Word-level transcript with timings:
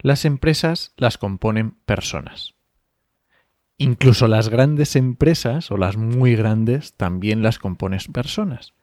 Las 0.00 0.24
empresas 0.24 0.92
las 0.96 1.18
componen 1.18 1.72
personas. 1.84 2.54
Incluso 3.78 4.28
las 4.28 4.48
grandes 4.48 4.94
empresas 4.94 5.70
o 5.72 5.76
las 5.76 5.96
muy 5.96 6.36
grandes 6.36 6.94
también 6.94 7.42
las 7.42 7.58
componen 7.58 7.98
personas. 8.12 8.74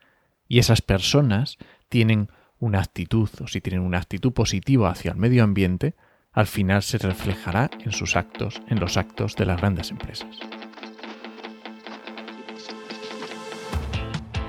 Y 0.48 0.60
esas 0.60 0.82
personas 0.82 1.58
tienen 1.88 2.30
una 2.60 2.80
actitud, 2.80 3.30
o 3.42 3.48
si 3.48 3.62
tienen 3.62 3.82
una 3.82 3.98
actitud 3.98 4.34
positiva 4.34 4.90
hacia 4.90 5.12
el 5.12 5.18
medio 5.18 5.44
ambiente, 5.44 5.96
al 6.34 6.48
final 6.48 6.84
se 6.84 6.98
reflejará 6.98 7.70
en 7.80 7.94
sus 7.94 8.18
actos, 8.18 8.62
en 8.68 8.80
los 8.82 8.98
actos 8.98 9.36
de 9.36 9.46
las 9.46 9.58
grandes 9.58 9.92
empresas. 9.92 10.38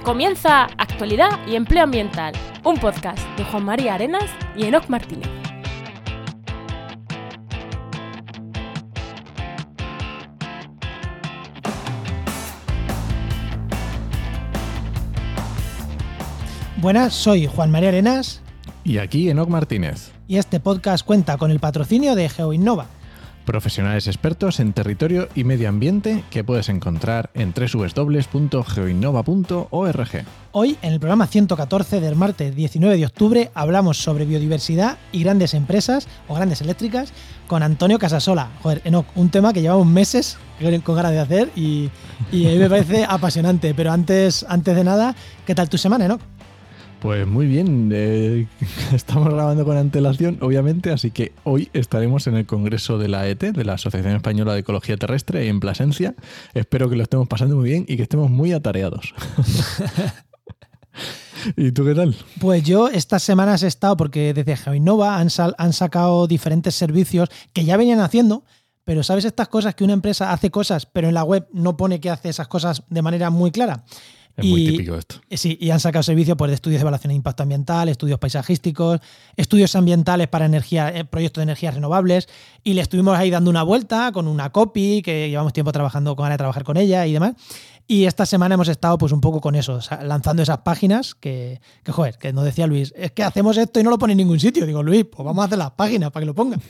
Comienza 0.03 0.65
Actualidad 0.79 1.47
y 1.47 1.55
Empleo 1.55 1.85
Ambiental, 1.85 2.35
un 2.65 2.77
podcast 2.77 3.21
de 3.37 3.45
Juan 3.45 3.65
María 3.65 3.95
Arenas 3.95 4.31
y 4.57 4.65
Enoc 4.65 4.89
Martínez. 4.89 5.36
Buenas, 16.79 17.15
soy 17.15 17.47
Juan 17.47 17.71
María 17.71 17.89
Arenas. 17.89 18.43
Y 18.85 18.99
aquí 18.99 19.31
Enoc 19.31 19.49
Martínez. 19.49 20.13
Y 20.29 20.37
este 20.37 20.61
podcast 20.61 21.07
cuenta 21.07 21.39
con 21.39 21.51
el 21.51 21.59
patrocinio 21.59 22.15
de 22.15 22.29
GeoInnova. 22.29 22.85
Profesionales 23.47 24.07
expertos 24.09 24.61
en 24.61 24.75
territorio 24.75 25.27
y 25.35 25.45
medio 25.45 25.71
ambiente 25.71 26.23
que 26.31 26.45
puedes 26.45 26.69
encontrar 26.69 27.31
en 27.33 27.55
www.geoinnova.org. 27.55 30.25
Hoy, 30.53 30.77
en 30.83 30.93
el 30.93 31.01
programa 31.01 31.27
114 31.27 32.01
del 32.01 32.15
martes 32.15 32.55
19 32.55 32.99
de 32.99 33.07
octubre, 33.07 33.51
hablamos 33.55 33.97
sobre 33.97 34.27
biodiversidad 34.27 34.99
y 35.13 35.23
grandes 35.23 35.55
empresas 35.55 36.09
o 36.29 36.35
grandes 36.35 36.61
eléctricas 36.61 37.15
con 37.47 37.63
Antonio 37.63 37.99
Casasola. 37.99 38.51
Joder, 38.63 38.83
Enoc, 38.85 39.07
un 39.15 39.31
tema 39.31 39.55
que 39.55 39.63
llevamos 39.63 39.87
meses 39.87 40.37
con 40.85 40.97
ganas 40.97 41.13
de 41.13 41.21
hacer 41.21 41.51
y, 41.57 41.89
y 42.33 42.49
a 42.49 42.51
mí 42.51 42.59
me 42.59 42.69
parece 42.69 43.05
apasionante. 43.09 43.73
Pero 43.75 43.93
antes, 43.93 44.45
antes 44.47 44.77
de 44.77 44.85
nada, 44.85 45.17
¿qué 45.47 45.55
tal 45.55 45.71
tu 45.71 45.79
semana, 45.79 46.05
Enoc? 46.05 46.21
Pues 47.07 47.25
muy 47.25 47.47
bien, 47.47 47.93
eh, 47.95 48.49
estamos 48.93 49.33
grabando 49.33 49.65
con 49.65 49.77
antelación, 49.77 50.39
obviamente, 50.41 50.91
así 50.91 51.13
que 51.13 51.31
hoy 51.45 51.71
estaremos 51.73 52.27
en 52.27 52.35
el 52.35 52.47
Congreso 52.47 52.99
de 52.99 53.07
la 53.07 53.29
ET, 53.29 53.39
de 53.39 53.65
la 53.65 53.75
Asociación 53.75 54.17
Española 54.17 54.55
de 54.55 54.59
Ecología 54.59 54.97
Terrestre, 54.97 55.47
en 55.47 55.61
Plasencia. 55.61 56.17
Espero 56.53 56.91
que 56.91 56.97
lo 56.97 57.05
estemos 57.05 57.29
pasando 57.29 57.55
muy 57.55 57.71
bien 57.71 57.85
y 57.87 57.97
que 57.97 58.03
estemos 58.03 58.29
muy 58.29 58.53
atareados. 58.53 59.15
¿Y 61.57 61.71
tú 61.71 61.85
qué 61.85 61.95
tal? 61.95 62.17
Pues 62.41 62.65
yo 62.65 62.89
estas 62.89 63.23
semanas 63.23 63.63
he 63.63 63.69
estado, 63.69 63.97
porque 63.97 64.35
desde 64.35 64.57
GeoInnova 64.57 65.21
han, 65.21 65.29
han 65.59 65.73
sacado 65.75 66.27
diferentes 66.27 66.75
servicios 66.75 67.29
que 67.53 67.65
ya 67.65 67.77
venían 67.77 68.01
haciendo, 68.01 68.43
pero 68.83 69.05
¿sabes 69.05 69.25
estas 69.25 69.47
cosas 69.47 69.77
que 69.77 69.85
una 69.85 69.93
empresa 69.93 70.33
hace 70.33 70.51
cosas, 70.51 70.87
pero 70.87 71.07
en 71.07 71.15
la 71.15 71.23
web 71.23 71.47
no 71.53 71.77
pone 71.77 72.01
que 72.01 72.11
hace 72.11 72.31
esas 72.31 72.49
cosas 72.49 72.83
de 72.89 73.03
manera 73.03 73.31
muy 73.31 73.53
clara? 73.53 73.85
Es 74.37 74.45
muy 74.45 74.67
típico 74.67 74.95
esto. 74.97 75.17
Sí, 75.31 75.57
y 75.59 75.71
han 75.71 75.81
sacado 75.81 76.03
servicios 76.03 76.37
pues, 76.37 76.51
de 76.51 76.57
estudios 76.57 76.81
de 76.81 76.83
evaluación 76.83 77.09
de 77.09 77.15
impacto 77.15 77.43
ambiental, 77.43 77.89
estudios 77.89 78.19
paisajísticos, 78.19 79.01
estudios 79.37 79.75
ambientales 79.77 80.29
para 80.29 80.45
energía, 80.45 80.91
eh, 80.91 81.05
proyectos 81.05 81.41
de 81.41 81.45
energías 81.45 81.75
renovables. 81.75 82.29
Y 82.63 82.75
le 82.75 82.83
estuvimos 82.83 83.17
ahí 83.17 83.31
dando 83.31 83.49
una 83.49 83.63
vuelta 83.63 84.13
con 84.13 84.29
una 84.29 84.51
copy, 84.51 85.01
que 85.03 85.31
llevamos 85.31 85.55
tiempo 85.55 85.73
trabajando 85.73 86.15
con 86.17 86.29
de 86.29 86.37
trabajar 86.37 86.65
con 86.65 86.77
ella 86.77 87.07
y 87.07 87.15
demás. 87.15 87.35
Y 87.89 88.05
esta 88.05 88.27
semana 88.27 88.57
hemos 88.57 88.69
estado 88.69 88.99
pues 88.99 89.13
un 89.13 89.21
poco 89.21 89.41
con 89.41 89.55
eso, 89.55 89.79
lanzando 90.03 90.43
esas 90.43 90.59
páginas 90.59 91.15
que, 91.15 91.61
que, 91.85 91.93
joder, 91.93 92.19
que 92.19 92.33
nos 92.33 92.45
decía 92.45 92.67
Luis, 92.67 92.93
es 92.97 93.13
que 93.13 93.23
hacemos 93.23 93.57
esto 93.57 93.79
y 93.81 93.85
no 93.85 93.91
lo 93.91 93.99
pone 93.99 94.13
en 94.13 94.19
ningún 94.19 94.41
sitio. 94.41 94.67
Digo, 94.67 94.83
Luis, 94.83 95.05
pues 95.05 95.25
vamos 95.25 95.43
a 95.43 95.47
hacer 95.47 95.59
las 95.59 95.71
páginas 95.71 96.11
para 96.11 96.23
que 96.23 96.27
lo 96.27 96.35
pongan. 96.35 96.61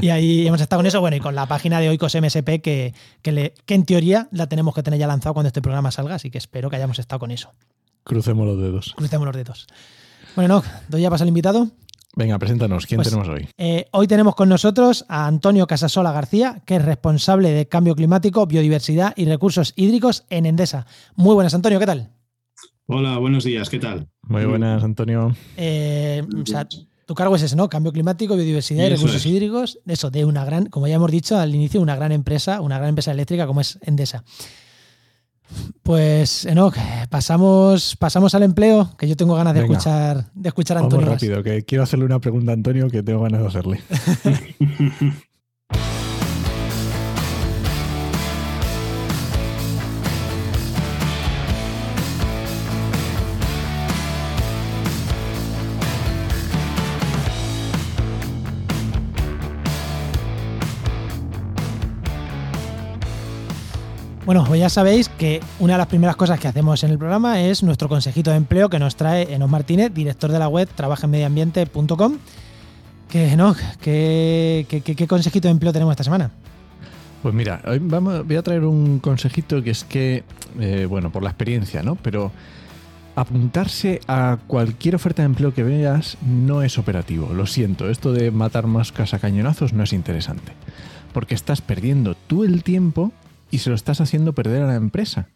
Y 0.00 0.10
ahí 0.10 0.46
hemos 0.46 0.60
estado 0.60 0.80
con 0.80 0.86
eso, 0.86 1.00
bueno, 1.00 1.16
y 1.16 1.20
con 1.20 1.34
la 1.34 1.46
página 1.46 1.80
de 1.80 1.88
Oikos 1.88 2.14
MSP 2.14 2.60
que, 2.62 2.94
que, 3.22 3.54
en 3.68 3.84
teoría 3.84 4.28
la 4.32 4.48
tenemos 4.48 4.74
que 4.74 4.82
tener 4.82 4.98
ya 4.98 5.06
lanzado 5.06 5.34
cuando 5.34 5.48
este 5.48 5.62
programa 5.62 5.90
salga, 5.90 6.14
así 6.14 6.30
que 6.30 6.38
espero 6.38 6.70
que 6.70 6.76
hayamos 6.76 6.98
estado 6.98 7.18
con 7.18 7.30
eso. 7.30 7.52
Crucemos 8.04 8.46
los 8.46 8.60
dedos. 8.60 8.94
Crucemos 8.96 9.26
los 9.26 9.36
dedos. 9.36 9.66
Bueno, 10.36 10.56
no, 10.56 10.62
doy 10.88 11.02
ya 11.02 11.10
paso 11.10 11.24
al 11.24 11.28
invitado. 11.28 11.68
Venga, 12.16 12.38
preséntanos, 12.38 12.86
¿quién 12.86 12.98
pues, 12.98 13.08
tenemos 13.08 13.28
hoy? 13.28 13.48
Eh, 13.56 13.86
hoy 13.92 14.08
tenemos 14.08 14.34
con 14.34 14.48
nosotros 14.48 15.04
a 15.08 15.26
Antonio 15.26 15.66
Casasola 15.66 16.10
García, 16.10 16.60
que 16.66 16.76
es 16.76 16.84
responsable 16.84 17.50
de 17.50 17.68
cambio 17.68 17.94
climático, 17.94 18.46
biodiversidad 18.46 19.12
y 19.16 19.26
recursos 19.26 19.72
hídricos 19.76 20.24
en 20.28 20.46
Endesa. 20.46 20.86
Muy 21.14 21.34
buenas, 21.34 21.54
Antonio, 21.54 21.78
¿qué 21.78 21.86
tal? 21.86 22.10
Hola, 22.86 23.18
buenos 23.18 23.44
días, 23.44 23.70
¿qué 23.70 23.78
tal? 23.78 24.08
Muy 24.22 24.44
buenas, 24.44 24.82
Antonio. 24.82 25.36
Eh, 25.56 26.24
o 26.42 26.44
sea, 26.44 26.66
tu 27.10 27.16
cargo 27.16 27.34
es 27.34 27.42
ese, 27.42 27.56
¿no? 27.56 27.68
Cambio 27.68 27.90
climático, 27.90 28.36
biodiversidad 28.36 28.86
y, 28.86 28.90
recursos 28.90 29.26
hídricos. 29.26 29.80
Eso, 29.84 30.12
de 30.12 30.24
una 30.24 30.44
gran, 30.44 30.66
como 30.66 30.86
ya 30.86 30.94
hemos 30.94 31.10
dicho 31.10 31.36
al 31.36 31.52
inicio, 31.52 31.80
una 31.80 31.96
gran 31.96 32.12
empresa, 32.12 32.60
una 32.60 32.76
gran 32.78 32.90
empresa 32.90 33.10
eléctrica 33.10 33.48
como 33.48 33.60
es 33.62 33.80
Endesa. 33.82 34.22
Pues, 35.82 36.46
Enoch, 36.46 36.76
pasamos, 37.08 37.96
pasamos 37.96 38.32
al 38.36 38.44
empleo, 38.44 38.94
que 38.96 39.08
yo 39.08 39.16
tengo 39.16 39.34
ganas 39.34 39.54
de 39.54 39.62
escuchar, 39.62 40.30
de 40.34 40.50
escuchar 40.50 40.76
a 40.76 40.80
Antonio. 40.82 41.06
Vamos 41.06 41.20
rápido, 41.20 41.42
que 41.42 41.64
quiero 41.64 41.82
hacerle 41.82 42.04
una 42.04 42.20
pregunta 42.20 42.52
a 42.52 42.54
Antonio 42.54 42.88
que 42.88 43.02
tengo 43.02 43.22
ganas 43.22 43.40
de 43.40 43.46
hacerle. 43.48 43.80
Bueno, 64.30 64.44
pues 64.46 64.60
ya 64.60 64.68
sabéis 64.68 65.08
que 65.08 65.40
una 65.58 65.72
de 65.72 65.78
las 65.78 65.88
primeras 65.88 66.14
cosas 66.14 66.38
que 66.38 66.46
hacemos 66.46 66.84
en 66.84 66.92
el 66.92 66.98
programa 66.98 67.40
es 67.40 67.64
nuestro 67.64 67.88
consejito 67.88 68.30
de 68.30 68.36
empleo 68.36 68.70
que 68.70 68.78
nos 68.78 68.94
trae 68.94 69.34
Enos 69.34 69.50
Martínez, 69.50 69.92
director 69.92 70.30
de 70.30 70.38
la 70.38 70.46
web 70.46 70.68
trabajenmedioambiente.com. 70.72 72.16
¿Qué, 73.08 73.36
no, 73.36 73.56
¿qué, 73.80 74.66
qué, 74.68 75.06
consejito 75.08 75.48
de 75.48 75.50
empleo 75.50 75.72
tenemos 75.72 75.90
esta 75.94 76.04
semana? 76.04 76.30
Pues 77.24 77.34
mira, 77.34 77.60
hoy 77.66 77.80
voy 77.80 78.36
a 78.36 78.42
traer 78.42 78.62
un 78.66 79.00
consejito 79.00 79.64
que 79.64 79.70
es 79.70 79.82
que, 79.82 80.22
eh, 80.60 80.86
bueno, 80.88 81.10
por 81.10 81.24
la 81.24 81.30
experiencia, 81.30 81.82
¿no? 81.82 81.96
Pero 81.96 82.30
apuntarse 83.16 83.98
a 84.06 84.38
cualquier 84.46 84.94
oferta 84.94 85.22
de 85.22 85.26
empleo 85.26 85.52
que 85.52 85.64
veas 85.64 86.18
no 86.24 86.62
es 86.62 86.78
operativo. 86.78 87.34
Lo 87.34 87.46
siento, 87.46 87.90
esto 87.90 88.12
de 88.12 88.30
matar 88.30 88.68
moscas 88.68 89.12
a 89.12 89.18
cañonazos 89.18 89.72
no 89.72 89.82
es 89.82 89.92
interesante. 89.92 90.52
Porque 91.12 91.34
estás 91.34 91.60
perdiendo 91.62 92.14
tú 92.28 92.44
el 92.44 92.62
tiempo 92.62 93.10
y 93.50 93.58
se 93.58 93.70
lo 93.70 93.76
estás 93.76 94.00
haciendo 94.00 94.34
perder 94.34 94.62
a 94.62 94.66
la 94.66 94.76
empresa. 94.76 95.28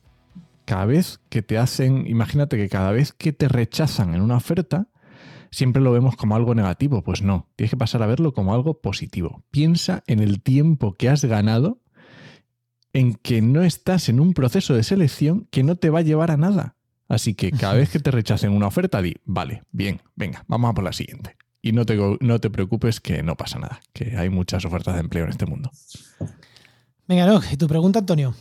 Cada 0.65 0.87
vez 0.87 1.21
que 1.29 1.43
te 1.43 1.59
hacen, 1.59 2.07
imagínate 2.07 2.57
que 2.57 2.69
cada 2.69 2.93
vez 2.93 3.13
que 3.13 3.33
te 3.33 3.49
rechazan 3.49 4.15
en 4.15 4.23
una 4.23 4.37
oferta, 4.37 4.89
siempre 5.51 5.83
lo 5.83 5.93
vemos 5.93 6.17
como 6.17 6.37
algo 6.37 6.55
negativo. 6.55 7.03
Pues 7.03 7.23
no, 7.23 7.49
tienes 7.57 7.71
que 7.71 7.77
pasar 7.77 8.03
a 8.03 8.07
verlo 8.07 8.33
como 8.33 8.55
algo 8.55 8.81
positivo. 8.81 9.45
Piensa 9.51 10.03
en 10.07 10.21
el 10.21 10.43
tiempo 10.43 10.95
que 10.95 11.09
has 11.09 11.25
ganado, 11.25 11.81
en 12.93 13.15
que 13.15 13.43
no 13.43 13.63
estás 13.63 14.09
en 14.09 14.21
un 14.21 14.35
proceso 14.35 14.75
de 14.75 14.85
selección 14.85 15.49
que 15.51 15.63
no 15.63 15.77
te 15.77 15.91
va 15.91 15.99
a 15.99 16.03
llevar 16.03 16.31
a 16.31 16.37
nada. 16.37 16.77
Así 17.09 17.35
que 17.35 17.51
cada 17.51 17.75
vez 17.75 17.91
que 17.91 17.99
te 17.99 18.11
rechacen 18.11 18.53
una 18.53 18.67
oferta, 18.67 19.03
di, 19.03 19.17
vale, 19.25 19.63
bien, 19.71 20.01
venga, 20.15 20.45
vamos 20.49 20.71
a 20.71 20.75
por 20.75 20.85
la 20.85 20.93
siguiente. 20.93 21.37
Y 21.61 21.73
no 21.73 21.85
te, 21.85 21.99
no 22.21 22.39
te 22.41 22.51
preocupes 22.51 23.01
que 23.01 23.23
no 23.23 23.37
pasa 23.37 23.59
nada, 23.59 23.81
que 23.93 24.17
hay 24.17 24.31
muchas 24.31 24.65
ofertas 24.65 24.95
de 24.95 25.01
empleo 25.01 25.25
en 25.25 25.31
este 25.31 25.47
mundo. 25.47 25.71
Venga, 27.07 27.27
no, 27.27 27.41
¿y 27.51 27.57
tu 27.57 27.67
pregunta, 27.67 27.99
Antonio? 27.99 28.35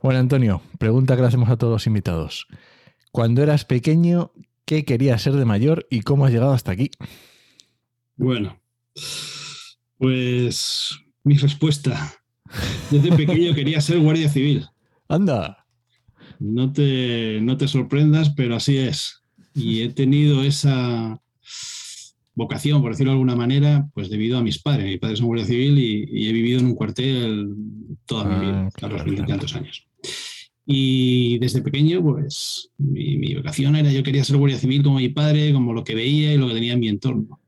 Bueno, 0.00 0.20
Antonio, 0.20 0.62
pregunta 0.78 1.14
que 1.14 1.22
le 1.22 1.28
hacemos 1.28 1.50
a 1.50 1.56
todos 1.56 1.72
los 1.72 1.86
invitados. 1.86 2.46
Cuando 3.12 3.42
eras 3.42 3.64
pequeño, 3.64 4.32
¿qué 4.64 4.84
querías 4.84 5.22
ser 5.22 5.34
de 5.34 5.44
mayor 5.44 5.86
y 5.90 6.00
cómo 6.00 6.24
has 6.24 6.32
llegado 6.32 6.52
hasta 6.52 6.72
aquí? 6.72 6.90
Bueno, 8.16 8.58
pues 9.98 10.90
mi 11.22 11.36
respuesta. 11.36 12.14
Desde 12.90 13.12
pequeño 13.14 13.54
quería 13.54 13.80
ser 13.80 13.98
guardia 14.00 14.28
civil. 14.28 14.66
Anda. 15.08 15.66
No 16.38 16.72
te, 16.72 17.40
no 17.42 17.56
te 17.56 17.68
sorprendas, 17.68 18.30
pero 18.30 18.56
así 18.56 18.78
es. 18.78 19.22
Y 19.54 19.82
he 19.82 19.88
tenido 19.88 20.42
esa, 20.42 21.20
vocación, 22.36 22.82
por 22.82 22.92
decirlo 22.92 23.10
de 23.10 23.14
alguna 23.14 23.34
manera, 23.34 23.88
pues 23.94 24.08
debido 24.08 24.38
a 24.38 24.42
mis 24.42 24.62
padres. 24.62 24.86
Mi 24.86 24.98
padre 24.98 25.14
es 25.14 25.20
un 25.20 25.26
guardia 25.26 25.46
civil 25.46 25.78
y, 25.78 26.28
he 26.28 26.32
vivido 26.32 26.60
en 26.60 26.66
un 26.66 26.74
cuartel 26.74 27.48
toda 28.04 28.24
mi 28.24 28.46
vida, 28.46 28.68
ah, 28.68 28.86
a 28.86 28.88
los 28.88 29.04
mil 29.04 29.24
tantos 29.24 29.56
años. 29.56 29.88
Y 30.66 31.38
desde 31.38 31.62
pequeño, 31.62 32.02
pues 32.02 32.70
mi, 32.76 33.34
vocación 33.34 33.74
era, 33.74 33.90
yo 33.90 34.02
quería 34.02 34.22
ser 34.22 34.36
guardia 34.36 34.58
civil 34.58 34.82
como 34.82 34.98
mi 34.98 35.08
padre, 35.08 35.52
como 35.52 35.72
lo 35.72 35.82
que 35.82 35.94
veía 35.94 36.32
y 36.34 36.36
lo 36.36 36.46
que 36.48 36.54
tenía 36.54 36.74
en 36.74 36.80
mi 36.80 36.88
entorno. 36.88 37.40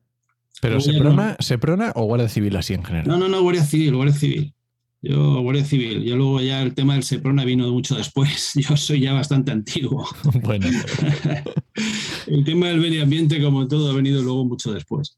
¿Pero 0.61 0.81
se 0.81 0.95
prona, 0.95 1.37
se 1.39 1.59
prona 1.59 1.93
o 1.95 2.05
guardia 2.05 2.29
civil 2.29 2.57
así 2.57 2.75
en 2.75 2.83
general? 2.83 3.07
No, 3.07 3.19
no, 3.19 3.29
no, 3.29 3.43
guardia 3.43 3.63
civil, 3.63 3.95
guardia 3.95 4.15
civil. 4.15 4.55
Yo, 5.01 5.41
Guardia 5.43 5.65
Civil. 5.65 6.03
Yo 6.03 6.17
luego 6.17 6.41
ya 6.41 6.61
el 6.61 6.75
tema 6.75 6.95
del 6.95 7.05
SEPRONA 7.05 7.45
vino 7.45 7.71
mucho 7.71 7.95
después. 7.95 8.53
Yo 8.69 8.77
soy 8.77 9.01
ya 9.01 9.13
bastante 9.13 9.53
antiguo. 9.53 10.07
Bueno. 10.43 10.67
el 12.27 12.45
tema 12.45 12.69
del 12.69 12.81
medio 12.81 13.03
ambiente, 13.03 13.43
como 13.43 13.69
todo, 13.69 13.91
ha 13.91 13.95
venido 13.95 14.23
luego 14.23 14.45
mucho 14.45 14.73
después. 14.73 15.17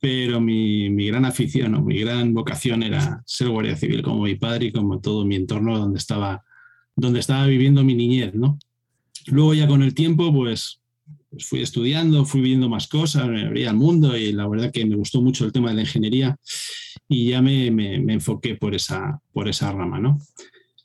pero 0.00 0.40
mi, 0.40 0.90
mi, 0.90 1.06
gran 1.06 1.24
afición 1.24 1.74
o 1.74 1.82
mi 1.82 2.00
gran 2.00 2.34
vocación 2.34 2.82
era 2.82 3.22
ser 3.26 3.48
guardia 3.48 3.76
civil 3.76 4.02
como 4.02 4.24
mi 4.24 4.34
padre 4.34 4.66
y 4.66 4.72
como 4.72 5.00
todo 5.00 5.24
mi 5.24 5.36
entorno 5.36 5.78
donde 5.78 5.98
estaba, 5.98 6.42
donde 6.96 7.20
estaba 7.20 7.46
viviendo 7.46 7.84
mi 7.84 7.94
niñez, 7.94 8.34
¿no? 8.34 8.58
Luego 9.26 9.54
ya 9.54 9.66
con 9.66 9.82
el 9.82 9.94
tiempo, 9.94 10.32
pues, 10.32 10.80
pues 11.30 11.46
fui 11.46 11.60
estudiando, 11.60 12.24
fui 12.24 12.40
viendo 12.40 12.68
más 12.68 12.88
cosas, 12.88 13.28
me 13.28 13.44
abría 13.44 13.70
al 13.70 13.76
mundo 13.76 14.16
y 14.16 14.32
la 14.32 14.48
verdad 14.48 14.72
que 14.72 14.86
me 14.86 14.96
gustó 14.96 15.20
mucho 15.20 15.44
el 15.44 15.52
tema 15.52 15.70
de 15.70 15.76
la 15.76 15.82
ingeniería 15.82 16.36
y 17.08 17.30
ya 17.30 17.40
me, 17.42 17.70
me, 17.70 17.98
me 18.00 18.14
enfoqué 18.14 18.54
por 18.54 18.74
esa, 18.74 19.20
por 19.32 19.48
esa 19.48 19.72
rama, 19.72 19.98
¿no? 19.98 20.18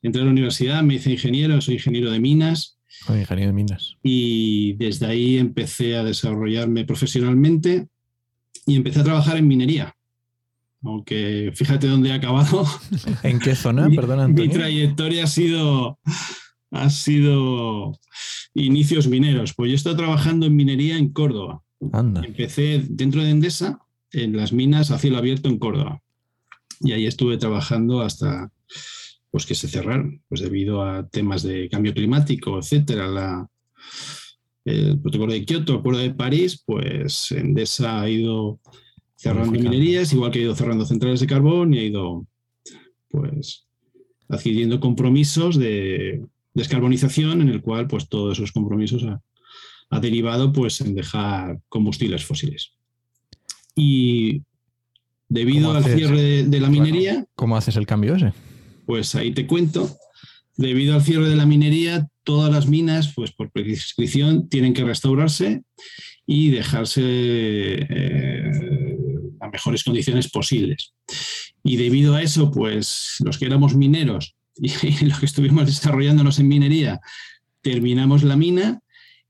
Entré 0.01 0.21
a 0.21 0.25
la 0.25 0.31
universidad, 0.31 0.83
me 0.83 0.95
hice 0.95 1.11
ingeniero, 1.11 1.59
soy 1.61 1.75
ingeniero 1.75 2.11
de 2.11 2.19
minas. 2.19 2.77
Soy 2.87 3.19
ingeniero 3.21 3.51
de 3.51 3.55
minas. 3.55 3.95
Y 4.03 4.73
desde 4.73 5.05
ahí 5.05 5.37
empecé 5.37 5.95
a 5.95 6.03
desarrollarme 6.03 6.85
profesionalmente 6.85 7.87
y 8.65 8.75
empecé 8.75 8.99
a 8.99 9.03
trabajar 9.05 9.37
en 9.37 9.47
minería. 9.47 9.95
Aunque 10.81 11.51
fíjate 11.55 11.87
dónde 11.87 12.09
he 12.09 12.13
acabado. 12.13 12.65
¿En 13.23 13.39
qué 13.39 13.55
zona? 13.55 13.87
Mi, 13.87 13.95
Perdona, 13.95 14.25
Antonio. 14.25 14.49
mi 14.49 14.53
trayectoria 14.53 15.23
ha 15.23 15.27
sido, 15.27 15.99
ha 16.71 16.89
sido 16.89 17.97
inicios 18.53 19.07
mineros. 19.07 19.53
Pues 19.53 19.69
yo 19.69 19.73
he 19.73 19.77
estado 19.77 19.95
trabajando 19.95 20.45
en 20.45 20.55
minería 20.55 20.97
en 20.97 21.13
Córdoba. 21.13 21.63
Anda. 21.93 22.21
Empecé 22.25 22.83
dentro 22.89 23.23
de 23.23 23.29
Endesa, 23.29 23.79
en 24.11 24.35
las 24.35 24.51
minas 24.51 24.91
a 24.91 24.99
cielo 24.99 25.17
abierto 25.17 25.47
en 25.47 25.57
Córdoba. 25.57 26.02
Y 26.81 26.91
ahí 26.91 27.05
estuve 27.05 27.37
trabajando 27.37 28.01
hasta 28.01 28.51
pues, 29.31 29.45
que 29.45 29.55
se 29.55 29.67
cerraron, 29.67 30.21
pues 30.27 30.41
debido 30.41 30.83
a 30.83 31.07
temas 31.07 31.43
de 31.43 31.69
cambio 31.69 31.93
climático, 31.93 32.59
etcétera. 32.59 33.07
La, 33.07 33.47
el 34.65 34.99
protocolo 34.99 35.33
de 35.33 35.45
Kioto, 35.45 35.75
acuerdo 35.75 35.99
de 35.99 36.13
París, 36.13 36.61
pues 36.65 37.31
Endesa 37.31 38.01
ha 38.01 38.09
ido 38.09 38.59
cerrando 39.15 39.51
minerías, 39.51 40.13
igual 40.13 40.31
que 40.31 40.39
ha 40.39 40.43
ido 40.43 40.55
cerrando 40.55 40.85
centrales 40.85 41.19
de 41.19 41.27
carbón 41.27 41.73
y 41.73 41.79
ha 41.79 41.83
ido 41.83 42.27
pues 43.09 43.65
adquiriendo 44.29 44.79
compromisos 44.79 45.57
de 45.57 46.25
descarbonización 46.53 47.41
en 47.41 47.49
el 47.49 47.61
cual 47.61 47.87
pues 47.87 48.07
todos 48.09 48.37
esos 48.37 48.51
compromisos 48.51 49.03
ha, 49.03 49.21
ha 49.89 49.99
derivado 49.99 50.51
pues 50.51 50.81
en 50.81 50.95
dejar 50.95 51.59
combustibles 51.69 52.25
fósiles. 52.25 52.73
Y 53.75 54.43
debido 55.33 55.67
¿Cómo 55.67 55.77
al 55.77 55.83
haces? 55.83 55.95
cierre 55.95 56.21
de, 56.21 56.43
de 56.43 56.59
la 56.59 56.69
minería, 56.69 57.25
¿Cómo 57.35 57.57
haces 57.57 57.75
el 57.75 57.85
cambio 57.85 58.15
ese? 58.15 58.33
pues 58.85 59.15
ahí 59.15 59.31
te 59.31 59.47
cuento, 59.47 59.97
debido 60.57 60.95
al 60.95 61.03
cierre 61.03 61.29
de 61.29 61.35
la 61.35 61.45
minería, 61.45 62.07
todas 62.23 62.51
las 62.51 62.67
minas, 62.67 63.13
pues 63.15 63.31
por 63.31 63.51
prescripción, 63.51 64.49
tienen 64.49 64.73
que 64.73 64.83
restaurarse 64.83 65.63
y 66.25 66.51
dejarse 66.51 67.01
eh, 67.03 68.51
las 69.39 69.51
mejores 69.51 69.83
condiciones 69.83 70.29
posibles. 70.29 70.93
Y 71.63 71.77
debido 71.77 72.15
a 72.15 72.21
eso, 72.21 72.51
pues 72.51 73.15
los 73.23 73.37
que 73.37 73.45
éramos 73.45 73.75
mineros 73.75 74.35
y, 74.55 75.05
los 75.05 75.19
que 75.19 75.25
estuvimos 75.25 75.65
desarrollándonos 75.65 76.39
en 76.39 76.47
minería, 76.47 76.99
terminamos 77.61 78.23
la 78.23 78.35
mina 78.35 78.81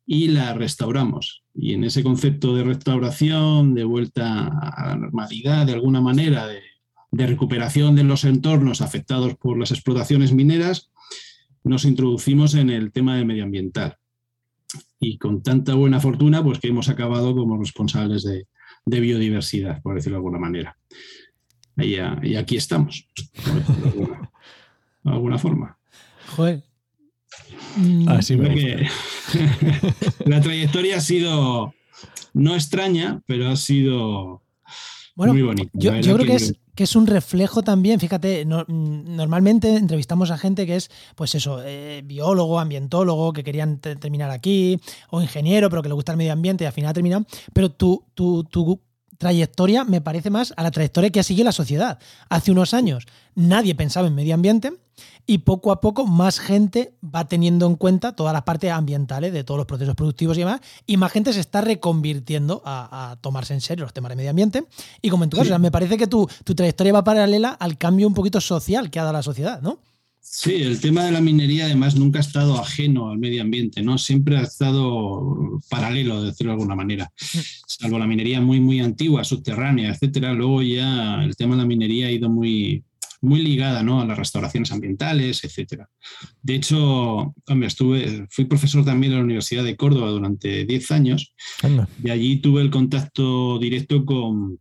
y 0.05 0.27
la 0.27 0.53
restauramos. 0.53 1.42
Y 1.55 1.73
en 1.73 1.83
ese 1.83 2.03
concepto 2.03 2.55
de 2.55 2.63
restauración, 2.63 3.75
de 3.75 3.83
vuelta 3.83 4.47
a 4.47 4.89
la 4.89 4.95
normalidad, 4.95 5.65
de 5.65 5.73
alguna 5.73 6.01
manera, 6.01 6.47
de, 6.47 6.61
recuperación 7.11 7.95
de 7.95 8.03
los 8.03 8.23
entornos 8.23 8.81
afectados 8.81 9.35
por 9.35 9.59
las 9.59 9.71
explotaciones 9.71 10.33
mineras, 10.33 10.91
nos 11.63 11.85
introducimos 11.85 12.55
en 12.55 12.71
el 12.71 12.91
tema 12.91 13.15
de 13.15 13.25
medioambiental. 13.25 13.97
Y 14.99 15.19
con 15.19 15.43
tanta 15.43 15.75
buena 15.75 15.99
fortuna, 15.99 16.43
pues 16.43 16.59
que 16.59 16.69
hemos 16.69 16.89
acabado 16.89 17.35
como 17.35 17.57
responsables 17.57 18.23
de, 18.23 18.47
biodiversidad, 18.85 19.81
por 19.83 19.95
decirlo 19.95 20.15
de 20.15 20.19
alguna 20.19 20.39
manera. 20.39 20.77
Y, 21.77 21.97
y 22.27 22.35
aquí 22.35 22.55
estamos, 22.55 23.07
por 23.43 23.77
de 23.77 23.89
alguna, 23.89 24.31
de 25.03 25.11
alguna 25.11 25.37
forma. 25.37 25.77
Joder. 26.35 26.72
Mm, 27.75 28.09
Así 28.09 28.35
me 28.37 28.49
Creo 28.49 28.77
gusta. 28.77 28.93
que 30.23 30.25
la 30.29 30.41
trayectoria 30.41 30.97
ha 30.97 31.01
sido 31.01 31.73
no 32.33 32.55
extraña, 32.55 33.21
pero 33.27 33.49
ha 33.49 33.55
sido 33.55 34.41
Bueno, 35.15 35.33
muy 35.33 35.41
bonita. 35.43 35.69
Yo, 35.73 35.91
creo 35.91 36.17
que 36.25 36.35
es, 36.35 36.53
que 36.75 36.83
es 36.83 36.95
un 36.95 37.05
reflejo 37.07 37.61
también, 37.63 37.99
fíjate, 37.99 38.45
no- 38.45 38.65
mm, 38.67 39.15
normalmente 39.15 39.75
entrevistamos 39.75 40.31
a 40.31 40.37
gente 40.37 40.65
que 40.65 40.75
es, 40.75 40.89
pues 41.15 41.35
eso, 41.35 41.61
eh, 41.63 42.01
biólogo, 42.03 42.59
ambientólogo, 42.59 43.33
que 43.33 43.43
querían 43.43 43.79
te- 43.79 43.95
terminar 43.95 44.31
aquí, 44.31 44.79
o 45.11 45.21
ingeniero, 45.21 45.69
pero 45.69 45.81
que 45.83 45.89
le 45.89 45.95
gusta 45.95 46.11
el 46.13 46.17
medio 46.17 46.33
ambiente 46.33 46.63
y 46.63 46.67
al 46.67 46.73
final 46.73 46.89
ha 46.91 46.93
terminado. 46.93 47.25
Pero 47.53 47.69
tu, 47.71 48.05
tu, 48.15 48.43
tu 48.45 48.81
trayectoria 49.19 49.83
me 49.83 50.01
parece 50.01 50.29
más 50.31 50.53
a 50.57 50.63
la 50.63 50.71
trayectoria 50.71 51.09
que 51.11 51.19
ha 51.19 51.23
seguido 51.23 51.45
la 51.45 51.51
sociedad. 51.51 51.99
Hace 52.29 52.51
unos 52.51 52.73
años 52.73 53.05
nadie 53.35 53.75
pensaba 53.75 54.07
en 54.07 54.15
medio 54.15 54.33
ambiente 54.33 54.73
y 55.25 55.39
poco 55.39 55.71
a 55.71 55.79
poco 55.81 56.05
más 56.05 56.39
gente 56.39 56.93
va 57.03 57.27
teniendo 57.27 57.65
en 57.67 57.75
cuenta 57.75 58.15
todas 58.15 58.33
las 58.33 58.43
partes 58.43 58.71
ambientales 58.71 59.31
de 59.33 59.43
todos 59.43 59.57
los 59.57 59.65
procesos 59.67 59.95
productivos 59.95 60.37
y 60.37 60.41
demás, 60.41 60.61
y 60.85 60.97
más 60.97 61.11
gente 61.11 61.31
se 61.33 61.39
está 61.39 61.61
reconvirtiendo 61.61 62.61
a, 62.65 63.11
a 63.11 63.15
tomarse 63.17 63.53
en 63.53 63.61
serio 63.61 63.85
los 63.85 63.93
temas 63.93 64.09
de 64.09 64.15
medio 64.15 64.29
ambiente. 64.29 64.65
Y 65.01 65.09
como 65.09 65.23
en 65.23 65.29
tu 65.29 65.37
caso, 65.37 65.45
Sí. 65.45 65.49
o 65.49 65.53
sea, 65.53 65.59
me 65.59 65.71
parece 65.71 65.97
que 65.97 66.07
tu, 66.07 66.27
tu 66.43 66.55
trayectoria 66.55 66.93
va 66.93 67.03
paralela 67.03 67.49
al 67.49 67.77
cambio 67.77 68.07
un 68.07 68.13
poquito 68.13 68.41
social 68.41 68.89
que 68.89 68.99
ha 68.99 69.03
dado 69.03 69.13
la 69.13 69.23
sociedad, 69.23 69.61
¿no? 69.61 69.79
Sí, 70.25 70.53
el 70.63 70.79
tema 70.79 71.03
de 71.03 71.11
la 71.11 71.19
minería 71.21 71.65
además 71.65 71.95
nunca 71.95 72.17
ha 72.19 72.21
estado 72.21 72.57
ajeno 72.59 73.09
al 73.11 73.17
medio 73.17 73.41
ambiente, 73.41 73.81
¿no? 73.83 73.97
Siempre 73.97 74.37
ha 74.37 74.41
estado 74.43 75.59
paralelo, 75.69 76.21
de 76.21 76.27
decirlo 76.29 76.51
de 76.53 76.55
alguna 76.55 76.75
manera. 76.75 77.11
Salvo 77.67 77.99
la 77.99 78.07
minería 78.07 78.39
muy, 78.41 78.59
muy 78.59 78.79
antigua, 78.79 79.23
subterránea, 79.25 79.91
etcétera. 79.91 80.33
Luego 80.33 80.61
ya 80.61 81.21
el 81.23 81.35
tema 81.35 81.55
de 81.55 81.61
la 81.61 81.67
minería 81.67 82.07
ha 82.07 82.11
ido 82.11 82.29
muy, 82.29 82.83
muy 83.23 83.41
ligada, 83.41 83.83
¿no? 83.83 84.01
A 84.01 84.05
las 84.05 84.17
restauraciones 84.17 84.71
ambientales, 84.71 85.43
etcétera. 85.43 85.89
De 86.41 86.55
hecho, 86.55 87.33
hombre, 87.47 87.67
estuve, 87.67 88.27
fui 88.29 88.45
profesor 88.45 88.83
también 88.83 89.13
en 89.13 89.19
la 89.19 89.23
Universidad 89.23 89.63
de 89.63 89.77
Córdoba 89.77 90.09
durante 90.09 90.65
10 90.65 90.91
años 90.91 91.33
Anda. 91.61 91.87
y 92.03 92.09
allí 92.09 92.37
tuve 92.37 92.61
el 92.61 92.69
contacto 92.69 93.57
directo 93.59 94.05
con, 94.05 94.59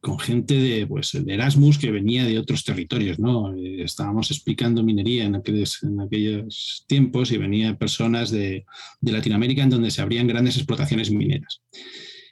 con 0.00 0.18
gente 0.20 0.54
de, 0.54 0.86
pues, 0.86 1.10
de 1.12 1.34
Erasmus 1.34 1.78
que 1.78 1.90
venía 1.90 2.24
de 2.24 2.38
otros 2.38 2.64
territorios, 2.64 3.18
¿no? 3.18 3.52
Eh, 3.52 3.82
Estábamos 3.82 4.30
explicando 4.30 4.84
minería 4.84 5.24
en 5.24 5.34
aquellos, 5.34 5.82
en 5.82 6.00
aquellos 6.00 6.84
tiempos 6.86 7.32
y 7.32 7.38
venían 7.38 7.76
personas 7.76 8.30
de, 8.30 8.64
de 9.00 9.12
Latinoamérica 9.12 9.64
en 9.64 9.70
donde 9.70 9.90
se 9.90 10.02
abrían 10.02 10.28
grandes 10.28 10.56
explotaciones 10.56 11.10
mineras. 11.10 11.62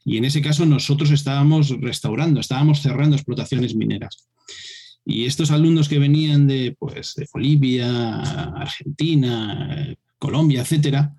Y 0.04 0.16
en 0.16 0.24
ese 0.24 0.40
caso 0.40 0.64
nosotros 0.64 1.10
estábamos 1.10 1.70
restaurando, 1.80 2.40
estábamos 2.40 2.80
cerrando 2.80 3.16
explotaciones 3.16 3.74
mineras. 3.74 4.29
Y 5.10 5.26
estos 5.26 5.50
alumnos 5.50 5.88
que 5.88 5.98
venían 5.98 6.46
de, 6.46 6.76
pues, 6.78 7.14
de 7.16 7.26
Bolivia, 7.32 8.20
Argentina, 8.94 9.94
Colombia, 10.18 10.60
etcétera, 10.62 11.14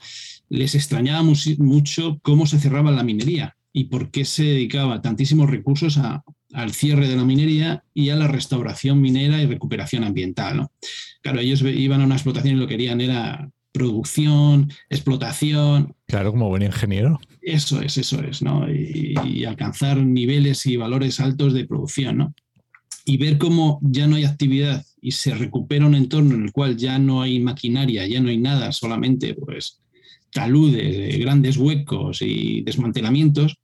les 0.50 0.75
extrañaba 0.75 1.24
mucho 1.57 2.19
cómo 2.21 2.45
se 2.45 2.60
cerraba 2.60 2.91
la 2.91 3.03
minería 3.03 3.55
y 3.74 3.86
por 3.86 4.12
qué 4.12 4.25
se 4.25 4.43
dedicaba 4.43 5.01
tantísimos 5.01 5.50
recursos 5.50 5.98
a- 5.98 6.24
al 6.53 6.74
cierre 6.74 7.07
de 7.07 7.15
la 7.15 7.24
minería 7.24 7.83
y 7.93 8.10
a 8.10 8.15
la 8.17 8.27
restauración 8.27 9.00
minera 9.01 9.41
y 9.41 9.45
recuperación 9.45 10.03
ambiental. 10.03 10.57
¿no? 10.57 10.71
Claro, 11.21 11.39
ellos 11.39 11.62
iban 11.62 12.01
a 12.01 12.05
una 12.05 12.15
explotación 12.15 12.55
y 12.55 12.60
lo 12.60 12.67
que 12.67 12.74
querían 12.75 13.00
era 13.01 13.50
producción, 13.71 14.69
explotación, 14.89 15.95
Claro, 16.07 16.31
como 16.31 16.50
buen 16.50 16.63
ingeniero. 16.63 17.19
eso 17.41 17.81
es, 17.81 17.98
eso 17.98 18.21
es, 18.21 18.41
¿no? 18.41 18.69
Y, 18.69 19.13
y 19.25 19.45
alcanzar 19.45 19.98
niveles 19.98 20.65
y 20.65 20.75
valores 20.75 21.21
altos 21.21 21.53
de 21.53 21.65
producción, 21.65 22.17
¿no? 22.17 22.33
Y 23.05 23.17
ver 23.17 23.38
cómo 23.38 23.79
ya 23.81 24.07
no 24.07 24.15
hay 24.15 24.25
actividad 24.25 24.86
y 25.01 25.12
se 25.12 25.33
recupera 25.33 25.86
un 25.88 25.95
entorno 25.95 26.36
en 26.36 26.43
el 26.43 26.51
cual 26.51 26.77
ya 26.77 27.00
no 27.00 27.21
hay 27.21 27.39
maquinaria, 27.39 28.05
ya 28.07 28.21
no 28.21 28.29
hay 28.29 28.38
nada, 28.38 28.71
solamente 28.71 29.33
pues 29.33 29.79
taludes, 30.31 31.17
grandes 31.19 31.57
huecos 31.57 32.21
y 32.21 32.62
desmantelamientos, 32.62 33.55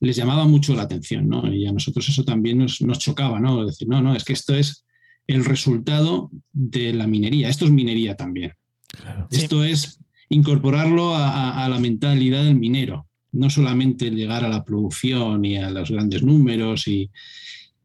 les 0.00 0.14
llamaba 0.16 0.44
mucho 0.46 0.74
la 0.76 0.82
atención, 0.82 1.28
¿no? 1.28 1.52
Y 1.52 1.66
a 1.66 1.72
nosotros 1.72 2.08
eso 2.08 2.24
también 2.24 2.58
nos, 2.58 2.80
nos 2.82 2.98
chocaba, 2.98 3.40
¿no? 3.40 3.62
Es 3.62 3.68
decir, 3.68 3.88
no, 3.88 4.00
no, 4.02 4.14
es 4.14 4.22
que 4.22 4.34
esto 4.34 4.54
es 4.54 4.84
el 5.26 5.44
resultado 5.44 6.30
de 6.52 6.92
la 6.92 7.06
minería, 7.06 7.48
esto 7.48 7.64
es 7.64 7.70
minería 7.72 8.14
también. 8.14 8.52
Claro. 8.88 9.26
Sí. 9.30 9.40
Esto 9.42 9.64
es 9.64 9.98
incorporarlo 10.28 11.14
a, 11.16 11.30
a- 11.30 11.64
a 11.64 11.68
la 11.68 11.80
mentalidad 11.80 12.44
del 12.44 12.56
minero, 12.56 13.08
no 13.32 13.50
solamente 13.50 14.10
llegar 14.10 14.44
a 14.44 14.48
la 14.48 14.64
producción 14.64 15.44
y 15.44 15.56
a 15.56 15.70
los 15.70 15.90
grandes 15.90 16.22
números, 16.22 16.86
y, 16.86 17.10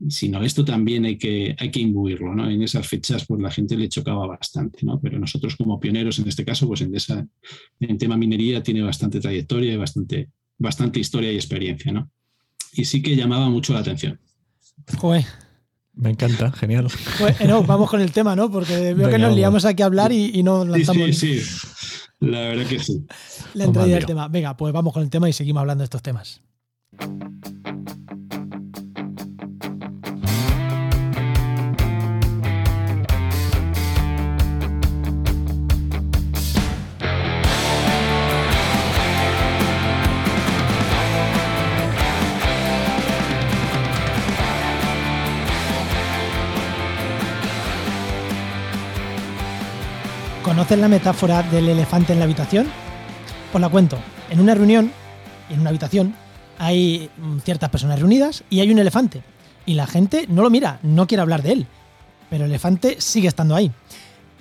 sino 0.08 0.44
esto 0.44 0.63
también 0.63 1.06
hay 1.06 1.18
que, 1.18 1.56
hay 1.60 1.72
que 1.72 1.79
imbuirlo. 1.79 2.34
¿no? 2.34 2.50
En 2.50 2.62
esas 2.62 2.88
fechas 2.88 3.25
pues 3.25 3.41
la 3.41 3.51
gente 3.51 3.75
le 3.75 3.89
chocaba 3.89 4.25
bastante, 4.27 4.79
¿no? 4.84 5.00
pero 5.00 5.20
nosotros 5.20 5.56
como 5.56 5.79
pioneros 5.79 6.20
en 6.20 6.27
este 6.27 6.46
caso, 6.46 6.68
pues 6.68 6.82
en, 6.82 6.96
esa, 6.96 7.25
en 7.79 7.98
tema 7.98 8.18
minería 8.18 8.63
tiene 8.63 8.82
bastante 8.82 9.20
trayectoria 9.20 9.74
y 9.74 9.77
bastante, 9.77 10.29
bastante 10.58 11.00
historia 11.00 11.32
y 11.32 11.36
experiencia. 11.36 11.91
¿no? 11.91 12.10
Y 12.74 12.86
sí 12.86 13.01
que 13.01 13.15
llamaba 13.15 13.50
mucho 13.50 13.74
la 13.74 13.79
atención. 13.79 14.20
Joder. 14.98 15.25
Me 15.94 16.12
encanta, 16.12 16.50
genial. 16.53 16.88
Pues, 17.20 17.41
eh, 17.41 17.48
no, 17.48 17.62
vamos 17.63 17.89
con 17.89 18.00
el 18.00 18.13
tema, 18.13 18.34
¿no? 18.34 18.50
Porque 18.50 18.74
veo 18.74 18.96
Venga, 18.96 19.10
que 19.10 19.18
nos 19.18 19.36
liamos 19.36 19.65
aquí 19.65 19.84
a 19.84 19.88
hablar 19.88 20.13
y, 20.13 20.32
y 20.34 20.44
no 20.44 20.63
Sí, 20.63 20.70
lanzamos 20.70 21.18
sí, 21.18 21.41
sí. 21.41 21.68
La 22.22 22.39
verdad 22.39 22.65
que 22.68 22.79
sí. 22.79 23.06
la 23.53 23.65
entrada 23.65 23.88
del 23.88 24.06
tema. 24.06 24.27
Venga, 24.29 24.56
pues 24.56 24.74
vamos 24.74 24.94
con 24.94 25.03
el 25.03 25.10
tema 25.10 25.27
y 25.27 25.34
seguimos 25.34 25.60
hablando 25.60 25.82
de 25.82 25.86
estos 25.86 26.01
temas. 26.01 26.41
¿Conoces 50.60 50.80
la 50.80 50.89
metáfora 50.89 51.42
del 51.42 51.70
elefante 51.70 52.12
en 52.12 52.20
la 52.20 52.25
habitación? 52.25 52.68
Os 53.54 53.62
la 53.62 53.70
cuento. 53.70 53.98
En 54.30 54.42
una 54.42 54.54
reunión, 54.56 54.92
en 55.50 55.62
una 55.62 55.70
habitación, 55.70 56.13
hay 56.58 57.10
mm, 57.16 57.38
ciertas 57.38 57.70
personas 57.70 57.98
reunidas 57.98 58.44
y 58.50 58.60
hay 58.60 58.70
un 58.70 58.78
elefante. 58.78 59.24
Y 59.66 59.75
la 59.75 59.88
gente 59.88 60.25
no 60.28 60.42
lo 60.42 60.50
mira, 60.50 60.80
no 60.84 61.08
quiere 61.08 61.22
hablar 61.22 61.44
de 61.44 61.54
él. 61.54 61.68
Pero 62.30 62.44
el 62.44 62.51
elefante 62.51 62.98
sigue 63.00 63.30
estando 63.30 63.56
ahí. 63.56 63.72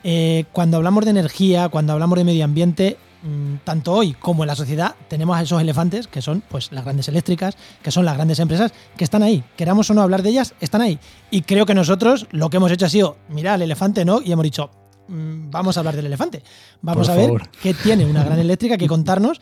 Eh, 0.03 0.47
cuando 0.51 0.79
hablamos 0.79 1.05
de 1.05 1.13
energía, 1.13 1.69
cuando 1.69 1.93
hablamos 1.93 2.19
de 2.19 2.25
medio 2.25 2.45
ambiente, 2.45 2.97
mm, 3.23 3.59
tanto 3.63 3.93
hoy 3.93 4.15
como 4.15 4.43
en 4.43 4.49
la 4.49 4.57
sociedad 4.57 4.97
tenemos 5.07 5.37
a 5.37 5.43
esos 5.43 5.63
elefantes 5.63 6.09
que 6.09 6.21
son 6.21 6.43
pues 6.49 6.73
las 6.73 6.83
grandes 6.83 7.07
eléctricas, 7.07 7.57
que 7.81 7.93
son 7.93 8.05
las 8.05 8.17
grandes 8.17 8.41
empresas 8.41 8.73
que 8.97 9.05
están 9.05 9.23
ahí. 9.23 9.45
Queramos 9.57 9.89
o 9.91 9.95
no 9.95 10.03
hablar 10.03 10.25
de 10.25 10.31
ellas, 10.31 10.53
están 10.59 10.81
ahí. 10.81 10.99
Y 11.31 11.43
creo 11.43 11.65
que 11.65 11.75
nosotros 11.75 12.27
lo 12.33 12.51
que 12.51 12.57
hemos 12.57 12.73
hecho 12.73 12.87
ha 12.87 12.91
sido 12.91 13.19
mirar 13.29 13.55
al 13.55 13.63
elefante, 13.63 14.05
¿no? 14.05 14.21
Y 14.21 14.33
hemos 14.33 14.43
dicho, 14.43 14.73
mm, 15.09 15.51
vamos 15.51 15.77
a 15.77 15.81
hablar 15.81 15.97
del 15.97 16.07
elefante. 16.07 16.43
Vamos 16.83 17.09
a 17.09 17.15
ver 17.15 17.31
qué 17.63 17.75
tiene 17.75 18.05
una 18.07 18.25
gran 18.25 18.39
eléctrica 18.39 18.77
que 18.77 18.87
contarnos. 18.89 19.41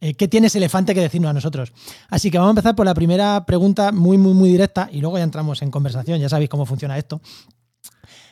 Eh, 0.00 0.14
¿Qué 0.14 0.28
tiene 0.28 0.48
ese 0.48 0.58
elefante 0.58 0.94
que 0.94 1.00
decirnos 1.00 1.30
a 1.30 1.32
nosotros? 1.32 1.72
Así 2.10 2.30
que 2.30 2.38
vamos 2.38 2.50
a 2.50 2.52
empezar 2.52 2.76
por 2.76 2.84
la 2.84 2.94
primera 2.94 3.46
pregunta 3.46 3.92
muy, 3.92 4.18
muy, 4.18 4.34
muy 4.34 4.50
directa 4.50 4.90
y 4.92 5.00
luego 5.00 5.16
ya 5.16 5.24
entramos 5.24 5.62
en 5.62 5.70
conversación, 5.70 6.20
ya 6.20 6.28
sabéis 6.28 6.50
cómo 6.50 6.66
funciona 6.66 6.98
esto. 6.98 7.20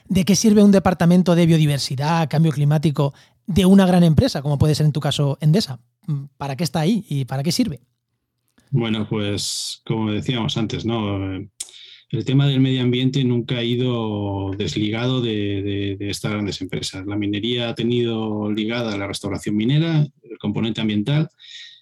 ¿De 0.07 0.27
qué 0.27 0.37
sirve 0.37 0.63
un 0.63 0.71
departamento 0.71 1.35
de 1.35 1.47
biodiversidad, 1.47 2.29
cambio 2.29 2.53
climático 2.53 3.15
de 3.47 3.65
una 3.65 3.87
gran 3.87 4.05
empresa, 4.05 4.43
como 4.43 4.59
puede 4.59 4.75
ser 4.75 4.85
en 4.85 4.93
tu 4.93 5.01
caso 5.01 5.39
Endesa? 5.41 5.81
¿Para 6.37 6.55
qué 6.57 6.65
está 6.65 6.81
ahí 6.81 7.07
y 7.09 7.25
para 7.25 7.43
qué 7.43 7.51
sirve? 7.51 7.81
Bueno, 8.71 9.07
pues 9.09 9.81
como 9.87 10.11
decíamos 10.11 10.57
antes, 10.59 10.85
¿no? 10.85 11.19
El 12.15 12.25
tema 12.25 12.47
del 12.47 12.61
medio 12.61 12.81
ambiente 12.81 13.25
nunca 13.25 13.57
ha 13.57 13.65
ido 13.65 14.53
desligado 14.57 15.21
de, 15.21 15.97
estas 15.99 16.31
grandes 16.31 16.61
empresas. 16.61 17.05
La 17.07 17.17
minería 17.17 17.69
ha 17.69 17.75
tenido 17.75 18.53
ligada 18.53 18.95
a 18.95 18.97
la 18.97 19.09
restauración 19.09 19.57
minera, 19.57 20.07
el 20.23 20.39
componente 20.39 20.81
ambiental, 20.81 21.29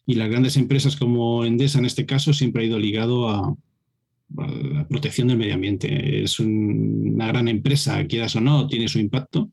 y 0.06 0.14
las 0.14 0.30
grandes 0.30 0.56
empresas 0.56 0.96
como 0.96 1.44
Endesa 1.44 1.80
en 1.80 1.84
este 1.84 2.06
caso 2.06 2.32
siempre 2.32 2.62
ha 2.62 2.66
ido 2.66 2.78
ligado 2.78 3.28
a, 3.28 3.54
la 4.38 4.88
protección 4.88 5.28
del 5.28 5.36
medio 5.36 5.52
ambiente. 5.52 6.24
Es 6.24 6.40
una 6.40 7.26
gran 7.26 7.48
empresa, 7.48 8.02
quieras 8.06 8.34
o 8.34 8.40
no, 8.40 8.66
tiene 8.66 8.88
su 8.88 9.00
impacto, 9.00 9.50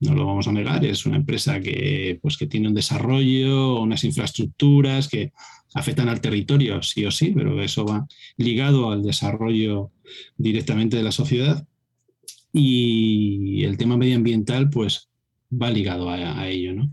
no 0.00 0.14
lo 0.14 0.26
vamos 0.26 0.46
a 0.46 0.52
negar, 0.52 0.84
es 0.84 1.06
una 1.06 1.16
empresa 1.16 1.60
que, 1.60 2.18
pues, 2.20 2.36
que 2.36 2.46
tiene 2.46 2.68
un 2.68 2.74
desarrollo, 2.74 3.80
unas 3.80 4.04
infraestructuras 4.04 5.08
que 5.08 5.32
afectan 5.74 6.08
al 6.08 6.20
territorio, 6.20 6.82
sí 6.82 7.04
o 7.04 7.10
sí, 7.10 7.32
pero 7.34 7.62
eso 7.62 7.84
va 7.84 8.06
ligado 8.36 8.90
al 8.90 9.02
desarrollo 9.02 9.92
directamente 10.36 10.96
de 10.96 11.02
la 11.02 11.12
sociedad. 11.12 11.66
Y 12.52 13.64
el 13.64 13.76
tema 13.76 13.96
medioambiental, 13.96 14.70
pues, 14.70 15.08
va 15.50 15.70
ligado 15.70 16.10
a, 16.10 16.48
ello, 16.48 16.74
¿no? 16.74 16.92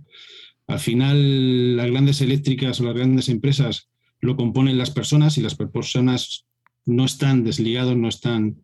Al 0.67 0.79
final, 0.79 1.75
las 1.75 1.89
grandes 1.89 2.22
eléctricas 2.22 2.79
o 2.79 2.84
las 2.84 2.96
grandes 2.96 3.29
empresas 3.29 3.89
lo 4.19 4.36
componen 4.36 4.77
las 4.77 4.91
personas 4.91 5.38
y 5.38 5.41
las 5.41 5.55
personas 5.55 6.46
no 6.86 7.05
están 7.05 7.43
desligados, 7.43 7.96
no 7.96 8.10
están 8.10 8.57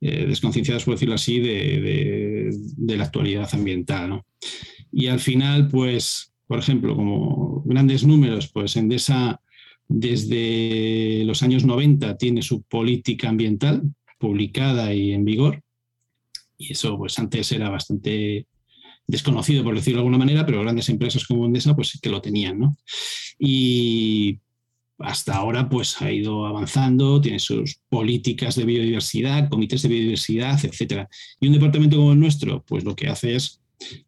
eh, 0.00 0.26
desconcienciados, 0.26 0.84
por 0.84 0.94
decirlo 0.94 1.14
así, 1.14 1.40
de, 1.40 2.50
la 2.78 3.04
actualidad 3.04 3.48
ambiental. 3.52 4.22
Y 4.92 5.08
al 5.08 5.20
final, 5.20 5.68
pues, 5.68 6.32
por 6.46 6.58
ejemplo, 6.58 6.94
como 6.96 7.62
grandes 7.64 8.04
números, 8.04 8.48
pues 8.48 8.76
Endesa 8.76 9.40
desde 9.88 11.24
los 11.24 11.42
años 11.42 11.64
90 11.64 12.16
tiene 12.16 12.42
su 12.42 12.62
política 12.62 13.28
ambiental 13.28 13.82
publicada 14.18 14.94
y 14.94 15.12
en 15.12 15.24
vigor. 15.24 15.62
Y 16.56 16.72
eso, 16.72 16.96
pues 16.96 17.18
antes 17.18 17.50
era 17.52 17.68
bastante 17.68 18.46
desconocido, 19.06 19.62
por 19.64 19.74
decirlo 19.74 19.98
de 19.98 20.00
alguna 20.00 20.18
manera, 20.18 20.46
pero 20.46 20.62
grandes 20.62 20.88
empresas 20.88 21.26
como 21.26 21.44
Endesa, 21.44 21.74
pues 21.74 21.88
sí 21.88 21.98
que 22.00 22.08
lo 22.08 22.22
tenían, 22.22 22.58
¿no? 22.58 22.76
Y 23.38 24.40
hasta 24.98 25.36
ahora 25.36 25.68
pues 25.68 26.00
ha 26.00 26.10
ido 26.10 26.46
avanzando, 26.46 27.20
tiene 27.20 27.38
sus 27.38 27.80
políticas 27.88 28.54
de 28.56 28.64
biodiversidad, 28.64 29.48
comités 29.48 29.82
de 29.82 29.88
biodiversidad, 29.88 30.64
etcétera. 30.64 31.08
Y 31.40 31.48
un 31.48 31.54
departamento 31.54 31.96
como 31.96 32.12
el 32.12 32.20
nuestro, 32.20 32.64
pues 32.64 32.84
lo 32.84 32.94
que 32.94 33.08
hace 33.08 33.34
es 33.34 33.60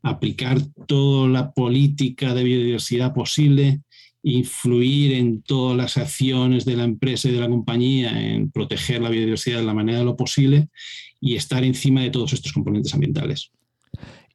aplicar 0.02 0.60
toda 0.86 1.28
la 1.28 1.52
política 1.52 2.34
de 2.34 2.44
biodiversidad 2.44 3.12
posible, 3.12 3.82
influir 4.28 5.12
en 5.12 5.40
todas 5.42 5.76
las 5.76 5.96
acciones 5.96 6.64
de 6.64 6.76
la 6.76 6.82
empresa 6.82 7.28
y 7.28 7.32
de 7.32 7.40
la 7.40 7.48
compañía 7.48 8.10
en 8.20 8.50
proteger 8.50 9.00
la 9.00 9.08
biodiversidad 9.08 9.60
de 9.60 9.64
la 9.64 9.72
manera 9.72 10.00
de 10.00 10.04
lo 10.04 10.16
posible 10.16 10.68
y 11.20 11.36
estar 11.36 11.62
encima 11.62 12.00
de 12.00 12.10
todos 12.10 12.32
estos 12.32 12.52
componentes 12.52 12.92
ambientales. 12.92 13.52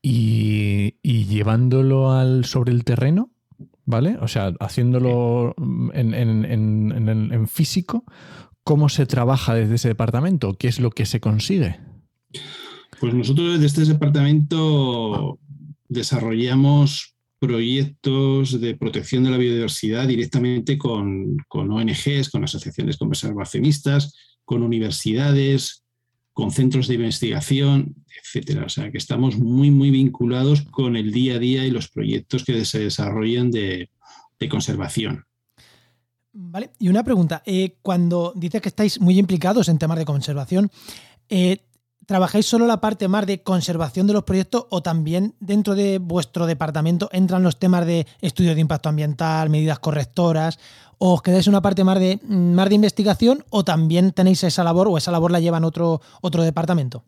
Y, 0.01 0.95
y 1.03 1.25
llevándolo 1.25 2.13
al 2.13 2.45
sobre 2.45 2.71
el 2.71 2.85
terreno, 2.85 3.31
¿vale? 3.85 4.17
O 4.21 4.29
sea, 4.29 4.53
haciéndolo 4.61 5.55
en, 5.93 7.47
físico, 7.49 8.05
¿cómo 8.63 8.87
se 8.87 9.05
trabaja 9.05 9.55
desde 9.55 9.75
ese 9.75 9.89
departamento? 9.89 10.53
¿Qué 10.57 10.69
es 10.69 10.79
lo 10.79 10.91
que 10.91 11.05
se 11.05 11.19
consigue? 11.19 11.81
Pues 13.01 13.13
nosotros 13.13 13.59
desde 13.59 13.65
este 13.65 13.93
departamento 13.93 15.37
desarrollamos 15.89 17.17
proyectos 17.41 18.61
de 18.61 18.75
protección 18.75 19.23
de 19.23 19.31
la 19.31 19.37
biodiversidad 19.37 20.07
directamente 20.07 20.77
con, 20.77 21.37
con 21.47 21.71
ONGs, 21.71 22.29
con 22.29 22.43
asociaciones 22.43 22.97
conservacionistas, 22.97 24.13
con 24.45 24.61
universidades, 24.61 25.83
con 26.33 26.51
centros 26.51 26.87
de 26.87 26.95
investigación, 26.95 27.95
etcétera. 28.21 28.65
O 28.65 28.69
sea, 28.69 28.91
que 28.91 28.99
estamos 28.99 29.39
muy, 29.39 29.71
muy 29.71 29.89
vinculados 29.89 30.61
con 30.69 30.95
el 30.95 31.11
día 31.11 31.37
a 31.37 31.39
día 31.39 31.65
y 31.65 31.71
los 31.71 31.89
proyectos 31.89 32.45
que 32.45 32.63
se 32.63 32.77
desarrollan 32.77 33.49
de, 33.49 33.89
conservación. 34.49 35.25
Vale, 36.33 36.69
y 36.77 36.89
una 36.89 37.03
pregunta. 37.03 37.41
Eh, 37.45 37.77
cuando 37.81 38.33
dices 38.35 38.61
que 38.61 38.69
estáis 38.69 39.01
muy 39.01 39.17
implicados 39.17 39.67
en 39.67 39.79
temas 39.79 39.97
de 39.97 40.05
conservación, 40.05 40.69
eh, 41.27 41.57
¿trabajáis 42.05 42.45
solo 42.45 42.65
la 42.65 42.81
parte 42.81 43.07
más 43.07 43.25
de 43.25 43.43
conservación 43.43 44.07
de 44.07 44.13
los 44.13 44.23
proyectos 44.23 44.65
o 44.69 44.81
también 44.81 45.35
dentro 45.39 45.75
de 45.75 45.99
vuestro 45.99 46.45
departamento 46.45 47.09
entran 47.11 47.43
los 47.43 47.59
temas 47.59 47.85
de 47.85 48.07
estudios 48.21 48.55
de 48.55 48.61
impacto 48.61 48.89
ambiental, 48.89 49.49
medidas 49.49 49.79
correctoras 49.79 50.59
o 50.97 51.15
os 51.15 51.21
quedáis 51.23 51.47
una 51.47 51.61
parte 51.61 51.83
más 51.83 51.99
de, 51.99 52.19
más 52.27 52.69
de 52.69 52.75
investigación 52.75 53.43
o 53.49 53.63
también 53.63 54.11
tenéis 54.11 54.43
esa 54.43 54.63
labor 54.63 54.87
o 54.87 54.97
esa 54.97 55.11
labor 55.11 55.31
la 55.31 55.39
llevan 55.39 55.63
otro, 55.63 56.01
otro 56.21 56.43
departamento? 56.43 57.03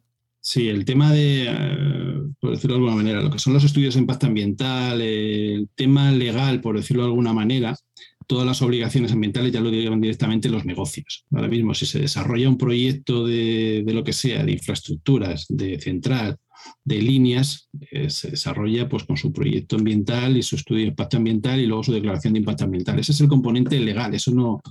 Sí, 0.45 0.67
el 0.67 0.83
tema 0.83 1.11
de, 1.13 1.45
eh, 1.47 2.17
por 2.39 2.51
decirlo 2.51 2.75
de 2.75 2.79
alguna 2.79 2.97
manera, 2.97 3.21
lo 3.21 3.31
que 3.31 3.39
son 3.39 3.53
los 3.53 3.63
estudios 3.63 3.93
de 3.93 4.01
impacto 4.01 4.25
ambiental, 4.25 4.99
el 4.99 5.69
tema 5.73 6.11
legal, 6.11 6.59
por 6.59 6.75
decirlo 6.75 7.03
de 7.03 7.09
alguna 7.09 7.31
manera, 7.31 7.77
todas 8.27 8.45
las 8.45 8.61
obligaciones 8.61 9.11
ambientales 9.11 9.51
ya 9.51 9.61
lo 9.61 9.69
llevan 9.69 10.01
directamente 10.01 10.49
los 10.49 10.65
negocios. 10.65 11.25
Ahora 11.31 11.47
mismo, 11.47 11.73
si 11.73 11.85
se 11.85 11.99
desarrolla 11.99 12.49
un 12.49 12.57
proyecto 12.57 13.25
de, 13.25 13.83
de 13.85 13.93
lo 13.93 14.03
que 14.03 14.13
sea, 14.13 14.43
de 14.43 14.53
infraestructuras, 14.53 15.45
de 15.49 15.79
central, 15.79 16.37
de 16.83 17.01
líneas 17.01 17.69
eh, 17.91 18.09
se 18.09 18.31
desarrolla 18.31 18.87
pues, 18.89 19.03
con 19.03 19.17
su 19.17 19.31
proyecto 19.31 19.75
ambiental 19.75 20.37
y 20.37 20.43
su 20.43 20.55
estudio 20.55 20.81
de 20.81 20.89
impacto 20.89 21.17
ambiental 21.17 21.59
y 21.59 21.65
luego 21.65 21.83
su 21.83 21.93
declaración 21.93 22.33
de 22.33 22.39
impacto 22.39 22.65
ambiental. 22.65 22.99
Ese 22.99 23.11
es 23.11 23.21
el 23.21 23.27
componente 23.27 23.79
legal, 23.79 24.13
eso 24.13 24.31
no... 24.31 24.61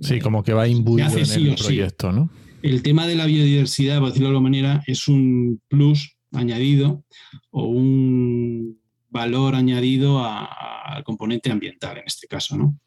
Sí, 0.00 0.20
como 0.20 0.42
que 0.42 0.52
va 0.52 0.66
imbuido 0.66 1.08
en 1.16 1.46
el 1.46 1.54
proyecto, 1.54 2.10
¿no? 2.10 2.30
El 2.62 2.82
tema 2.82 3.06
de 3.06 3.14
la 3.14 3.26
biodiversidad, 3.26 3.98
por 4.00 4.08
decirlo 4.08 4.28
de 4.28 4.30
alguna 4.30 4.50
manera, 4.50 4.82
es 4.86 5.06
un 5.06 5.60
plus 5.68 6.16
añadido 6.32 7.04
o 7.50 7.66
un 7.66 8.80
valor 9.14 9.54
añadido 9.54 10.22
al 10.22 11.02
componente 11.04 11.50
ambiental 11.50 11.98
en 11.98 12.04
este 12.06 12.26
caso, 12.26 12.56
¿no? 12.58 12.78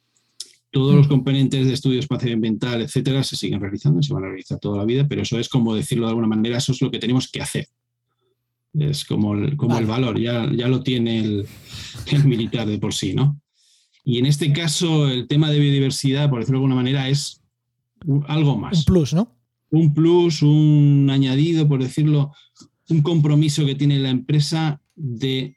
Todos 0.69 0.93
los 0.93 1.07
mm. 1.07 1.09
componentes 1.09 1.65
de 1.65 1.73
estudio 1.73 1.99
espacio 1.99 2.33
ambiental, 2.33 2.81
etcétera, 2.81 3.23
se 3.23 3.37
siguen 3.37 3.61
realizando, 3.61 4.03
se 4.03 4.13
van 4.13 4.25
a 4.25 4.27
realizar 4.27 4.59
toda 4.59 4.77
la 4.77 4.85
vida, 4.85 5.07
pero 5.07 5.21
eso 5.21 5.39
es 5.39 5.47
como 5.47 5.73
decirlo 5.73 6.05
de 6.05 6.09
alguna 6.09 6.27
manera, 6.27 6.57
eso 6.57 6.73
es 6.73 6.81
lo 6.81 6.91
que 6.91 6.99
tenemos 6.99 7.31
que 7.31 7.41
hacer. 7.41 7.67
Es 8.73 9.05
como 9.05 9.33
el, 9.33 9.55
como 9.55 9.77
el 9.77 9.85
valor, 9.85 10.19
ya, 10.19 10.51
ya 10.53 10.67
lo 10.67 10.83
tiene 10.83 11.19
el, 11.19 11.47
militar 12.25 12.67
de 12.67 12.77
por 12.77 12.93
sí, 12.93 13.13
¿no? 13.13 13.39
Y 14.03 14.19
en 14.19 14.25
este 14.25 14.51
caso, 14.51 15.07
el 15.07 15.27
tema 15.27 15.49
de 15.49 15.59
biodiversidad, 15.59 16.29
por 16.29 16.39
decirlo 16.39 16.59
de 16.59 16.65
alguna 16.65 16.75
manera, 16.75 17.09
es 17.09 17.41
algo 18.27 18.57
más. 18.57 18.79
Un 18.79 18.83
plus, 18.83 19.13
¿no? 19.13 19.35
Un 19.69 19.93
plus, 19.93 20.41
un 20.41 21.09
añadido, 21.09 21.67
por 21.67 21.81
decirlo, 21.81 22.31
un 22.89 23.01
compromiso 23.01 23.65
que 23.65 23.75
tiene 23.75 23.99
la 23.99 24.09
empresa 24.09 24.81
de 24.95 25.56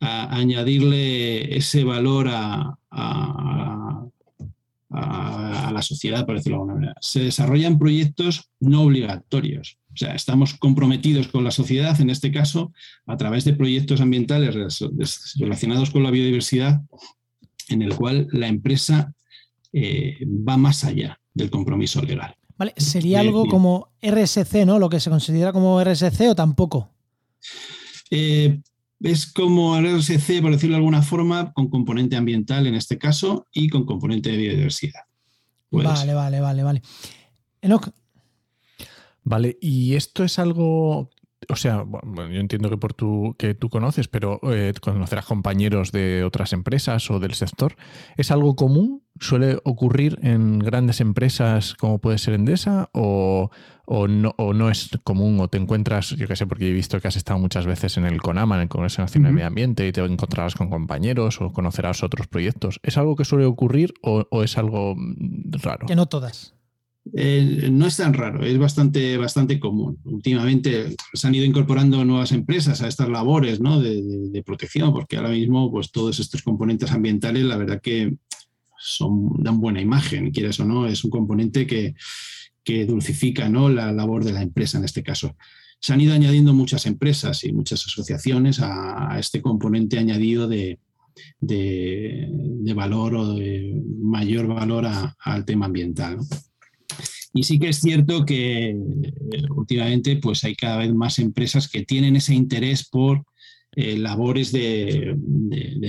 añadirle 0.00 1.56
ese 1.56 1.84
valor 1.84 2.28
a, 2.28 2.78
a, 2.90 4.06
la 5.72 5.82
sociedad, 5.82 6.24
por 6.24 6.36
decirlo 6.36 6.56
de 6.56 6.60
alguna 6.60 6.74
manera. 6.74 6.94
Se 7.00 7.20
desarrollan 7.20 7.78
proyectos 7.78 8.50
no 8.60 8.82
obligatorios. 8.82 9.78
O 9.92 9.96
sea, 9.96 10.14
estamos 10.14 10.54
comprometidos 10.54 11.28
con 11.28 11.44
la 11.44 11.50
sociedad, 11.50 12.00
en 12.00 12.10
este 12.10 12.32
caso, 12.32 12.72
a 13.06 13.16
través 13.16 13.44
de 13.44 13.54
proyectos 13.54 14.00
ambientales 14.00 14.54
relacionados 15.38 15.90
con 15.90 16.02
la 16.02 16.10
biodiversidad, 16.10 16.82
en 17.68 17.82
el 17.82 17.94
cual 17.94 18.28
la 18.30 18.46
empresa 18.46 19.12
eh, 19.72 20.18
va 20.26 20.56
más 20.56 20.84
allá 20.84 21.18
del 21.34 21.50
compromiso 21.50 22.02
legal. 22.02 22.34
Vale, 22.58 22.72
¿sería 22.76 23.20
algo 23.20 23.46
como 23.46 23.90
RSC, 24.00 24.64
¿no? 24.64 24.78
Lo 24.78 24.88
que 24.88 25.00
se 25.00 25.10
considera 25.10 25.52
como 25.52 25.82
RSC 25.82 26.30
o 26.30 26.34
tampoco? 26.34 26.90
Eh, 28.10 28.60
es 29.00 29.32
como 29.32 29.76
el 29.76 29.86
RSC, 29.86 30.40
por 30.40 30.52
decirlo 30.52 30.74
de 30.74 30.78
alguna 30.78 31.02
forma, 31.02 31.52
con 31.52 31.68
componente 31.68 32.16
ambiental 32.16 32.66
en 32.66 32.74
este 32.74 32.98
caso 32.98 33.46
y 33.52 33.68
con 33.68 33.84
componente 33.84 34.30
de 34.30 34.36
biodiversidad. 34.38 35.02
vale, 35.70 36.14
vale, 36.14 36.40
vale, 36.40 36.62
vale. 36.62 36.82
Vale, 39.22 39.58
y 39.60 39.94
esto 39.94 40.22
es 40.22 40.38
algo 40.38 41.10
o 41.48 41.56
sea, 41.56 41.82
bueno, 41.82 42.28
yo 42.28 42.40
entiendo 42.40 42.70
que 42.70 42.76
por 42.76 42.94
tu, 42.94 43.34
que 43.38 43.54
tú 43.54 43.68
conoces, 43.68 44.08
pero 44.08 44.40
eh, 44.52 44.72
conocerás 44.80 45.26
compañeros 45.26 45.92
de 45.92 46.24
otras 46.24 46.52
empresas 46.52 47.10
o 47.10 47.20
del 47.20 47.34
sector. 47.34 47.76
¿Es 48.16 48.30
algo 48.30 48.56
común? 48.56 49.05
¿Suele 49.20 49.58
ocurrir 49.64 50.18
en 50.22 50.58
grandes 50.58 51.00
empresas 51.00 51.74
como 51.74 51.98
puede 51.98 52.18
ser 52.18 52.34
Endesa? 52.34 52.90
¿O, 52.92 53.50
o, 53.86 54.08
no, 54.08 54.34
o 54.36 54.52
no 54.52 54.70
es 54.70 54.90
común? 55.04 55.40
¿O 55.40 55.48
te 55.48 55.58
encuentras, 55.58 56.10
yo 56.10 56.28
qué 56.28 56.36
sé, 56.36 56.46
porque 56.46 56.68
he 56.68 56.72
visto 56.72 57.00
que 57.00 57.08
has 57.08 57.16
estado 57.16 57.38
muchas 57.38 57.66
veces 57.66 57.96
en 57.96 58.04
el 58.04 58.20
CONAMA, 58.20 58.56
en 58.56 58.62
el 58.62 58.68
Congreso 58.68 59.02
Nacional 59.02 59.30
de 59.30 59.34
Medio 59.34 59.46
Ambiente, 59.46 59.86
y 59.86 59.92
te 59.92 60.04
encontrarás 60.04 60.54
con 60.54 60.70
compañeros 60.70 61.40
o 61.40 61.52
conocerás 61.52 62.02
otros 62.02 62.26
proyectos? 62.26 62.80
¿Es 62.82 62.98
algo 62.98 63.16
que 63.16 63.24
suele 63.24 63.46
ocurrir 63.46 63.94
o, 64.02 64.26
o 64.30 64.42
es 64.42 64.58
algo 64.58 64.94
mm, 64.96 65.52
raro? 65.62 65.86
Que 65.86 65.96
no 65.96 66.06
todas. 66.06 66.56
Eh, 67.14 67.68
no 67.70 67.86
es 67.86 67.96
tan 67.96 68.14
raro, 68.14 68.44
es 68.44 68.58
bastante, 68.58 69.16
bastante 69.16 69.60
común. 69.60 69.98
Últimamente 70.04 70.96
se 71.12 71.26
han 71.26 71.34
ido 71.34 71.44
incorporando 71.44 72.04
nuevas 72.04 72.32
empresas 72.32 72.82
a 72.82 72.88
estas 72.88 73.08
labores 73.08 73.60
de, 73.60 74.42
protección, 74.44 74.92
porque 74.92 75.16
ahora 75.16 75.30
mismo 75.30 75.70
pues, 75.70 75.92
todos 75.92 76.18
estos 76.18 76.42
componentes 76.42 76.90
ambientales, 76.90 77.44
la 77.44 77.56
verdad 77.56 77.80
que 77.80 78.16
son, 78.86 79.42
dan 79.42 79.60
buena 79.60 79.80
imagen, 79.80 80.30
quieres 80.30 80.60
o 80.60 80.64
no, 80.64 80.86
es 80.86 81.04
un 81.04 81.10
componente 81.10 81.66
que, 81.66 81.94
dulcifica 82.86 83.48
¿no? 83.48 83.68
la 83.68 83.92
labor 83.92 84.24
de 84.24 84.32
la 84.32 84.42
empresa 84.42 84.78
en 84.78 84.84
este 84.84 85.02
caso. 85.02 85.36
Se 85.78 85.92
han 85.92 86.00
ido 86.00 86.14
añadiendo 86.14 86.52
muchas 86.52 86.86
empresas 86.86 87.44
y 87.44 87.52
muchas 87.52 87.86
asociaciones 87.86 88.58
a, 88.60 89.16
este 89.20 89.40
componente 89.40 89.98
añadido 89.98 90.48
de, 90.48 90.78
valor 92.74 93.14
o 93.14 93.34
de 93.34 93.80
mayor 94.02 94.48
valor 94.48 94.84
al 95.20 95.44
tema 95.44 95.66
ambiental. 95.66 96.18
Y 97.32 97.42
sí 97.42 97.58
que 97.58 97.68
es 97.68 97.80
cierto 97.80 98.24
que 98.24 98.70
eh, 98.70 98.76
últimamente 99.54 100.16
pues 100.16 100.42
hay 100.44 100.54
cada 100.54 100.78
vez 100.78 100.94
más 100.94 101.18
empresas 101.18 101.68
que 101.68 101.84
tienen 101.84 102.16
ese 102.16 102.34
interés 102.34 102.88
por 102.88 103.24
eh, 103.78 103.98
labores 103.98 104.52
de, 104.52 105.14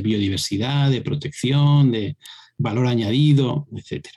biodiversidad, 0.04 0.92
de 0.92 1.02
protección, 1.02 1.90
de 1.94 2.18
valor 2.58 2.88
añadido, 2.88 3.68
etc. 3.76 4.08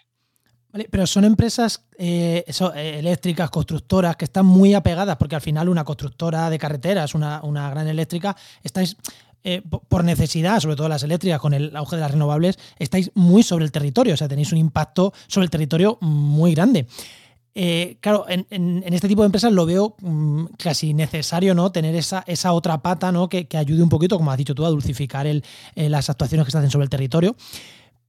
pero 0.90 1.06
son 1.06 1.24
empresas 1.24 1.84
eh, 1.98 2.44
eléctricas, 2.74 3.50
constructoras, 3.50 4.16
que 4.16 4.24
están 4.24 4.46
muy 4.46 4.74
apegadas, 4.74 5.16
porque 5.16 5.34
al 5.34 5.40
final 5.40 5.68
una 5.68 5.84
constructora 5.84 6.50
de 6.50 6.58
carreteras, 6.58 7.14
una, 7.14 7.42
una 7.42 7.70
gran 7.70 7.88
eléctrica, 7.88 8.36
estáis 8.62 8.96
eh, 9.42 9.62
por 9.88 10.04
necesidad, 10.04 10.60
sobre 10.60 10.76
todo 10.76 10.88
las 10.88 11.02
eléctricas, 11.02 11.40
con 11.40 11.54
el 11.54 11.74
auge 11.74 11.96
de 11.96 12.02
las 12.02 12.10
renovables, 12.10 12.58
estáis 12.78 13.10
muy 13.14 13.42
sobre 13.42 13.64
el 13.64 13.72
territorio, 13.72 14.12
o 14.12 14.16
sea, 14.16 14.28
tenéis 14.28 14.52
un 14.52 14.58
impacto 14.58 15.14
sobre 15.28 15.44
el 15.44 15.50
territorio 15.50 15.96
muy 16.02 16.54
grande. 16.54 16.86
Eh, 17.54 17.96
claro, 18.00 18.26
en, 18.28 18.84
este 18.84 19.08
tipo 19.08 19.22
de 19.22 19.26
empresas 19.26 19.50
lo 19.50 19.64
veo 19.64 19.96
mm, 20.00 20.44
casi 20.58 20.92
necesario, 20.92 21.54
¿no? 21.54 21.72
Tener 21.72 21.94
esa, 21.94 22.22
esa 22.26 22.52
otra 22.52 22.82
pata, 22.82 23.12
¿no? 23.12 23.30
Que, 23.30 23.48
ayude 23.54 23.82
un 23.82 23.88
poquito, 23.88 24.18
como 24.18 24.30
has 24.30 24.36
dicho 24.36 24.54
tú, 24.54 24.66
a 24.66 24.68
dulcificar 24.68 25.26
eh, 25.26 25.42
las 25.74 26.10
actuaciones 26.10 26.44
que 26.44 26.52
se 26.52 26.58
hacen 26.58 26.70
sobre 26.70 26.84
el 26.84 26.90
territorio. 26.90 27.34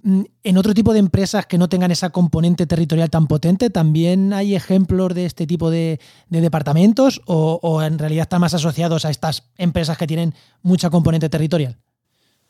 Mm, 0.03 0.21
en 0.43 0.57
otro 0.57 0.73
tipo 0.73 0.93
de 0.93 0.99
empresas 0.99 1.45
que 1.45 1.57
no 1.57 1.69
tengan 1.69 1.91
esa 1.91 2.09
componente 2.09 2.65
territorial 2.65 3.09
tan 3.09 3.27
potente, 3.27 3.69
¿también 3.69 4.33
hay 4.33 4.55
ejemplos 4.55 5.13
de 5.13 5.25
este 5.25 5.45
tipo 5.45 5.69
de, 5.69 5.99
departamentos 6.29 7.21
o, 7.25 7.81
en 7.83 7.99
realidad 7.99 8.23
están 8.23 8.41
más 8.41 8.53
asociados 8.53 9.05
a 9.05 9.11
estas 9.11 9.49
empresas 9.57 9.97
que 9.97 10.07
tienen 10.07 10.33
mucha 10.63 10.89
componente 10.89 11.29
territorial? 11.29 11.77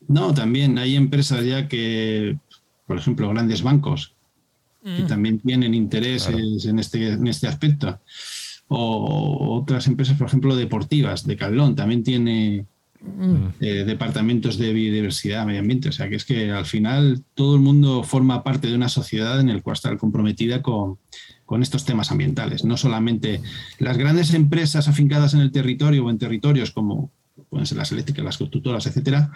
No, 0.08 0.34
también 0.34 0.78
hay 0.78 0.96
empresas 0.96 1.46
ya 1.46 1.68
que, 1.68 2.38
por 2.88 2.98
ejemplo, 2.98 3.30
grandes 3.30 3.62
bancos, 3.62 4.14
que 4.84 5.04
mm. 5.04 5.08
también 5.08 5.40
tienen 5.40 5.74
intereses 5.74 6.66
en, 6.66 6.80
este, 6.80 7.10
en 7.14 7.28
este 7.28 7.48
aspecto. 7.48 8.00
O 8.68 9.60
otras 9.60 9.86
empresas, 9.88 10.18
por 10.18 10.28
ejemplo, 10.28 10.56
deportivas, 10.56 11.28
de 11.28 11.36
Calón, 11.36 11.76
también 11.76 12.04
tiene. 12.04 12.66
Eh, 13.60 13.84
departamentos 13.84 14.60
de 14.60 14.74
biodiversidad, 14.74 15.46
medio 15.46 15.62
ambiente. 15.62 15.90
O 15.90 15.92
sea, 15.92 16.08
que 16.08 16.16
es 16.16 16.26
que 16.26 16.52
al 16.52 16.66
final 16.66 17.24
todo 17.34 17.56
el 17.56 17.62
mundo 17.62 18.04
forma 18.04 18.44
parte 18.44 18.68
de 18.68 18.76
una 18.76 18.90
sociedad 18.90 19.40
en 19.40 19.48
la 19.48 19.60
cual 19.62 19.74
está 19.74 19.98
comprometida 19.98 20.62
con, 20.62 21.00
estos 21.62 21.84
temas 21.84 22.12
ambientales. 22.12 22.64
No 22.64 22.78
solamente 22.78 23.42
las 23.78 23.98
grandes 23.98 24.34
empresas 24.34 24.88
afincadas 24.88 25.34
en 25.34 25.42
el 25.42 25.52
territorio 25.52 26.06
o 26.06 26.10
en 26.10 26.18
territorios 26.18 26.72
como 26.72 27.12
pueden 27.50 27.66
ser 27.66 27.78
las 27.78 27.92
eléctricas, 27.92 28.24
las 28.24 28.38
constructoras, 28.38 28.86
etcétera, 28.86 29.34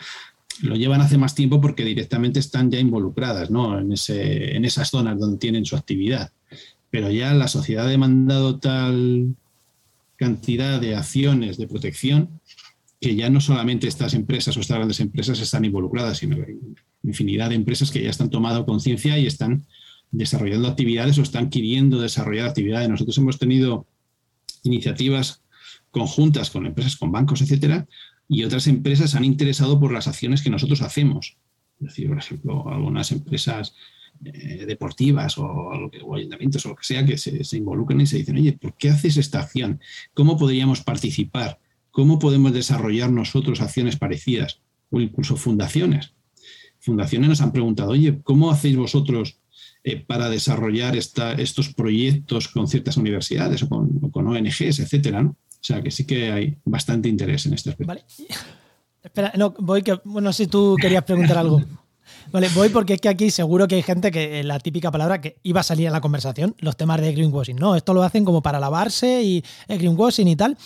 lo 0.62 0.78
llevan 0.78 1.02
hace 1.02 1.18
más 1.18 1.36
tiempo 1.36 1.60
porque 1.60 1.84
directamente 1.84 2.40
están 2.40 2.72
ya 2.72 2.80
involucradas 2.80 3.52
¿no? 3.52 3.78
en, 3.78 3.92
ese, 3.92 4.56
en 4.56 4.64
esas 4.64 4.92
zonas 4.92 5.20
donde 5.20 5.38
tienen 5.38 5.66
su 5.66 5.76
actividad. 5.76 6.32
Pero 6.90 7.12
ya 7.12 7.34
la 7.34 7.50
sociedad 7.50 7.86
ha 7.86 7.90
demandado 7.90 8.60
tal 8.60 9.36
cantidad 10.16 10.80
de 10.80 10.96
acciones 10.96 11.58
de 11.58 11.68
protección 11.68 12.40
que 13.06 13.16
ya 13.16 13.30
no 13.30 13.40
solamente 13.40 13.88
estas 13.88 14.16
empresas 14.16 14.58
o 14.58 14.62
estas 14.62 14.78
grandes 14.78 15.00
empresas 15.00 15.40
están 15.40 15.64
involucradas, 15.64 16.18
sino 16.18 16.38
infinidad 17.04 17.50
de 17.50 17.56
empresas 17.56 17.92
que 17.92 18.02
ya 18.02 18.10
están 18.10 18.32
tomando 18.32 18.66
conciencia 18.66 19.20
y 19.20 19.28
están 19.28 19.64
desarrollando 20.10 20.68
actividades 20.68 21.20
o 21.20 21.22
están 21.22 21.52
queriendo 21.52 22.02
desarrollar 22.02 22.48
actividades. 22.48 22.90
Nosotros 22.90 23.16
hemos 23.20 23.38
tenido 23.38 23.86
iniciativas 24.64 25.44
conjuntas 25.92 26.50
con 26.50 26.66
empresas, 26.66 26.96
con 26.96 27.12
bancos, 27.12 27.44
etcétera, 27.44 27.88
y 28.28 28.44
otras 28.44 28.66
empresas 28.66 29.14
han 29.14 29.24
interesado 29.24 29.80
por 29.80 29.94
las 29.94 30.08
acciones 30.08 30.42
que 30.42 30.50
nosotros 30.50 30.82
hacemos. 30.82 31.38
Es 31.80 31.90
decir, 31.90 32.08
por 32.08 32.18
ejemplo, 32.18 32.68
algunas 32.70 33.12
empresas 33.12 33.76
eh, 34.24 34.66
deportivas 34.66 35.38
o, 35.38 35.92
ayuntamientos 36.16 36.66
o 36.66 36.70
lo 36.70 36.76
que 36.76 36.86
sea 36.86 37.06
que 37.06 37.20
se, 37.20 37.44
se 37.44 37.58
involucran 37.58 38.02
y 38.02 38.08
se 38.08 38.18
dicen, 38.18 38.38
oye, 38.38 38.54
¿por 38.54 38.76
qué 38.76 38.90
haces 38.90 39.18
esta 39.18 39.42
acción? 39.42 39.80
¿Cómo 40.16 40.40
podríamos 40.40 40.82
participar? 40.82 41.60
¿Cómo 41.96 42.20
podemos 42.20 42.52
desarrollar 42.52 43.10
nosotros 43.10 43.62
acciones 43.62 43.96
parecidas? 43.96 44.60
O 44.90 45.00
incluso 45.00 45.38
fundaciones. 45.38 46.12
Fundaciones 46.82 47.30
nos 47.30 47.40
han 47.40 47.54
preguntado, 47.54 47.92
oye, 47.92 48.20
¿cómo 48.22 48.52
hacéis 48.52 48.76
vosotros 48.76 49.40
eh, 49.82 50.04
para 50.06 50.30
desarrollar 50.30 50.98
estos 50.98 51.74
proyectos 51.74 52.50
con 52.50 52.68
ciertas 52.68 52.98
universidades 52.98 53.64
o 53.64 53.70
con, 53.70 54.28
ONGs, 54.28 54.80
etcétera? 54.80 55.24
¿no? 55.24 55.30
O 55.30 55.62
sea 55.62 55.82
que 55.82 55.90
sí 55.90 56.06
que 56.06 56.34
hay 56.34 56.58
bastante 56.66 57.08
interés 57.08 57.46
en 57.46 57.54
este 57.54 57.70
aspecto. 57.70 57.88
Vale. 57.88 58.04
Espera, 59.02 59.32
no, 59.38 59.56
voy 59.60 59.82
que, 59.82 59.98
bueno, 60.04 60.34
si 60.34 60.48
tú 60.48 60.76
querías 60.76 61.06
preguntar 61.06 61.38
algo. 61.38 61.64
Vale, 62.34 62.50
voy 62.54 62.68
porque 62.70 62.96
es 62.96 63.00
que 63.00 63.08
aquí 63.08 63.32
seguro 63.32 63.70
que 63.70 63.76
hay 63.76 63.84
gente 63.84 64.12
que 64.12 64.42
eh, 64.42 64.44
la 64.44 64.60
típica 64.60 64.92
palabra 64.92 65.22
que 65.22 65.38
iba 65.44 65.62
a 65.62 65.64
salir 65.64 65.88
en 65.88 65.94
la 65.94 66.02
conversación, 66.02 66.56
los 66.60 66.76
temas 66.76 67.00
de 67.00 67.14
greenwashing. 67.14 67.56
No, 67.56 67.74
esto 67.78 67.94
lo 67.94 68.04
hacen 68.04 68.26
como 68.26 68.42
para 68.42 68.60
lavarse 68.60 69.24
y 69.24 69.44
el 69.70 69.78
greenwashing 69.78 70.28
y 70.28 70.36
tal. 70.36 70.58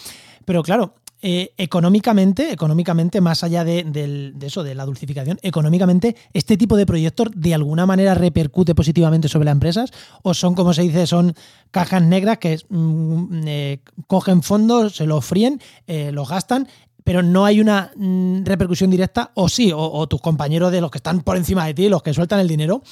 Pero 0.50 0.63
claro, 0.63 0.96
eh, 1.21 1.51
económicamente, 1.58 2.51
económicamente, 2.51 3.19
más 3.19 3.43
allá 3.43 3.65
de, 3.65 4.34
eso, 4.41 4.63
de 4.63 4.73
la 4.73 4.86
dulcificación, 4.86 5.38
económicamente, 5.41 6.15
¿este 6.34 6.55
tipo 6.55 6.77
de 6.77 6.86
proyectos 6.86 7.27
de 7.36 7.53
alguna 7.53 7.86
manera 7.86 8.13
repercute 8.13 8.73
positivamente 8.73 9.27
sobre 9.27 9.45
las 9.45 9.51
empresas? 9.51 9.91
¿O 10.23 10.34
son, 10.34 10.55
como 10.55 10.73
se 10.73 10.84
dice, 10.84 11.08
son 11.08 11.36
cajas 11.71 12.01
negras 12.03 12.38
que 12.38 12.60
mm, 12.69 13.41
eh, 13.45 13.79
cogen 14.08 14.43
fondos, 14.43 14.95
se 14.95 15.05
los 15.05 15.25
fríen, 15.25 15.62
eh, 15.88 16.12
los 16.13 16.29
gastan 16.29 16.67
pero 17.10 17.24
no 17.24 17.43
hay 17.43 17.60
una 17.60 17.91
mm, 17.95 18.43
repercusión 18.43 18.91
directa, 18.91 19.32
o 19.34 19.50
sí, 19.50 19.72
o, 19.76 20.08
tus 20.08 20.22
compañeros 20.22 20.72
de 20.72 20.80
los 20.80 20.91
que 20.91 21.00
están 21.00 21.22
por 21.22 21.38
encima 21.38 21.65
de 21.65 21.74
ti, 21.74 21.89
los 21.89 22.04
que 22.04 22.13
sueltan 22.13 22.39
el 22.39 22.48
dinero, 22.48 22.84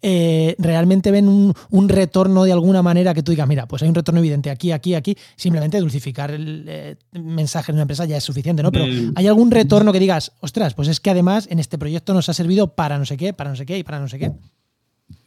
eh, 0.00 0.54
realmente 0.60 1.10
ven 1.10 1.26
un, 1.28 1.88
retorno 1.88 2.44
de 2.44 2.52
alguna 2.52 2.82
manera 2.82 3.12
que 3.14 3.24
tú 3.24 3.32
digas, 3.32 3.48
mira, 3.48 3.66
pues 3.66 3.82
hay 3.82 3.88
un 3.88 3.96
retorno 3.96 4.20
evidente 4.20 4.48
aquí, 4.48 4.70
aquí, 4.70 4.94
aquí, 4.94 5.16
simplemente 5.34 5.80
dulcificar 5.80 6.30
el 6.30 6.64
eh, 6.68 6.96
mensaje 7.14 7.72
de 7.72 7.74
una 7.74 7.82
empresa 7.82 8.04
ya 8.04 8.16
es 8.16 8.22
suficiente, 8.22 8.62
¿no? 8.62 8.70
Pero 8.70 8.84
hay 9.16 9.26
algún 9.26 9.50
retorno 9.50 9.92
que 9.92 9.98
digas, 9.98 10.30
ostras, 10.38 10.74
pues 10.74 10.86
es 10.86 11.00
que 11.00 11.10
además 11.10 11.48
en 11.50 11.58
este 11.58 11.76
proyecto 11.76 12.14
nos 12.14 12.28
ha 12.28 12.32
servido 12.32 12.76
para 12.76 12.96
no 12.96 13.06
sé 13.06 13.16
qué, 13.16 13.32
para 13.32 13.50
no 13.50 13.56
sé 13.56 13.66
qué 13.66 13.76
y 13.76 13.82
para 13.82 13.98
no 13.98 14.06
sé 14.06 14.20
qué. 14.20 14.30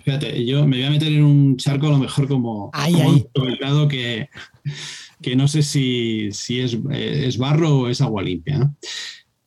Fíjate, 0.05 0.45
yo 0.45 0.65
me 0.65 0.77
voy 0.77 0.86
a 0.86 0.89
meter 0.89 1.12
en 1.12 1.25
un 1.25 1.57
charco 1.57 1.88
a 1.88 1.89
lo 1.89 1.97
mejor 1.97 2.29
como, 2.29 2.69
ahí, 2.71 2.95
ahí. 2.95 3.27
que 3.89 4.29
que 5.21 5.36
no 5.36 5.47
sé 5.47 5.63
si, 5.63 6.30
es, 6.30 7.38
barro 7.38 7.80
o 7.80 7.88
es 7.88 8.01
agua 8.01 8.21
limpia. 8.21 8.71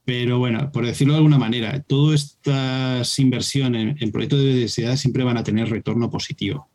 Pero 0.05 0.39
bueno, 0.39 0.73
por 0.73 0.85
decirlo 0.85 1.13
de 1.13 1.19
alguna 1.19 1.39
manera, 1.39 1.81
todas 1.83 2.23
estas 2.23 3.19
inversiones 3.19 4.01
en, 4.01 4.11
proyectos 4.11 4.41
de 4.41 4.47
biodiversidad 4.47 4.97
siempre 4.97 5.25
van 5.25 5.37
a 5.37 5.45
tener 5.45 5.69
retorno 5.69 6.11
positivo. 6.11 6.69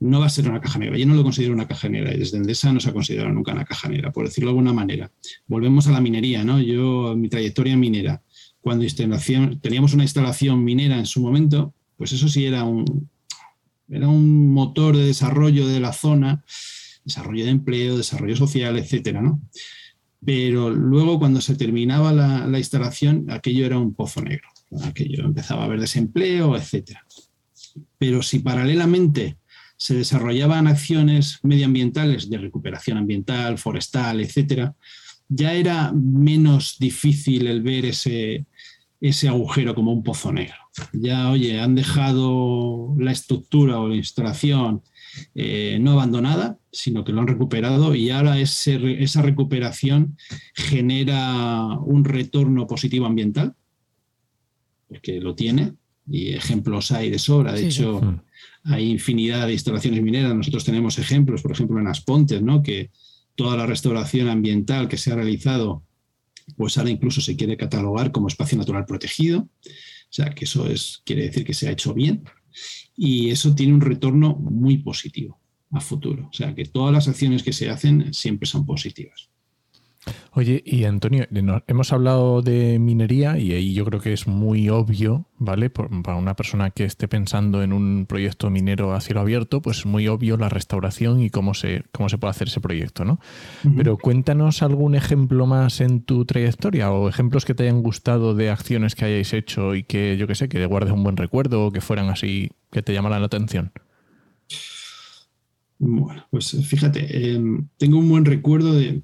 No 0.00 0.20
va 0.20 0.26
a 0.26 0.30
ser 0.30 0.48
una 0.48 0.60
caja 0.60 0.78
negra. 0.78 0.96
Yo 0.96 1.06
no 1.06 1.14
lo 1.14 1.24
considero 1.24 1.52
una 1.54 1.66
caja 1.66 1.88
negra 1.88 2.14
y 2.14 2.18
desde 2.18 2.36
Endesa 2.36 2.72
no 2.72 2.78
se 2.78 2.90
ha 2.90 2.92
considerado 2.92 3.32
nunca 3.32 3.52
una 3.52 3.64
caja 3.64 3.88
negra, 3.88 4.12
por 4.12 4.26
decirlo 4.26 4.50
de 4.50 4.52
alguna 4.52 4.72
manera. 4.72 5.10
Volvemos 5.48 5.88
a 5.88 5.90
la 5.90 6.00
minería, 6.00 6.44
¿no? 6.44 6.60
Yo, 6.60 7.16
mi 7.16 7.28
trayectoria 7.28 7.76
minera, 7.76 8.22
cuando 8.60 8.86
teníamos 9.60 9.94
una 9.94 10.04
instalación 10.04 10.62
minera 10.62 10.98
en 10.98 11.06
su 11.06 11.20
momento, 11.20 11.74
pues 11.96 12.12
eso 12.12 12.28
sí 12.28 12.44
era 12.44 12.62
un, 12.62 13.08
era 13.88 14.06
un 14.06 14.52
motor 14.52 14.96
de 14.96 15.06
desarrollo 15.06 15.66
de 15.66 15.80
la 15.80 15.92
zona 15.92 16.44
desarrollo 17.08 17.44
de 17.44 17.50
empleo, 17.50 17.96
desarrollo 17.96 18.36
social, 18.36 18.78
etcétera, 18.78 19.20
¿no? 19.20 19.40
pero 20.24 20.70
luego 20.70 21.18
cuando 21.18 21.40
se 21.40 21.54
terminaba 21.54 22.12
la, 22.12 22.46
la 22.46 22.58
instalación, 22.58 23.26
aquello 23.30 23.66
era 23.66 23.78
un 23.78 23.94
pozo 23.94 24.20
negro, 24.20 24.48
aquello 24.82 25.24
empezaba 25.24 25.62
a 25.62 25.64
haber 25.66 25.80
desempleo, 25.80 26.56
etc. 26.56 26.98
Pero 27.98 28.22
si 28.22 28.40
paralelamente 28.40 29.38
se 29.76 29.94
desarrollaban 29.94 30.66
acciones 30.66 31.38
medioambientales 31.42 32.28
de 32.28 32.38
recuperación 32.38 32.98
ambiental, 32.98 33.58
forestal, 33.58 34.20
etcétera, 34.20 34.74
ya 35.28 35.52
era 35.52 35.92
menos 35.92 36.76
difícil 36.80 37.46
el 37.46 37.62
ver 37.62 37.84
ese 37.84 39.28
agujero 39.28 39.74
como 39.74 39.92
un 39.92 40.02
pozo 40.02 40.32
negro. 40.32 40.56
Ya, 40.92 41.30
oye, 41.30 41.60
han 41.60 41.74
dejado 41.74 42.94
la 42.98 43.12
estructura 43.12 43.78
o 43.78 43.88
la 43.88 43.96
instalación 43.96 44.82
eh, 45.34 45.78
no 45.80 45.92
abandonada, 45.92 46.58
sino 46.72 47.04
que 47.04 47.12
lo 47.12 47.20
han 47.20 47.26
recuperado 47.26 47.94
y 47.94 48.10
ahora 48.10 48.38
esa 48.38 49.22
recuperación 49.22 50.16
genera 50.54 51.78
un 51.80 52.04
retorno 52.04 52.66
positivo 52.66 53.06
ambiental, 53.06 53.54
porque 54.88 55.20
lo 55.20 55.34
tiene, 55.34 55.74
y 56.10 56.30
ejemplos 56.30 56.90
hay 56.92 57.10
de 57.10 57.18
sobra. 57.18 57.52
De 57.52 57.66
hecho, 57.66 58.00
mm. 58.00 58.20
hay 58.64 58.90
infinidad 58.90 59.46
de 59.46 59.52
instalaciones 59.52 60.02
mineras. 60.02 60.34
Nosotros 60.34 60.64
tenemos 60.64 60.98
ejemplos, 60.98 61.42
por 61.42 61.52
ejemplo, 61.52 61.78
en 61.78 61.86
Aspontes, 61.86 62.42
¿no? 62.42 62.62
que 62.62 62.90
toda 63.34 63.56
la 63.56 63.66
restauración 63.66 64.28
ambiental 64.28 64.88
que 64.88 64.96
se 64.96 65.12
ha 65.12 65.16
realizado, 65.16 65.84
pues 66.56 66.78
ahora 66.78 66.90
incluso 66.90 67.20
se 67.20 67.36
quiere 67.36 67.56
catalogar 67.56 68.10
como 68.10 68.28
espacio 68.28 68.58
natural 68.58 68.86
protegido. 68.86 69.40
O 69.40 70.10
sea, 70.10 70.34
que 70.34 70.46
eso 70.46 70.66
es, 70.66 71.02
quiere 71.04 71.24
decir 71.24 71.44
que 71.44 71.54
se 71.54 71.68
ha 71.68 71.72
hecho 71.72 71.92
bien 71.92 72.24
y 72.98 73.30
eso 73.30 73.54
tiene 73.54 73.72
un 73.72 73.80
retorno 73.80 74.34
muy 74.34 74.78
positivo 74.78 75.38
a 75.70 75.80
futuro. 75.80 76.28
O 76.28 76.32
sea, 76.32 76.52
que 76.54 76.64
todas 76.64 76.92
las 76.92 77.06
acciones 77.06 77.44
que 77.44 77.52
se 77.52 77.70
hacen 77.70 78.12
siempre 78.12 78.48
son 78.48 78.66
positivas. 78.66 79.30
Oye, 80.32 80.62
y 80.64 80.84
Antonio, 80.84 81.26
hemos 81.66 81.92
hablado 81.92 82.42
de 82.42 82.78
minería 82.78 83.38
y 83.38 83.52
ahí 83.52 83.74
yo 83.74 83.84
creo 83.84 84.00
que 84.00 84.12
es 84.12 84.26
muy 84.26 84.68
obvio, 84.68 85.26
¿vale? 85.38 85.70
para 85.70 86.16
una 86.16 86.34
persona 86.34 86.70
que 86.70 86.84
esté 86.84 87.08
pensando 87.08 87.62
en 87.62 87.72
un 87.72 88.06
proyecto 88.06 88.48
minero 88.48 88.94
a 88.94 89.00
cielo 89.00 89.20
abierto, 89.20 89.60
pues 89.60 89.78
es 89.78 89.86
muy 89.86 90.06
obvio 90.08 90.36
la 90.36 90.48
restauración 90.48 91.20
y 91.20 91.30
cómo 91.30 91.54
se, 91.54 91.84
cómo 91.92 92.08
se 92.08 92.18
puede 92.18 92.30
hacer 92.30 92.48
ese 92.48 92.60
proyecto, 92.60 93.04
¿no? 93.04 93.18
Pero 93.76 93.96
cuéntanos 93.96 94.62
algún 94.62 94.94
ejemplo 94.94 95.46
más 95.46 95.80
en 95.80 96.02
tu 96.02 96.24
trayectoria 96.24 96.90
o 96.92 97.08
ejemplos 97.08 97.44
que 97.44 97.54
te 97.54 97.64
hayan 97.64 97.82
gustado 97.82 98.34
de 98.34 98.50
acciones 98.50 98.94
que 98.94 99.06
hayáis 99.06 99.32
hecho 99.32 99.74
y 99.74 99.82
que, 99.82 100.16
yo 100.16 100.26
que 100.26 100.34
sé, 100.34 100.48
que 100.48 100.64
guardes 100.66 100.92
un 100.92 101.02
buen 101.02 101.16
recuerdo 101.16 101.66
o 101.66 101.72
que 101.72 101.80
fueran 101.80 102.10
así, 102.10 102.50
que 102.70 102.82
te 102.82 102.92
llamaran 102.92 103.20
la 103.20 103.26
atención. 103.26 103.72
Bueno, 105.80 106.26
pues 106.30 106.56
fíjate, 106.66 107.34
em, 107.34 107.68
tengo 107.76 107.98
un 107.98 108.08
buen 108.08 108.24
recuerdo 108.24 108.74
de 108.74 109.02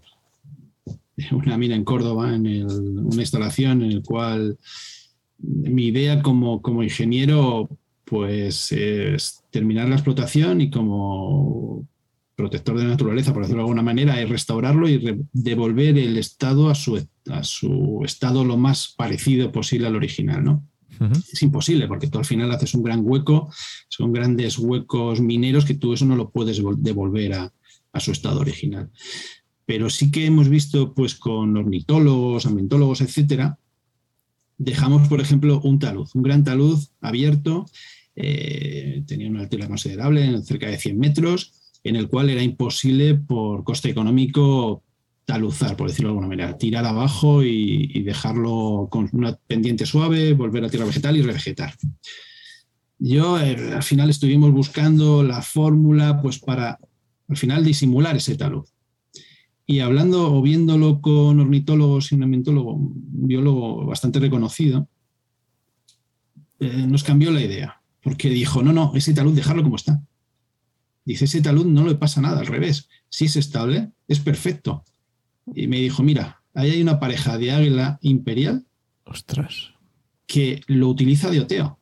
una 1.33 1.59
mina 1.59 1.75
en 1.75 1.85
Córdoba, 1.85 2.35
en 2.35 2.47
una 2.47 3.23
instalación 3.23 3.83
en 3.83 3.93
el 3.93 4.03
cual 4.03 4.59
mi 5.39 5.87
idea 5.87 6.23
como, 6.23 6.63
como 6.63 6.83
ingeniero 6.83 7.69
pues 8.05 8.71
es 8.73 9.43
terminar 9.51 9.89
la 9.89 9.97
explotación 9.97 10.61
y 10.61 10.71
como 10.71 11.87
protector 12.37 12.77
de 12.77 12.85
la 12.85 12.91
naturaleza, 12.91 13.33
por 13.33 13.43
decirlo 13.43 13.63
de 13.63 13.69
alguna 13.69 13.83
manera, 13.83 14.21
es 14.21 14.29
restaurarlo 14.29 14.89
y 14.89 15.21
devolver 15.33 15.97
el 15.99 16.19
estado 16.19 16.69
a 16.69 16.75
su, 16.75 17.07
a 17.31 17.45
su 17.45 18.03
estado 18.05 18.45
lo 18.45 18.57
más 18.57 18.95
parecido 18.97 19.53
posible 19.53 19.87
al 19.87 19.97
original, 19.97 20.45
¿no? 20.45 20.67
Es 21.33 21.43
imposible 21.43 21.89
porque 21.89 22.07
tú 22.07 22.19
al 22.19 22.25
final 22.25 22.53
haces 22.53 22.75
un 22.75 22.85
gran 22.85 23.01
hueco, 23.03 23.53
son 23.89 24.13
grandes 24.13 24.59
huecos 24.59 25.21
mineros 25.21 25.65
que 25.65 25.75
tú 25.75 25.93
eso 25.93 26.05
no 26.05 26.15
lo 26.15 26.31
puedes 26.31 26.63
devolver 26.79 27.35
a, 27.35 27.53
a 27.93 28.01
su 28.01 28.13
estado 28.13 28.41
original 28.41 28.91
pero 29.67 29.91
sí 29.91 30.11
que 30.11 30.27
hemos 30.27 30.49
visto 30.49 30.95
pues 30.95 31.15
con 31.15 31.57
ornitólogos, 31.57 32.47
ambientólogos, 32.47 33.01
etcétera, 33.01 33.59
dejamos, 34.59 35.09
por 35.09 35.21
ejemplo, 35.21 35.61
un 35.63 35.79
talud, 35.79 36.09
un 36.15 36.23
gran 36.23 36.45
talud 36.45 36.79
abierto, 37.01 37.67
eh, 38.17 39.03
tenía 39.07 39.29
una 39.29 39.41
altura 39.41 39.67
considerable, 39.67 40.43
cerca 40.43 40.69
de 40.69 40.79
100 40.79 40.99
metros, 40.99 41.53
en 41.83 41.97
el 41.97 42.09
cual 42.09 42.31
era 42.31 42.43
imposible 42.43 43.15
por 43.15 43.65
coste 43.65 43.91
económico 43.91 44.83
taluzar, 45.25 45.77
por 45.77 45.89
decirlo 45.89 46.09
de 46.09 46.13
alguna 46.13 46.29
manera, 46.29 46.59
tirar 46.59 46.85
abajo 46.85 47.43
y, 47.43 48.03
dejarlo 48.03 48.89
con 48.91 49.09
una 49.13 49.35
pendiente 49.47 49.87
suave, 49.87 50.35
volver 50.35 50.65
a 50.65 50.69
tierra 50.69 50.87
vegetal 50.87 51.17
y 51.17 51.23
revegetar. 51.23 51.75
Yo 52.99 53.41
eh, 53.41 53.73
al 53.75 53.83
final 53.83 54.11
estuvimos 54.11 54.53
buscando 54.53 55.23
la 55.23 55.43
fórmula 55.43 56.21
pues 56.21 56.39
para 56.39 56.79
al 57.29 57.37
final 57.37 57.65
disimular 57.65 58.17
ese 58.17 58.37
talud. 58.37 58.67
Y 59.67 59.81
hablando 59.81 60.35
o 60.35 60.43
viéndolo 60.43 61.01
con 61.01 61.41
ornitólogos 61.41 62.13
y 62.13 62.17
un 62.17 62.25
ambientólogo, 62.25 62.75
un 62.75 63.27
biólogo 63.27 63.87
bastante 63.87 64.21
reconocido, 64.21 64.89
eh, 66.61 66.87
nos 66.87 67.03
cambió 67.03 67.31
la 67.31 67.43
idea, 67.43 67.81
porque 68.03 68.29
dijo, 68.29 68.63
no, 68.63 68.73
no, 68.73 68.93
ese 68.95 69.15
talud 69.15 69.35
dejarlo 69.35 69.63
como 69.63 69.77
está. 69.77 70.03
Dice, 71.05 71.27
ese 71.27 71.43
talud 71.43 71.67
no 71.67 71.87
le 71.87 71.95
pasa 71.95 72.21
nada, 72.21 72.41
al 72.41 72.47
revés. 72.47 72.89
Si 73.09 73.27
es 73.27 73.37
estable, 73.37 73.91
es 74.09 74.21
perfecto. 74.21 74.85
Y 75.55 75.67
me 75.67 75.81
dijo, 75.81 76.03
mira, 76.03 76.43
ahí 76.55 76.71
hay 76.71 76.83
una 76.83 77.01
pareja 77.01 77.37
de 77.39 77.53
águila 77.53 77.99
imperial. 78.03 78.67
Ostras. 79.05 79.75
Que 80.27 80.63
lo 80.67 80.89
utiliza 80.89 81.31
de 81.31 81.41
oteo. 81.41 81.79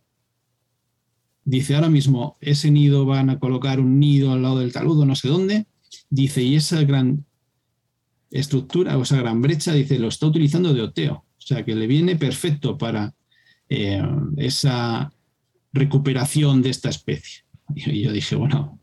Dice, 1.44 1.74
ahora 1.74 1.88
mismo 1.88 2.36
ese 2.40 2.70
nido 2.70 3.04
van 3.04 3.30
a 3.30 3.38
colocar 3.38 3.80
un 3.80 3.98
nido 3.98 4.32
al 4.32 4.42
lado 4.42 4.58
del 4.58 4.72
talud 4.72 5.04
no 5.04 5.14
sé 5.14 5.28
dónde. 5.28 5.66
Dice, 6.10 6.42
y 6.42 6.56
esa 6.56 6.82
gran 6.82 7.24
estructura 8.32 8.96
o 8.98 9.02
esa 9.02 9.18
gran 9.18 9.40
brecha, 9.42 9.72
dice, 9.72 9.98
lo 9.98 10.08
está 10.08 10.26
utilizando 10.26 10.72
de 10.74 10.82
Oteo. 10.82 11.14
O 11.14 11.40
sea, 11.40 11.64
que 11.64 11.74
le 11.74 11.86
viene 11.86 12.16
perfecto 12.16 12.78
para 12.78 13.14
eh, 13.68 14.02
esa 14.36 15.12
recuperación 15.72 16.62
de 16.62 16.70
esta 16.70 16.88
especie. 16.88 17.44
Y 17.74 18.02
yo 18.02 18.12
dije, 18.12 18.36
bueno, 18.36 18.80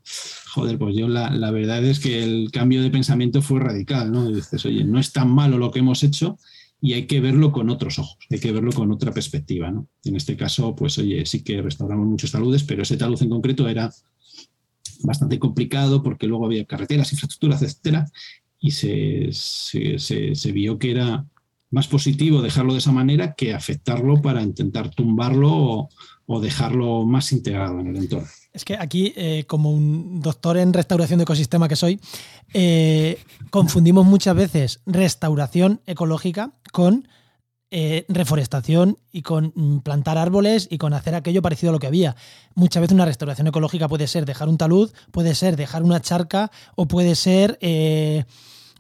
joder, 0.54 0.78
pues 0.78 0.96
yo 0.96 1.08
la, 1.08 1.52
verdad 1.52 1.84
es 1.86 2.00
que 2.00 2.24
el 2.24 2.50
cambio 2.52 2.82
de 2.82 2.90
pensamiento 2.90 3.42
fue 3.42 3.60
radical, 3.60 4.12
¿no? 4.12 4.32
dices, 4.32 4.66
oye, 4.66 4.84
no 4.84 5.00
es 5.00 5.12
tan 5.12 5.30
malo 5.30 5.58
lo 5.58 5.72
que 5.72 5.80
hemos 5.80 6.04
hecho 6.04 6.38
y 6.82 6.94
hay 6.94 7.06
que 7.06 7.20
verlo 7.20 7.52
con 7.52 7.70
otros 7.70 8.00
ojos, 8.00 8.18
hay 8.30 8.40
que 8.40 8.52
verlo 8.52 8.72
con 8.72 8.92
otra 8.92 9.14
perspectiva, 9.14 9.70
¿no? 9.70 9.88
En 10.06 10.16
este 10.16 10.38
caso, 10.38 10.76
pues 10.76 10.98
oye, 10.98 11.26
sí 11.26 11.44
que 11.44 11.62
restauramos 11.62 12.08
muchos 12.08 12.32
taludes, 12.32 12.64
pero 12.64 12.84
ese 12.84 12.98
talud 12.98 13.22
en 13.22 13.30
concreto 13.30 13.68
era 13.68 13.92
bastante 15.02 15.40
complicado 15.40 16.02
porque 16.02 16.28
luego 16.28 16.46
había 16.46 16.66
carreteras, 16.66 17.12
infraestructuras, 17.12 17.62
etcétera, 17.62 18.06
y 18.60 18.72
se, 18.72 19.30
se, 19.32 20.52
vio 20.52 20.78
que 20.78 20.92
era 20.92 21.26
más 21.72 21.88
positivo 21.88 22.42
dejarlo 22.42 22.74
de 22.74 22.80
esa 22.80 22.92
manera 22.92 23.34
que 23.34 23.54
afectarlo 23.54 24.22
para 24.22 24.42
intentar 24.42 24.90
tumbarlo 24.90 25.90
o, 26.26 26.40
dejarlo 26.42 27.06
más 27.06 27.32
integrado 27.32 27.80
en 27.80 27.88
el 27.88 27.98
entorno. 27.98 28.28
Es 28.54 28.64
que 28.66 28.76
aquí, 28.76 29.14
eh, 29.16 29.46
como 29.48 29.72
un 29.72 30.22
doctor 30.22 30.58
en 30.58 30.74
restauración 30.74 31.18
de 31.18 31.24
ecosistema 31.24 31.68
que 31.68 31.76
soy, 31.76 32.00
eh, 32.54 33.20
confundimos 33.50 34.06
muchas 34.06 34.36
veces 34.36 34.82
restauración 34.86 35.82
ecológica 35.88 36.52
con 36.72 37.08
eh, 37.72 38.06
reforestación 38.10 38.98
y 39.12 39.22
con 39.22 39.54
mm, 39.56 39.80
plantar 39.82 40.18
árboles 40.18 40.68
y 40.72 40.80
con 40.80 40.94
hacer 40.94 41.14
aquello 41.14 41.44
parecido 41.44 41.70
a 41.70 41.74
lo 41.74 41.80
que 41.80 41.86
había. 41.86 42.16
Muchas 42.56 42.82
veces 42.82 42.96
una 42.96 43.06
restauración 43.06 43.46
ecológica 43.46 43.88
puede 43.88 44.08
ser 44.08 44.26
dejar 44.26 44.50
un 44.50 44.58
talud, 44.58 44.92
puede 45.12 45.36
ser 45.36 45.56
dejar 45.56 45.84
una 45.84 46.02
charca 46.02 46.50
o 46.76 46.88
puede 46.88 47.14
ser, 47.14 47.60
eh, 47.62 48.26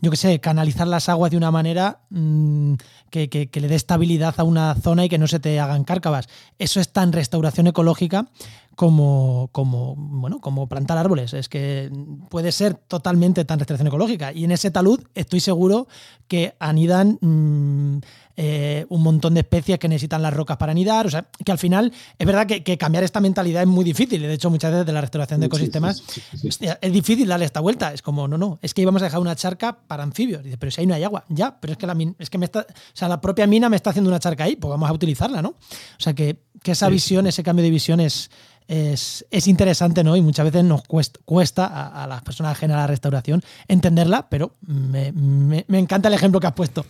yo 0.01 0.09
qué 0.09 0.17
sé, 0.17 0.39
canalizar 0.39 0.87
las 0.87 1.07
aguas 1.07 1.29
de 1.29 1.37
una 1.37 1.51
manera 1.51 1.99
mm, 2.09 2.73
que, 3.11 3.49
le 3.53 3.67
dé 3.67 3.75
estabilidad 3.75 4.33
a 4.37 4.43
una 4.43 4.73
zona 4.73 5.05
y 5.05 5.09
que 5.09 5.19
no 5.19 5.27
se 5.27 5.39
te 5.39 5.59
hagan 5.59 5.83
cárcavas. 5.83 6.27
Eso 6.57 6.79
es 6.79 6.91
tan 6.91 7.11
restauración 7.11 7.67
ecológica 7.67 8.27
como, 8.75 9.49
como, 9.51 9.95
bueno, 9.97 10.39
como 10.39 10.67
plantar 10.67 10.97
árboles. 10.97 11.33
Es 11.33 11.49
que 11.49 11.91
puede 12.29 12.51
ser 12.51 12.75
totalmente 12.75 13.43
tan 13.45 13.59
restauración 13.59 13.87
ecológica. 13.87 14.31
Y 14.31 14.45
en 14.45 14.51
ese 14.51 14.71
talud 14.71 15.01
estoy 15.15 15.39
seguro 15.39 15.87
que 16.27 16.55
anidan 16.59 17.17
mm, 17.19 17.99
eh, 18.41 18.85
un 18.87 19.03
montón 19.03 19.33
de 19.33 19.41
especies 19.41 19.79
que 19.79 19.89
necesitan 19.89 20.21
las 20.21 20.33
rocas 20.33 20.55
para 20.55 20.71
anidar. 20.71 21.05
O 21.05 21.09
sea, 21.09 21.27
que 21.43 21.51
al 21.51 21.57
final 21.57 21.91
es 22.17 22.25
verdad 22.25 22.47
que, 22.47 22.77
cambiar 22.77 23.03
esta 23.03 23.19
mentalidad 23.19 23.63
es 23.63 23.67
muy 23.67 23.83
difícil. 23.83 24.21
De 24.21 24.33
hecho, 24.33 24.49
muchas 24.49 24.71
veces 24.71 24.85
de 24.85 24.93
la 24.93 25.01
restauración 25.01 25.41
de 25.41 25.47
ecosistemas 25.47 26.01
es 26.41 26.93
difícil 26.93 27.27
darle 27.27 27.43
esta 27.43 27.59
vuelta. 27.59 27.93
Es 27.93 28.01
como, 28.01 28.29
no, 28.29 28.37
no, 28.37 28.59
es 28.61 28.73
que 28.73 28.81
íbamos 28.81 29.01
a 29.01 29.05
dejar 29.05 29.19
una 29.19 29.35
charca 29.35 29.77
para 29.87 30.03
anfibios. 30.03 30.41
Dice, 30.41 30.57
pero 30.57 30.71
si 30.71 30.79
ahí 30.79 30.87
no 30.87 30.93
hay 30.93 31.03
agua. 31.03 31.25
Ya, 31.27 31.59
pero 31.59 31.73
es 31.73 31.77
que 31.77 31.85
la, 31.85 31.97
es 32.17 32.29
que 32.29 32.37
me 32.37 32.45
está, 32.45 32.61
o 32.61 32.73
sea, 32.93 33.09
la 33.09 33.19
propia 33.19 33.45
mina 33.45 33.67
me 33.67 33.75
está 33.75 33.89
haciendo 33.89 34.09
una 34.09 34.19
charca 34.19 34.45
ahí, 34.45 34.55
pues 34.55 34.69
vamos 34.69 34.89
a 34.89 34.93
utilizarla, 34.93 35.41
¿no? 35.41 35.49
O 35.49 35.55
sea, 35.97 36.13
que, 36.13 36.39
que 36.63 36.71
esa 36.71 36.89
visión, 36.89 37.27
ese 37.27 37.43
cambio 37.43 37.63
de 37.63 37.71
visión 37.71 37.99
es, 37.99 38.29
es, 38.69 39.47
interesante, 39.47 40.03
¿no? 40.03 40.15
Y 40.15 40.21
muchas 40.21 40.45
veces 40.45 40.63
nos 40.63 40.83
cuesta, 40.83 41.65
a, 41.65 42.07
las 42.07 42.21
personas 42.21 42.51
ajenas 42.51 42.75
a 42.75 42.81
la 42.81 42.87
restauración 42.87 43.41
entenderla, 43.67 44.29
pero 44.29 44.55
me, 44.61 45.65
encanta 45.69 46.07
el 46.07 46.13
ejemplo 46.13 46.39
que 46.39 46.47
has 46.47 46.53
puesto. 46.53 46.85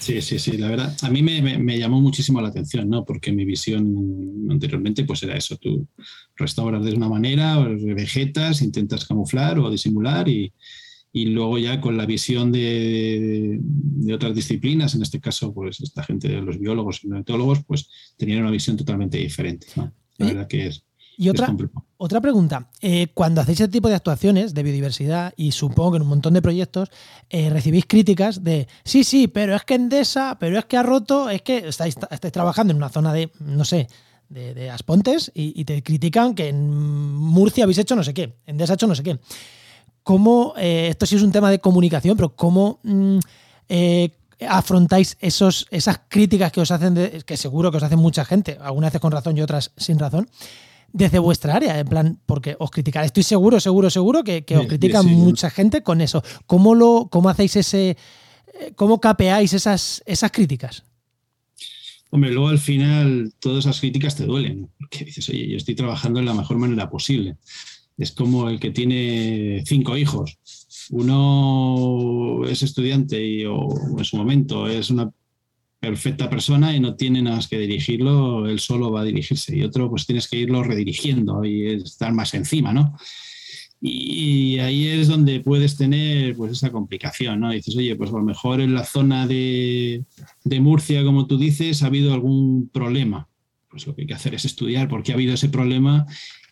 Sí, 0.00 0.20
sí, 0.20 0.38
sí, 0.38 0.56
la 0.56 0.68
verdad. 0.68 0.96
A 1.02 1.10
mí 1.10 1.22
me, 1.22 1.78
llamó 1.78 2.00
muchísimo 2.00 2.40
la 2.40 2.48
atención, 2.48 2.88
¿no? 2.88 3.04
Porque 3.04 3.32
mi 3.32 3.44
visión 3.44 4.48
anteriormente 4.50 5.04
pues 5.04 5.22
era 5.22 5.36
eso, 5.36 5.56
tú 5.56 5.86
restauras 6.36 6.84
de 6.84 6.94
una 6.94 7.08
manera, 7.08 7.58
vegetas, 7.58 8.62
intentas 8.62 9.04
camuflar 9.04 9.58
o 9.58 9.70
disimular 9.70 10.28
y, 10.28 10.52
y 11.16 11.24
luego 11.24 11.56
ya 11.56 11.80
con 11.80 11.96
la 11.96 12.04
visión 12.04 12.52
de, 12.52 13.58
otras 14.12 14.34
disciplinas, 14.34 14.94
en 14.94 15.00
este 15.00 15.18
caso, 15.18 15.50
pues 15.54 15.80
esta 15.80 16.02
gente 16.02 16.28
de 16.28 16.42
los 16.42 16.58
biólogos 16.58 17.02
y 17.02 17.08
neonatólogos, 17.08 17.64
pues 17.64 17.88
tenían 18.18 18.42
una 18.42 18.50
visión 18.50 18.76
totalmente 18.76 19.16
diferente. 19.16 19.66
La 20.18 20.26
verdad 20.26 20.46
que 20.46 20.66
es. 20.66 20.84
Y 21.16 21.30
otra, 21.30 21.56
otra 21.96 22.20
pregunta, 22.20 22.68
eh, 22.82 23.06
cuando 23.14 23.40
hacéis 23.40 23.60
ese 23.60 23.68
tipo 23.70 23.88
de 23.88 23.94
actuaciones 23.94 24.52
de 24.52 24.62
biodiversidad 24.62 25.32
y 25.38 25.52
supongo 25.52 25.92
que 25.92 25.96
en 25.96 26.02
un 26.02 26.08
montón 26.08 26.34
de 26.34 26.42
proyectos 26.42 26.90
eh, 27.30 27.48
recibís 27.48 27.86
críticas 27.86 28.44
de, 28.44 28.68
sí, 28.84 29.02
sí, 29.02 29.26
pero 29.26 29.56
es 29.56 29.64
que 29.64 29.76
Endesa, 29.76 30.36
pero 30.38 30.58
es 30.58 30.66
que 30.66 30.76
ha 30.76 30.82
roto, 30.82 31.30
es 31.30 31.40
que 31.40 31.66
estáis, 31.66 31.96
estáis 32.10 32.32
trabajando 32.32 32.72
en 32.72 32.76
una 32.76 32.90
zona 32.90 33.14
de, 33.14 33.30
no 33.40 33.64
sé, 33.64 33.88
de, 34.28 34.68
Aspontes 34.68 35.32
y, 35.34 35.64
te 35.64 35.82
critican 35.82 36.34
que 36.34 36.48
en 36.48 37.14
Murcia 37.14 37.64
habéis 37.64 37.78
hecho 37.78 37.96
no 37.96 38.04
sé 38.04 38.12
qué, 38.12 38.36
Endesa 38.44 38.74
ha 38.74 38.74
hecho 38.74 38.86
no 38.86 38.94
sé 38.94 39.02
qué. 39.02 39.18
¿Cómo, 40.06 40.54
eh, 40.56 40.86
esto 40.88 41.04
sí 41.04 41.16
es 41.16 41.22
un 41.22 41.32
tema 41.32 41.50
de 41.50 41.58
comunicación, 41.58 42.16
pero 42.16 42.36
cómo... 42.36 42.78
Mm, 42.84 43.18
afrontáis 44.48 45.16
esos, 45.20 45.66
esas 45.70 46.02
críticas 46.08 46.52
que 46.52 46.60
os 46.60 46.70
hacen, 46.70 46.94
que 47.24 47.36
seguro 47.36 47.70
que 47.70 47.78
os 47.78 47.82
hacen 47.82 47.98
mucha 47.98 48.24
gente, 48.24 48.58
algunas 48.60 48.90
veces 48.90 49.00
con 49.00 49.10
razón 49.10 49.36
y 49.36 49.40
otras 49.40 49.72
sin 49.76 49.98
razón, 49.98 50.28
desde 50.92 51.18
vuestra 51.18 51.56
área, 51.56 51.78
en 51.78 51.88
plan, 51.88 52.20
porque 52.26 52.54
os 52.58 52.70
critican, 52.70 53.04
estoy 53.04 53.22
seguro, 53.22 53.58
seguro, 53.60 53.90
seguro 53.90 54.22
que, 54.22 54.44
os 54.56 54.66
critican 54.66 55.06
mucha 55.06 55.50
gente 55.50 55.82
con 55.82 56.00
eso. 56.00 56.22
¿Cómo, 56.46 56.74
lo, 56.74 57.08
cómo 57.10 57.28
hacéis 57.28 57.56
ese, 57.56 57.90
eh, 58.60 58.72
cómo 58.76 59.00
capeáis 59.00 59.52
esas, 59.52 60.02
esas 60.06 60.30
críticas? 60.30 60.84
Hombre, 62.10 62.30
luego 62.30 62.48
al 62.48 62.58
final 62.58 63.32
todas 63.40 63.64
esas 63.64 63.80
críticas 63.80 64.16
te 64.16 64.24
duelen, 64.24 64.70
porque 64.78 65.04
dices, 65.04 65.28
oye, 65.28 65.48
yo 65.48 65.56
estoy 65.56 65.74
trabajando 65.74 66.20
en 66.20 66.26
la 66.26 66.34
mejor 66.34 66.56
manera 66.56 66.88
posible. 66.88 67.36
Es 67.96 68.12
como 68.12 68.48
el 68.48 68.60
que 68.60 68.70
tiene 68.70 69.62
cinco 69.66 69.96
hijos. 69.96 70.38
Uno 70.90 72.44
es 72.46 72.62
estudiante 72.62 73.24
y 73.24 73.44
o 73.44 73.68
en 73.98 74.04
su 74.04 74.16
momento 74.16 74.68
es 74.68 74.90
una 74.90 75.10
perfecta 75.80 76.28
persona 76.28 76.74
y 76.74 76.80
no 76.80 76.96
tiene 76.96 77.22
nada 77.22 77.36
más 77.36 77.48
que 77.48 77.58
dirigirlo, 77.58 78.48
él 78.48 78.58
solo 78.60 78.90
va 78.90 79.00
a 79.00 79.04
dirigirse. 79.04 79.56
Y 79.56 79.62
otro, 79.62 79.88
pues 79.90 80.06
tienes 80.06 80.28
que 80.28 80.38
irlo 80.38 80.62
redirigiendo 80.62 81.44
y 81.44 81.66
estar 81.66 82.12
más 82.12 82.34
encima, 82.34 82.72
¿no? 82.72 82.96
Y 83.80 84.58
ahí 84.58 84.88
es 84.88 85.06
donde 85.08 85.40
puedes 85.40 85.76
tener 85.76 86.34
pues 86.34 86.52
esa 86.52 86.72
complicación, 86.72 87.40
¿no? 87.40 87.50
Dices, 87.50 87.76
oye, 87.76 87.94
pues 87.94 88.10
a 88.10 88.14
lo 88.14 88.22
mejor 88.22 88.60
en 88.60 88.74
la 88.74 88.84
zona 88.84 89.26
de, 89.26 90.04
de 90.44 90.60
Murcia, 90.60 91.04
como 91.04 91.26
tú 91.26 91.38
dices, 91.38 91.82
ha 91.82 91.86
habido 91.86 92.14
algún 92.14 92.68
problema. 92.70 93.28
Pues 93.68 93.86
lo 93.86 93.94
que 93.94 94.02
hay 94.02 94.06
que 94.06 94.14
hacer 94.14 94.34
es 94.34 94.44
estudiar 94.44 94.88
por 94.88 95.02
qué 95.02 95.12
ha 95.12 95.14
habido 95.14 95.34
ese 95.34 95.50
problema 95.50 96.06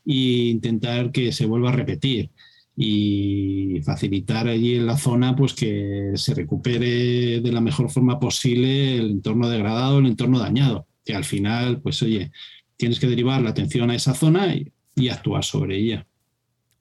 e 0.07 0.51
intentar 0.51 1.11
que 1.11 1.33
se 1.33 1.47
vuelva 1.47 1.71
a 1.71 1.77
repetir 1.77 2.31
y 2.77 3.81
facilitar 3.83 4.49
allí 4.49 4.77
en 4.77 4.87
la 4.87 4.97
zona 4.97 5.37
pues 5.37 5.55
que 5.55 6.13
se 6.17 6.35
recupere 6.35 7.41
de 7.41 7.53
la 7.53 7.61
mejor 7.61 7.91
forma 7.91 8.19
posible 8.19 8.97
el 8.97 9.11
entorno 9.13 9.49
degradado, 9.49 9.99
el 9.99 10.07
entorno 10.07 10.41
dañado, 10.41 10.87
que 11.05 11.15
al 11.15 11.25
final, 11.25 11.81
pues 11.81 12.03
oye, 12.03 12.33
tienes 12.77 12.99
que 12.99 13.07
derivar 13.07 13.41
la 13.43 13.51
atención 13.51 13.91
a 13.91 13.95
esa 13.95 14.15
zona 14.15 14.55
y, 14.55 14.71
actuar 15.09 15.45
sobre 15.45 15.77
ella. 15.77 16.07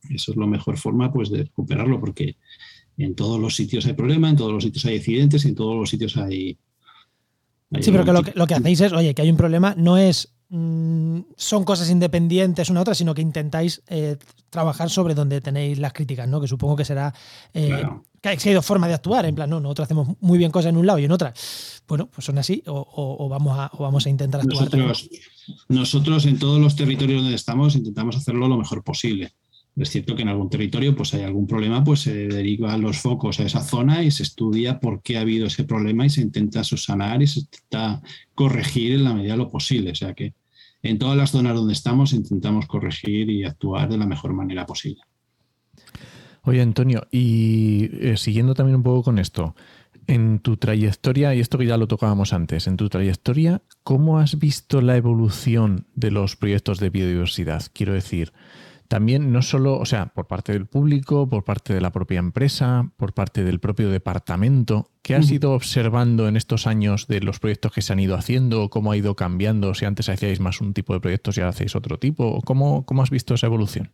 Eso 0.10 0.32
es 0.32 0.38
la 0.38 0.46
mejor 0.46 0.78
forma 0.78 1.12
pues 1.12 1.32
de 1.32 1.44
recuperarlo 1.44 2.00
porque 2.00 2.36
en 2.98 3.16
todos 3.16 3.40
los 3.40 3.56
sitios 3.56 3.88
hay 3.88 3.94
problemas, 3.94 4.32
en 4.32 4.38
todos 4.38 4.54
los 4.54 4.64
sitios 4.64 4.86
hay 4.86 4.98
accidentes, 4.98 5.46
en 5.46 5.56
todos 5.56 5.76
los 5.76 5.90
sitios 5.90 6.16
hay... 6.18 6.58
sí, 7.80 7.92
pero 7.92 8.06
que 8.06 8.14
lo, 8.14 8.22
que 8.22 8.34
lo 8.36 8.46
que 8.46 8.54
hacéis 8.54 8.82
es, 8.82 8.94
oye, 8.94 9.16
que 9.16 9.24
hay 9.24 9.32
un 9.32 9.38
problema, 9.38 9.74
no 9.78 9.98
es 9.98 10.33
Mm, 10.56 11.22
son 11.36 11.64
cosas 11.64 11.90
independientes 11.90 12.70
una 12.70 12.82
a 12.82 12.84
otra, 12.84 12.94
sino 12.94 13.16
que 13.16 13.24
intentáis 13.24 13.82
eh, 13.88 14.18
trabajar 14.52 14.92
sobre 14.92 15.16
donde 15.16 15.42
tenéis 15.42 15.80
las 15.80 15.94
críticas, 15.94 16.30
¿no? 16.30 16.40
Que 16.40 16.48
supongo 16.48 16.76
que 16.76 16.86
será 16.86 17.12
eh, 17.56 17.84
que 18.22 18.30
ha 18.30 18.40
sido 18.40 18.62
forma 18.62 18.88
de 18.88 18.94
actuar, 18.94 19.26
en 19.26 19.34
plan, 19.34 19.50
no, 19.50 19.60
nosotros 19.60 19.86
hacemos 19.86 20.10
muy 20.20 20.38
bien 20.38 20.52
cosas 20.52 20.70
en 20.70 20.78
un 20.78 20.86
lado 20.86 21.00
y 21.00 21.06
en 21.06 21.12
otra. 21.12 21.34
Bueno, 21.88 22.08
pues 22.08 22.24
son 22.24 22.38
así, 22.38 22.62
o, 22.68 23.28
vamos, 23.30 23.58
a, 23.58 23.72
vamos 23.80 24.06
a 24.06 24.12
intentar 24.12 24.42
actuar. 24.42 24.78
Nosotros, 24.78 25.10
nosotros 25.70 26.26
en 26.28 26.38
todos 26.38 26.62
los 26.62 26.76
territorios 26.76 27.24
donde 27.24 27.36
estamos 27.36 27.76
intentamos 27.76 28.16
hacerlo 28.16 28.48
lo 28.48 28.58
mejor 28.58 28.84
posible. 28.84 29.34
Es 29.76 29.90
cierto 29.90 30.16
que 30.16 30.22
en 30.22 30.30
algún 30.30 30.52
territorio 30.52 30.96
pues 30.96 31.16
hay 31.16 31.24
algún 31.24 31.48
problema, 31.48 31.84
pues 31.84 32.02
se 32.02 32.28
deriva 32.28 32.78
los 32.78 33.00
focos 33.00 33.40
a 33.40 33.44
esa 33.44 33.64
zona 33.64 34.04
y 34.04 34.12
se 34.12 34.22
estudia 34.22 34.80
por 34.80 35.02
qué 35.02 35.18
ha 35.18 35.22
habido 35.22 35.48
ese 35.48 35.64
problema 35.64 36.06
y 36.06 36.12
se 36.12 36.22
intenta 36.22 36.64
subsanar 36.64 37.24
y 37.24 37.28
se 37.28 37.40
intenta 37.40 38.04
corregir 38.36 38.94
en 38.94 39.04
la 39.04 39.16
medida 39.16 39.32
de 39.32 39.40
lo 39.40 39.50
posible. 39.50 39.90
O 39.90 39.96
sea 39.96 40.14
que 40.14 40.36
en 40.84 41.00
todas 41.00 41.18
las 41.18 41.32
zonas 41.32 41.56
donde 41.56 41.74
estamos 41.74 42.14
intentamos 42.14 42.68
corregir 42.68 43.30
y 43.30 43.46
actuar 43.46 43.90
de 43.90 43.98
la 43.98 44.06
mejor 44.06 44.34
manera 44.34 44.66
posible. 44.66 45.02
Oye, 46.44 46.62
Antonio, 46.62 47.08
y 47.10 47.90
eh, 47.94 48.18
siguiendo 48.18 48.54
también 48.54 48.76
un 48.76 48.84
poco 48.84 49.04
con 49.04 49.18
esto, 49.18 49.56
en 50.08 50.40
tu 50.40 50.58
trayectoria, 50.58 51.34
y 51.34 51.40
esto 51.40 51.58
que 51.58 51.66
ya 51.66 51.78
lo 51.78 51.88
tocábamos 51.88 52.34
antes, 52.34 52.68
en 52.68 52.76
tu 52.76 52.90
trayectoria, 52.90 53.62
¿cómo 53.84 54.20
has 54.20 54.38
visto 54.38 54.82
la 54.82 54.98
evolución 54.98 55.88
de 55.96 56.12
los 56.12 56.36
proyectos 56.36 56.80
de 56.80 56.90
biodiversidad? 56.90 57.64
Quiero 57.72 57.94
decir, 57.94 58.34
también 58.94 59.32
no 59.32 59.42
solo, 59.42 59.80
o 59.80 59.88
sea, 59.88 60.14
por 60.14 60.28
parte 60.28 60.52
del 60.52 60.68
público, 60.68 61.28
por 61.28 61.44
parte 61.44 61.74
de 61.74 61.82
la 61.82 61.92
propia 61.92 62.20
empresa, 62.20 62.92
por 62.96 63.12
parte 63.12 63.44
del 63.44 63.60
propio 63.60 63.90
departamento, 63.90 64.92
¿qué 65.02 65.16
has 65.16 65.32
ido 65.32 65.54
observando 65.54 66.28
en 66.28 66.38
estos 66.38 66.68
años 66.68 67.08
de 67.08 67.20
los 67.22 67.40
proyectos 67.40 67.72
que 67.72 67.82
se 67.82 67.92
han 67.92 68.00
ido 68.00 68.14
haciendo? 68.16 68.70
¿Cómo 68.70 68.92
ha 68.92 68.96
ido 68.96 69.16
cambiando? 69.16 69.74
Si 69.74 69.86
antes 69.86 70.10
hacíais 70.10 70.40
más 70.40 70.62
un 70.62 70.76
tipo 70.76 70.94
de 70.94 71.00
proyectos 71.00 71.36
y 71.36 71.42
ahora 71.42 71.50
hacéis 71.50 71.76
otro 71.76 71.98
tipo. 71.98 72.40
¿Cómo, 72.42 72.86
cómo 72.86 73.02
has 73.02 73.10
visto 73.10 73.34
esa 73.34 73.48
evolución? 73.48 73.92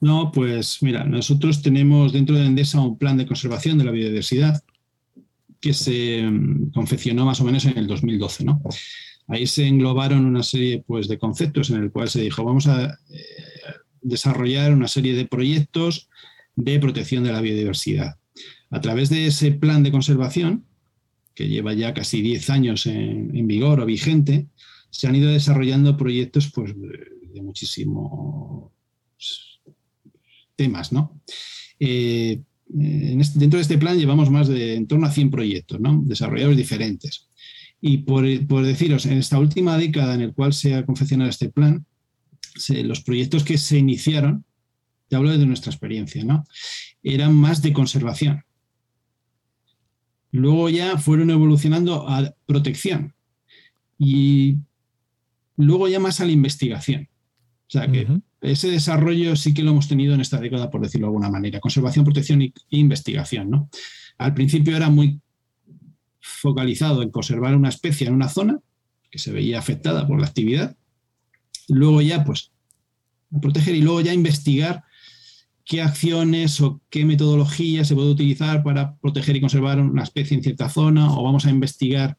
No, 0.00 0.30
pues 0.30 0.84
mira, 0.84 1.02
nosotros 1.02 1.60
tenemos 1.60 2.12
dentro 2.12 2.36
de 2.36 2.46
Endesa 2.46 2.80
un 2.80 2.96
plan 2.96 3.16
de 3.16 3.26
conservación 3.26 3.76
de 3.76 3.86
la 3.86 3.90
biodiversidad 3.90 4.62
que 5.60 5.74
se 5.74 6.22
mm, 6.22 6.70
confeccionó 6.70 7.26
más 7.26 7.40
o 7.40 7.44
menos 7.44 7.64
en 7.64 7.76
el 7.76 7.88
2012, 7.88 8.44
¿no? 8.44 8.62
Ahí 9.26 9.48
se 9.48 9.66
englobaron 9.66 10.24
una 10.24 10.44
serie 10.44 10.84
pues, 10.86 11.08
de 11.08 11.18
conceptos 11.18 11.70
en 11.70 11.82
el 11.82 11.90
cual 11.90 12.08
se 12.08 12.20
dijo, 12.20 12.44
vamos 12.44 12.68
a 12.68 12.84
eh, 12.84 13.47
desarrollar 14.02 14.72
una 14.72 14.88
serie 14.88 15.14
de 15.14 15.26
proyectos 15.26 16.08
de 16.56 16.78
protección 16.80 17.24
de 17.24 17.32
la 17.32 17.40
biodiversidad. 17.40 18.16
A 18.70 18.80
través 18.80 19.08
de 19.08 19.26
ese 19.26 19.52
plan 19.52 19.82
de 19.82 19.90
conservación, 19.90 20.64
que 21.34 21.48
lleva 21.48 21.72
ya 21.72 21.94
casi 21.94 22.20
10 22.20 22.50
años 22.50 22.86
en, 22.86 23.46
vigor 23.46 23.80
o 23.80 23.86
vigente, 23.86 24.48
se 24.90 25.06
han 25.06 25.14
ido 25.14 25.30
desarrollando 25.30 25.96
proyectos 25.96 26.50
pues, 26.52 26.74
de, 26.76 27.42
muchísimos 27.42 28.72
temas. 30.56 30.90
¿no? 30.90 31.20
Eh, 31.78 32.40
este, 33.20 33.38
dentro 33.38 33.58
de 33.58 33.62
este 33.62 33.78
plan 33.78 33.96
llevamos 33.96 34.30
más 34.30 34.48
de 34.48 34.74
en 34.74 34.88
torno 34.88 35.06
a 35.06 35.12
100 35.12 35.30
proyectos 35.30 35.80
¿no? 35.80 36.02
desarrollados 36.04 36.56
diferentes. 36.56 37.28
Y 37.80 37.98
por, 37.98 38.24
por 38.48 38.64
deciros, 38.66 39.06
en 39.06 39.18
esta 39.18 39.38
última 39.38 39.78
década 39.78 40.14
en 40.14 40.26
la 40.26 40.32
cual 40.32 40.52
se 40.52 40.74
ha 40.74 40.84
confeccionado 40.84 41.30
este 41.30 41.48
plan, 41.48 41.86
los 42.84 43.02
proyectos 43.02 43.44
que 43.44 43.58
se 43.58 43.78
iniciaron, 43.78 44.44
te 45.08 45.16
hablo 45.16 45.36
de 45.36 45.46
nuestra 45.46 45.72
experiencia, 45.72 46.22
¿no? 46.24 46.44
Eran 47.02 47.34
más 47.34 47.62
de 47.62 47.72
conservación. 47.72 48.44
Luego 50.30 50.68
ya 50.68 50.98
fueron 50.98 51.30
evolucionando 51.30 52.08
a 52.08 52.34
protección 52.46 53.14
y 53.98 54.56
luego 55.56 55.88
ya 55.88 56.00
más 56.00 56.20
a 56.20 56.26
la 56.26 56.32
investigación. 56.32 57.08
O 57.66 57.70
sea 57.70 57.90
que 57.90 58.06
ese 58.40 58.70
desarrollo 58.70 59.36
sí 59.36 59.52
que 59.52 59.62
lo 59.62 59.72
hemos 59.72 59.88
tenido 59.88 60.14
en 60.14 60.20
esta 60.20 60.38
década, 60.38 60.70
por 60.70 60.80
decirlo 60.80 61.06
de 61.06 61.10
alguna 61.10 61.30
manera. 61.30 61.60
Conservación, 61.60 62.04
protección 62.04 62.42
e 62.42 62.52
investigación. 62.70 63.50
¿no? 63.50 63.68
Al 64.18 64.34
principio 64.34 64.76
era 64.76 64.90
muy 64.90 65.20
focalizado 66.20 67.02
en 67.02 67.10
conservar 67.10 67.56
una 67.56 67.68
especie 67.68 68.06
en 68.06 68.14
una 68.14 68.28
zona 68.28 68.60
que 69.10 69.18
se 69.18 69.32
veía 69.32 69.58
afectada 69.58 70.06
por 70.06 70.20
la 70.20 70.26
actividad 70.26 70.76
luego 71.68 72.00
ya, 72.02 72.24
pues, 72.24 72.50
proteger 73.40 73.74
y 73.74 73.82
luego 73.82 74.00
ya 74.00 74.14
investigar 74.14 74.84
qué 75.64 75.82
acciones 75.82 76.60
o 76.62 76.80
qué 76.88 77.04
metodología 77.04 77.84
se 77.84 77.94
puede 77.94 78.10
utilizar 78.10 78.62
para 78.62 78.96
proteger 78.96 79.36
y 79.36 79.40
conservar 79.40 79.78
una 79.78 80.02
especie 80.02 80.36
en 80.36 80.42
cierta 80.42 80.70
zona, 80.70 81.14
o 81.14 81.22
vamos 81.22 81.44
a 81.44 81.50
investigar 81.50 82.16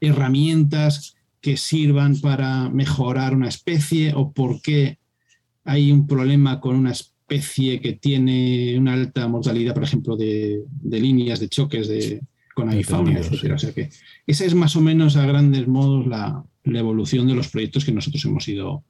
herramientas 0.00 1.14
que 1.40 1.56
sirvan 1.56 2.20
para 2.20 2.68
mejorar 2.68 3.34
una 3.34 3.48
especie, 3.48 4.12
o 4.14 4.32
por 4.32 4.60
qué 4.60 4.98
hay 5.64 5.92
un 5.92 6.08
problema 6.08 6.60
con 6.60 6.74
una 6.74 6.90
especie 6.90 7.80
que 7.80 7.92
tiene 7.92 8.76
una 8.78 8.94
alta 8.94 9.28
mortalidad, 9.28 9.74
por 9.74 9.84
ejemplo, 9.84 10.16
de, 10.16 10.64
líneas 10.82 11.38
de 11.38 11.48
choques 11.48 11.86
de, 11.86 12.20
con 12.52 12.68
avifauna, 12.68 13.20
etc. 13.20 13.52
O 13.54 13.58
sea 13.58 13.72
que 13.72 13.90
esa 14.26 14.44
es 14.44 14.54
más 14.54 14.74
o 14.74 14.80
menos 14.80 15.14
a 15.14 15.24
grandes 15.24 15.68
modos 15.68 16.06
la, 16.06 16.42
la 16.72 16.80
evolución 16.80 17.26
de 17.26 17.34
los 17.34 17.48
proyectos 17.48 17.84
que 17.84 17.92
nosotros 17.92 18.24
hemos 18.24 18.46
ido 18.48 18.84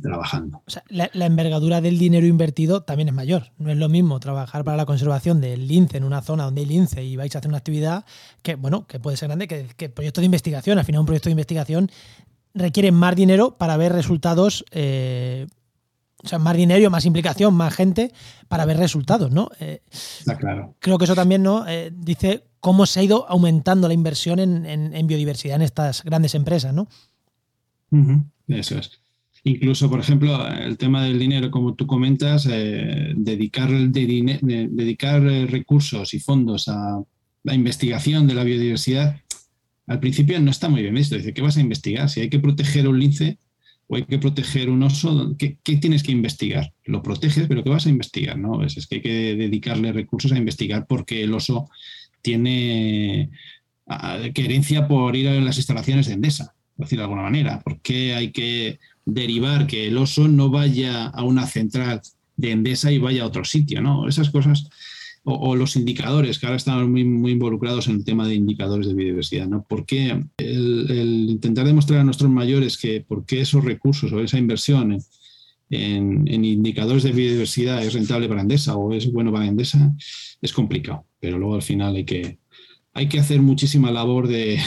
trabajando. 0.00 0.62
O 0.66 0.70
sea, 0.70 0.82
la, 0.88 1.26
envergadura 1.26 1.80
del 1.80 1.98
dinero 1.98 2.26
invertido 2.26 2.82
también 2.82 3.08
es 3.08 3.14
mayor. 3.14 3.52
No 3.58 3.70
es 3.70 3.78
lo 3.78 3.88
mismo 3.88 4.20
trabajar 4.20 4.64
para 4.64 4.76
la 4.76 4.86
conservación 4.86 5.40
del 5.40 5.66
lince 5.66 5.96
en 5.96 6.04
una 6.04 6.22
zona 6.22 6.44
donde 6.44 6.62
hay 6.62 6.66
lince 6.66 7.02
y 7.02 7.16
vais 7.16 7.34
a 7.34 7.38
hacer 7.38 7.48
una 7.48 7.58
actividad 7.58 8.04
que, 8.42 8.56
bueno, 8.56 8.86
que 8.86 9.00
puede 9.00 9.16
ser 9.16 9.28
grande 9.28 9.48
que, 9.48 9.66
que 9.76 9.88
proyecto 9.88 10.20
de 10.20 10.26
investigación. 10.26 10.78
Al 10.78 10.84
final, 10.84 11.00
un 11.00 11.06
proyecto 11.06 11.28
de 11.28 11.32
investigación 11.32 11.90
requiere 12.54 12.92
más 12.92 13.16
dinero 13.16 13.56
para 13.56 13.76
ver 13.76 13.92
resultados 13.92 14.64
eh, 14.70 15.46
o 16.22 16.28
sea, 16.28 16.38
más 16.38 16.56
dinero, 16.56 16.90
más 16.90 17.04
implicación, 17.04 17.54
más 17.54 17.74
gente 17.74 18.12
para 18.48 18.64
ver 18.64 18.78
resultados, 18.78 19.30
¿no? 19.30 19.50
Está 19.60 20.36
claro. 20.36 20.74
Creo 20.80 20.98
que 20.98 21.04
eso 21.04 21.14
también, 21.14 21.42
¿no? 21.42 21.64
dice 21.92 22.44
cómo 22.66 22.84
se 22.84 22.98
ha 22.98 23.04
ido 23.04 23.28
aumentando 23.28 23.86
la 23.86 23.94
inversión 23.94 24.40
en, 24.40 25.06
biodiversidad 25.06 25.54
en 25.54 25.62
estas 25.62 26.02
grandes 26.02 26.34
empresas, 26.34 26.74
¿no? 26.74 26.88
Eso 28.48 28.76
es. 28.76 28.90
Incluso, 29.44 29.88
por 29.88 30.00
ejemplo, 30.00 30.44
el 30.48 30.76
tema 30.76 31.04
del 31.04 31.16
dinero, 31.16 31.52
como 31.52 31.74
tú 31.74 31.86
comentas, 31.86 32.44
eh, 32.50 33.12
dedicar, 33.14 33.70
dedicar 33.70 35.24
eh, 35.28 35.46
recursos 35.46 36.12
y 36.12 36.18
fondos 36.18 36.66
a 36.66 37.00
la 37.44 37.54
investigación 37.54 38.26
de 38.26 38.34
la 38.34 38.42
biodiversidad, 38.42 39.14
al 39.86 40.00
principio 40.00 40.40
no 40.40 40.50
está 40.50 40.68
muy 40.68 40.82
bien 40.82 40.96
visto. 40.96 41.14
Dice, 41.14 41.32
¿qué 41.32 41.42
vas 41.42 41.58
a 41.58 41.60
investigar? 41.60 42.10
Si 42.10 42.18
hay 42.18 42.28
que 42.28 42.40
proteger 42.40 42.88
un 42.88 42.98
lince 42.98 43.38
o 43.86 43.94
hay 43.94 44.02
que 44.06 44.18
proteger 44.18 44.70
un 44.70 44.82
oso, 44.82 45.36
¿qué, 45.38 45.56
tienes 45.76 46.02
que 46.02 46.10
investigar? 46.10 46.72
Lo 46.84 47.00
proteges, 47.00 47.46
pero 47.46 47.62
¿qué 47.62 47.70
vas 47.70 47.86
a 47.86 47.90
investigar? 47.90 48.36
¿no? 48.36 48.64
Es, 48.64 48.76
es 48.76 48.88
que 48.88 48.96
hay 48.96 49.02
que 49.02 49.36
dedicarle 49.36 49.92
recursos 49.92 50.32
a 50.32 50.36
investigar 50.36 50.88
porque 50.88 51.22
el 51.22 51.32
oso 51.32 51.70
tiene 52.26 53.30
querencia 54.34 54.88
por 54.88 55.14
ir 55.14 55.28
a 55.28 55.40
las 55.40 55.58
instalaciones 55.58 56.08
de 56.08 56.14
Endesa, 56.14 56.56
por 56.74 56.86
decirlo 56.86 57.02
de 57.02 57.04
alguna 57.04 57.22
manera. 57.22 57.60
¿Por 57.60 57.80
qué 57.80 58.16
hay 58.16 58.32
que 58.32 58.80
derivar 59.04 59.68
que 59.68 59.86
el 59.86 59.96
oso 59.96 60.26
no 60.26 60.50
vaya 60.50 61.06
a 61.06 61.22
una 61.22 61.46
central 61.46 62.02
de 62.36 62.50
Endesa 62.50 62.90
y 62.90 62.98
vaya 62.98 63.22
a 63.22 63.26
otro 63.26 63.44
sitio, 63.44 63.80
¿no? 63.80 64.08
Esas 64.08 64.30
cosas, 64.30 64.68
o, 65.22 65.54
los 65.54 65.76
indicadores, 65.76 66.40
que 66.40 66.46
ahora 66.46 66.56
están 66.56 66.90
muy, 66.90 67.04
muy, 67.04 67.30
involucrados 67.30 67.86
en 67.86 67.94
el 67.94 68.04
tema 68.04 68.26
de 68.26 68.34
indicadores 68.34 68.88
de 68.88 68.94
biodiversidad, 68.94 69.46
¿no? 69.46 69.62
¿Por 69.62 69.86
qué 69.86 70.20
el, 70.38 71.26
intentar 71.30 71.64
demostrar 71.64 72.00
a 72.00 72.04
nuestros 72.04 72.30
mayores 72.30 72.76
que 72.76 73.02
por 73.02 73.24
qué 73.24 73.42
esos 73.42 73.64
recursos 73.64 74.10
o 74.12 74.20
esa 74.20 74.36
inversión 74.36 74.98
en, 75.70 76.26
en, 76.28 76.44
indicadores 76.44 77.04
de 77.04 77.12
biodiversidad 77.12 77.84
es 77.84 77.94
rentable 77.94 78.28
para 78.28 78.40
Endesa 78.40 78.74
o 78.74 78.92
es 78.92 79.12
bueno 79.12 79.32
para 79.32 79.46
Endesa, 79.46 79.94
es 80.42 80.52
complicado, 80.52 81.04
pero 81.26 81.40
luego 81.40 81.56
al 81.56 81.62
final 81.62 81.96
hay 81.96 82.04
que, 82.04 82.38
hay 82.94 83.08
que 83.08 83.18
hacer 83.18 83.42
muchísima 83.42 83.90
labor 83.90 84.28
de, 84.28 84.60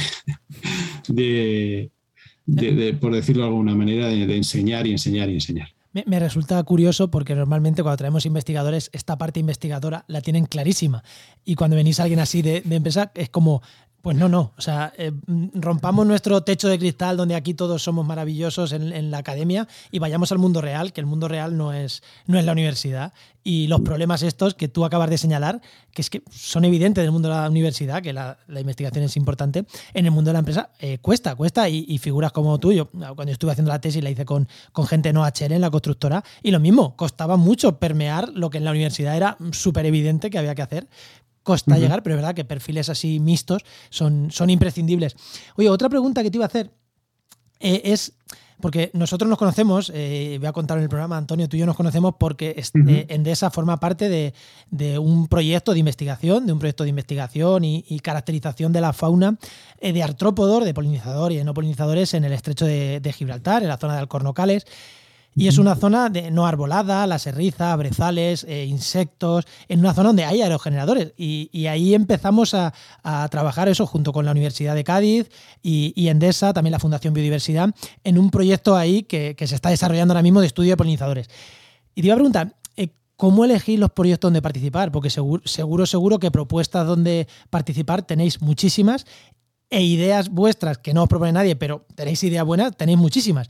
de 1.08 2.94
por 3.00 3.16
decirlo 3.16 3.44
de 3.44 3.48
alguna 3.48 3.76
manera, 3.76 4.10
de, 4.10 4.36
enseñar 4.36 4.86
y 4.86 4.92
enseñar 4.92 5.30
y 5.30 5.36
enseñar. 5.36 5.70
Me, 5.94 6.20
resulta 6.20 6.62
curioso 6.64 7.10
porque 7.10 7.34
normalmente 7.34 7.82
cuando 7.82 7.96
traemos 7.96 8.26
investigadores, 8.26 8.90
esta 8.92 9.18
parte 9.18 9.40
investigadora 9.40 10.04
la 10.10 10.20
tienen 10.20 10.48
clarísima. 10.48 11.02
Y 11.46 11.56
cuando 11.56 11.78
venís 11.78 12.02
a 12.02 12.04
alguien 12.04 12.20
así 12.20 12.42
de, 12.42 12.60
de 12.60 12.76
empresa, 12.76 13.14
es 13.16 13.30
como, 13.30 13.62
pues 14.02 14.16
no, 14.16 14.30
no. 14.30 14.54
O 14.58 14.62
sea, 14.62 14.94
eh, 14.98 15.12
rompamos 15.54 16.08
nuestro 16.08 16.42
techo 16.42 16.70
de 16.70 16.80
cristal 16.80 17.18
donde 17.18 17.36
aquí 17.36 17.54
todos 17.54 17.84
somos 17.84 18.06
maravillosos 18.06 18.72
en, 18.72 19.12
la 19.12 19.18
academia 19.18 19.68
y 19.92 20.00
vayamos 20.00 20.32
al 20.32 20.38
mundo 20.38 20.62
real, 20.62 20.94
que 20.94 21.02
el 21.02 21.08
mundo 21.08 21.28
real 21.28 21.58
no 21.58 21.74
es, 21.74 22.02
no 22.26 22.40
es 22.40 22.46
la 22.46 22.54
universidad. 22.54 23.14
Y 23.44 23.68
los 23.68 23.82
problemas 23.82 24.22
estos 24.22 24.54
que 24.54 24.68
tú 24.68 24.86
acabas 24.86 25.10
de 25.10 25.18
señalar, 25.18 25.62
que 25.92 26.02
es 26.02 26.10
que 26.10 26.24
son 26.30 26.66
evidentes 26.66 27.02
en 27.02 27.06
el 27.06 27.12
mundo 27.12 27.30
de 27.30 27.36
la 27.36 27.50
universidad, 27.50 28.02
que 28.02 28.14
la, 28.14 28.38
investigación 28.48 29.04
es 29.04 29.18
importante, 29.18 29.66
en 29.94 30.06
el 30.06 30.12
mundo 30.12 30.30
de 30.30 30.34
la 30.34 30.40
empresa 30.40 30.70
eh, 30.80 31.00
cuesta, 31.00 31.36
cuesta. 31.36 31.68
Y, 31.68 31.98
figuras 31.98 32.32
como 32.32 32.58
tú, 32.60 32.72
yo 32.72 32.90
cuando 32.90 33.32
estuve 33.32 33.52
haciendo 33.52 33.72
la 33.72 33.82
tesis 33.82 34.04
la 34.04 34.10
hice 34.10 34.26
con, 34.26 34.48
con 34.72 34.88
gente 34.88 35.12
no 35.12 35.26
HL 35.26 35.52
en 35.52 35.62
la 35.62 35.72
constructora, 35.72 36.24
y 36.44 36.52
lo 36.52 36.60
mismo, 36.60 36.96
costaba 36.96 37.38
mucho 37.38 37.80
permear 37.80 38.30
lo 38.34 38.50
que 38.50 38.60
en 38.60 38.66
la 38.66 38.72
universidad 38.72 39.16
era 39.16 39.38
súper 39.52 39.86
evidente 39.86 40.30
que 40.30 40.38
había 40.38 40.56
que 40.56 40.62
hacer 40.62 40.88
costa 41.44 41.78
llegar, 41.78 42.04
pero 42.04 42.16
es 42.16 42.22
verdad 42.22 42.36
que 42.36 42.46
perfiles 42.46 42.90
así 42.90 43.20
mixtos 43.20 43.64
son, 43.90 44.32
son 44.32 44.50
imprescindibles. 44.50 45.16
Oye, 45.56 45.70
otra 45.70 45.90
pregunta 45.90 46.24
que 46.24 46.32
te 46.32 46.38
iba 46.38 46.46
a 46.46 46.48
hacer 46.48 46.72
eh, 47.60 47.82
es, 47.86 48.14
porque 48.62 48.92
nosotros 48.94 49.30
nos 49.30 49.38
conocemos, 49.38 49.92
eh, 49.94 50.38
voy 50.40 50.48
a 50.48 50.54
contar 50.54 50.78
en 50.78 50.84
el 50.84 50.90
programa, 50.90 51.18
Antonio, 51.18 51.48
tú 51.48 51.58
y 51.58 51.60
yo 51.60 51.66
nos 51.66 51.76
conocemos 51.76 52.16
porque 52.20 52.54
este, 52.58 53.14
Endesa 53.14 53.50
forma 53.52 53.80
parte 53.80 54.10
de, 54.72 55.00
un 55.00 55.28
proyecto 55.28 55.74
de 55.74 55.80
investigación, 55.80 56.46
de 56.46 56.54
un 56.54 56.60
proyecto 56.60 56.84
de 56.84 56.90
investigación 56.90 57.64
y, 57.64 58.00
caracterización 58.00 58.72
de 58.72 58.82
la 58.82 58.94
fauna 58.94 59.38
eh, 59.80 59.94
de 59.94 60.04
artrópodos, 60.04 60.66
de 60.66 60.74
polinizadores 60.74 61.36
y 61.36 61.38
de 61.40 61.44
no 61.44 61.54
polinizadores 61.54 62.14
en 62.14 62.24
el 62.26 62.34
estrecho 62.34 62.66
de, 62.66 63.00
de 63.00 63.14
Gibraltar, 63.14 63.62
en 63.62 63.70
la 63.70 63.78
zona 63.78 63.94
de 63.94 64.00
Alcornocales. 64.00 64.66
Y 65.40 65.48
es 65.48 65.58
una 65.58 65.76
zona 65.76 66.10
de, 66.10 66.32
no 66.32 66.46
arbolada, 66.46 67.08
la 67.08 67.18
serriza, 67.18 67.74
brezales, 67.78 68.44
eh, 68.44 68.66
insectos, 68.66 69.48
en 69.70 69.80
una 69.80 69.94
zona 69.94 70.10
donde 70.10 70.26
hay 70.26 70.42
aerogeneradores. 70.42 71.14
Y, 71.16 71.66
ahí 71.68 71.94
empezamos 71.94 72.54
a, 72.54 72.74
trabajar 73.32 73.70
eso 73.70 73.88
junto 73.88 74.12
con 74.12 74.26
la 74.26 74.32
Universidad 74.32 74.76
de 74.76 74.84
Cádiz 74.84 75.30
y, 75.64 76.10
Endesa, 76.10 76.52
también 76.52 76.74
la 76.74 76.80
Fundación 76.80 77.14
Biodiversidad, 77.14 77.70
en 78.04 78.18
un 78.18 78.32
proyecto 78.32 78.76
ahí 78.76 79.04
que, 79.04 79.34
se 79.40 79.56
está 79.56 79.70
desarrollando 79.70 80.12
ahora 80.12 80.24
mismo 80.24 80.42
de 80.42 80.48
estudio 80.48 80.72
de 80.72 80.78
polinizadores. 80.78 81.30
Y 81.96 82.02
te 82.02 82.08
iba 82.08 82.16
a 82.16 82.18
preguntar, 82.18 82.58
eh, 82.76 82.90
¿cómo 83.16 83.46
elegís 83.46 83.80
los 83.80 83.92
proyectos 83.92 84.28
donde 84.28 84.42
participar? 84.42 84.92
Porque 84.92 85.10
seguro, 85.10 85.42
seguro, 85.46 85.86
seguro 85.86 86.20
que 86.20 86.32
propuestas 86.32 86.86
donde 86.86 87.30
participar 87.50 88.02
tenéis 88.02 88.42
muchísimas 88.42 89.06
e 89.70 89.84
ideas 89.84 90.28
vuestras 90.28 90.80
que 90.80 90.94
no 90.94 91.04
os 91.04 91.08
propone 91.08 91.32
nadie, 91.32 91.56
pero 91.56 91.86
tenéis 91.96 92.22
ideas 92.24 92.44
buenas, 92.44 92.76
tenéis 92.76 92.98
muchísimas. 92.98 93.48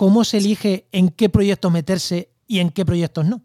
¿Cómo 0.00 0.24
se 0.24 0.38
elige 0.38 0.86
en 0.92 1.10
qué 1.10 1.28
proyectos 1.28 1.70
meterse 1.70 2.30
y 2.48 2.60
en 2.60 2.70
qué 2.70 2.86
proyectos 2.86 3.26
no? 3.26 3.42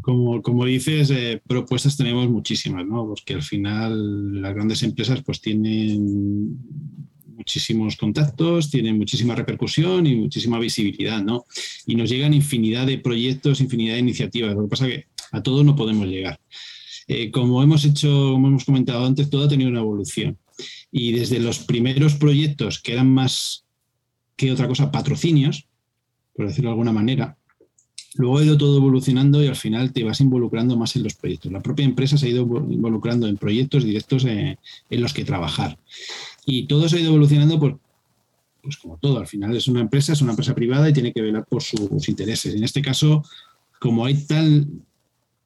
Como, 0.00 0.42
como 0.42 0.64
dices, 0.64 1.08
eh, 1.10 1.40
propuestas 1.46 1.96
tenemos 1.96 2.28
muchísimas, 2.28 2.84
¿no? 2.84 3.06
Porque 3.06 3.34
al 3.34 3.44
final 3.44 4.42
las 4.42 4.52
grandes 4.52 4.82
empresas 4.82 5.22
pues 5.22 5.40
tienen 5.40 6.58
muchísimos 7.36 7.94
contactos, 7.94 8.72
tienen 8.72 8.98
muchísima 8.98 9.36
repercusión 9.36 10.04
y 10.04 10.16
muchísima 10.16 10.58
visibilidad, 10.58 11.22
¿no? 11.22 11.44
Y 11.86 11.94
nos 11.94 12.10
llegan 12.10 12.34
infinidad 12.34 12.88
de 12.88 12.98
proyectos, 12.98 13.60
infinidad 13.60 13.94
de 13.94 14.00
iniciativas. 14.00 14.56
Lo 14.56 14.62
que 14.62 14.68
pasa 14.68 14.88
es 14.88 14.94
que 14.94 15.06
a 15.30 15.40
todos 15.44 15.64
no 15.64 15.76
podemos 15.76 16.08
llegar. 16.08 16.40
Eh, 17.06 17.30
como 17.30 17.62
hemos 17.62 17.84
hecho, 17.84 18.32
como 18.32 18.48
hemos 18.48 18.64
comentado 18.64 19.06
antes, 19.06 19.30
todo 19.30 19.44
ha 19.44 19.48
tenido 19.48 19.70
una 19.70 19.78
evolución. 19.78 20.36
Y 20.90 21.12
desde 21.12 21.38
los 21.38 21.60
primeros 21.60 22.16
proyectos 22.16 22.80
que 22.80 22.94
eran 22.94 23.14
más 23.14 23.64
que 24.40 24.50
otra 24.50 24.66
cosa, 24.66 24.90
patrocinios, 24.90 25.66
por 26.34 26.46
decirlo 26.46 26.70
de 26.70 26.72
alguna 26.72 26.92
manera. 26.92 27.36
Luego 28.14 28.38
ha 28.38 28.44
ido 28.44 28.56
todo 28.56 28.78
evolucionando 28.78 29.44
y 29.44 29.46
al 29.46 29.54
final 29.54 29.92
te 29.92 30.02
vas 30.02 30.20
involucrando 30.22 30.78
más 30.78 30.96
en 30.96 31.02
los 31.02 31.14
proyectos. 31.14 31.52
La 31.52 31.60
propia 31.60 31.84
empresa 31.84 32.16
se 32.16 32.26
ha 32.26 32.30
ido 32.30 32.42
involucrando 32.70 33.28
en 33.28 33.36
proyectos 33.36 33.84
directos 33.84 34.24
en, 34.24 34.56
los 34.88 35.12
que 35.12 35.26
trabajar. 35.26 35.78
Y 36.46 36.66
todo 36.66 36.88
se 36.88 36.96
ha 36.96 37.00
ido 37.00 37.10
evolucionando 37.10 37.60
pues 38.62 38.76
como 38.78 38.96
todo, 38.96 39.18
al 39.18 39.26
final 39.26 39.54
es 39.54 39.68
una 39.68 39.80
empresa, 39.80 40.14
es 40.14 40.22
una 40.22 40.32
empresa 40.32 40.54
privada 40.54 40.88
y 40.88 40.92
tiene 40.94 41.12
que 41.12 41.22
velar 41.22 41.44
por 41.44 41.62
sus 41.62 42.08
intereses. 42.08 42.54
En 42.54 42.64
este 42.64 42.80
caso, 42.80 43.22
como 43.78 44.06
hay 44.06 44.14
tal 44.26 44.66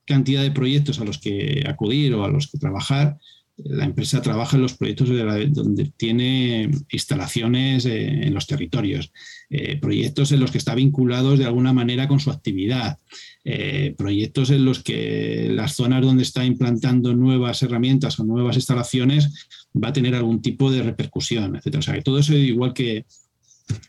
cantidad 0.05 0.43
de 0.43 0.53
proyectos 0.53 1.01
a 1.01 1.05
los 1.05 1.19
que 1.19 1.65
acudir 1.67 2.15
o 2.15 2.25
a 2.25 2.29
los 2.29 2.47
que 2.47 2.59
trabajar, 2.59 3.19
la 3.57 3.85
empresa 3.85 4.21
trabaja 4.21 4.57
en 4.57 4.63
los 4.63 4.75
proyectos 4.75 5.09
donde 5.09 5.93
tiene 5.97 6.71
instalaciones 6.91 7.87
eh, 7.87 8.27
en 8.27 8.35
los 8.35 8.47
territorios, 8.47 9.13
eh, 9.49 9.79
proyectos 9.79 10.33
en 10.33 10.41
los 10.41 10.51
que 10.51 10.59
está 10.59 10.75
vinculados 10.75 11.39
de 11.39 11.45
alguna 11.45 11.73
manera 11.73 12.09
con 12.09 12.19
su 12.19 12.31
actividad, 12.31 12.99
eh, 13.45 13.95
proyectos 13.97 14.51
en 14.51 14.65
los 14.65 14.83
que 14.83 15.51
las 15.53 15.75
zonas 15.75 16.03
donde 16.03 16.25
está 16.25 16.45
implantando 16.45 17.15
nuevas 17.15 17.63
herramientas 17.63 18.19
o 18.19 18.25
nuevas 18.25 18.57
instalaciones 18.57 19.47
va 19.73 19.89
a 19.89 19.93
tener 19.93 20.17
algún 20.17 20.43
tipo 20.43 20.73
de 20.73 20.83
repercusión, 20.83 21.55
etc. 21.57 21.77
O 21.79 21.83
sea, 21.83 21.95
que 21.95 22.03
todo 22.03 22.19
eso, 22.19 22.35
igual 22.35 22.75
que, 22.75 23.07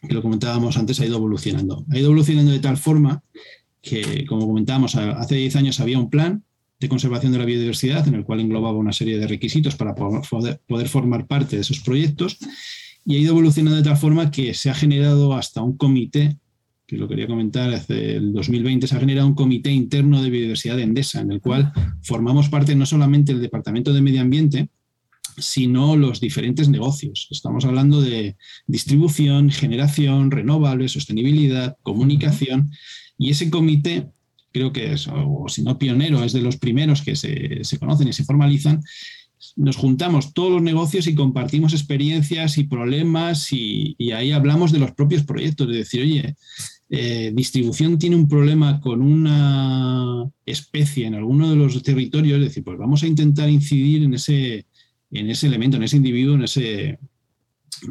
que 0.08 0.14
lo 0.14 0.22
comentábamos 0.22 0.78
antes, 0.78 1.00
ha 1.00 1.06
ido 1.06 1.18
evolucionando. 1.18 1.86
Ha 1.90 1.98
ido 1.98 2.08
evolucionando 2.08 2.52
de 2.52 2.60
tal 2.60 2.78
forma 2.78 3.24
que, 3.82 4.26
como 4.26 4.46
comentábamos, 4.46 4.96
hace 4.96 5.36
10 5.36 5.56
años 5.56 5.80
había 5.80 6.00
un 6.00 6.10
plan 6.10 6.44
de 6.80 6.90
conservación 6.90 7.32
de 7.32 7.40
la 7.40 7.46
biodiversidad, 7.46 8.08
en 8.08 8.16
el 8.16 8.26
cual 8.26 8.42
englobaba 8.42 8.78
una 8.78 8.92
serie 8.92 9.18
de 9.18 9.28
requisitos 9.28 9.76
para 9.76 9.96
poder, 9.96 10.88
formar 10.88 11.26
parte 11.28 11.56
de 11.56 11.62
esos 11.62 11.80
proyectos, 11.80 12.38
y 13.06 13.16
ha 13.16 13.20
ido 13.20 13.32
evolucionando 13.32 13.78
de 13.78 13.84
tal 13.84 13.98
forma 13.98 14.32
que 14.32 14.54
se 14.54 14.70
ha 14.70 14.74
generado 14.74 15.34
hasta 15.34 15.62
un 15.62 15.78
comité, 15.78 16.38
que 16.88 16.98
lo 16.98 17.08
quería 17.08 17.28
comentar, 17.28 17.74
hace 17.74 18.16
el 18.18 18.34
2020 18.34 18.88
se 18.88 18.96
ha 18.96 19.00
generado 19.00 19.28
un 19.28 19.36
comité 19.36 19.72
interno 19.72 20.22
de 20.22 20.30
biodiversidad 20.30 20.76
de 20.76 20.84
Endesa, 20.84 21.22
en 21.22 21.32
el 21.32 21.42
cual 21.42 21.72
formamos 22.02 22.50
parte 22.50 22.76
no 22.76 22.86
solamente 22.86 23.32
el 23.32 23.42
Departamento 23.42 23.94
de 23.94 24.02
Medio 24.02 24.22
Ambiente, 24.22 24.70
sino 25.38 25.96
los 25.96 26.20
diferentes 26.20 26.70
negocios. 26.70 27.28
Estamos 27.32 27.66
hablando 27.66 28.02
de 28.02 28.38
distribución, 28.68 29.50
generación, 29.50 30.32
renovables, 30.32 30.94
sostenibilidad, 30.94 31.78
comunicación, 31.84 32.72
y 33.18 33.32
ese 33.32 33.50
comité 33.50 34.08
creo 34.56 34.72
que 34.72 34.94
es, 34.94 35.10
o, 35.10 35.48
si 35.50 35.64
no 35.64 35.78
pionero, 35.78 36.24
es 36.24 36.32
de 36.32 36.42
los 36.42 36.56
primeros 36.56 37.02
que 37.02 37.18
se, 37.18 37.78
conocen 37.78 38.08
y 38.08 38.14
se 38.14 38.24
formalizan, 38.24 38.82
nos 39.58 39.76
juntamos 39.76 40.34
todos 40.34 40.50
los 40.50 40.62
negocios 40.62 41.08
y 41.08 41.14
compartimos 41.14 41.74
experiencias 41.74 42.58
y 42.58 42.64
problemas 42.64 43.52
y, 43.52 43.98
ahí 44.14 44.32
hablamos 44.32 44.72
de 44.72 44.80
los 44.80 44.94
propios 44.94 45.26
proyectos, 45.26 45.68
de 45.68 45.76
decir, 45.80 46.04
oye, 46.04 46.36
eh, 46.90 47.34
distribución 47.36 48.00
tiene 48.00 48.16
un 48.16 48.30
problema 48.30 48.80
con 48.80 49.02
una 49.02 50.24
especie 50.46 51.06
en 51.06 51.16
alguno 51.16 51.50
de 51.50 51.58
los 51.58 51.84
territorios, 51.84 52.40
es 52.40 52.46
decir, 52.46 52.64
pues 52.64 52.78
vamos 52.78 53.04
a 53.04 53.08
intentar 53.08 53.50
incidir 53.50 54.04
en 54.04 54.14
ese, 54.14 54.68
en 55.12 55.30
ese 55.30 55.48
elemento, 55.48 55.76
en 55.76 55.84
ese 55.84 55.98
individuo, 55.98 56.36
en 56.36 56.44
ese, 56.44 56.98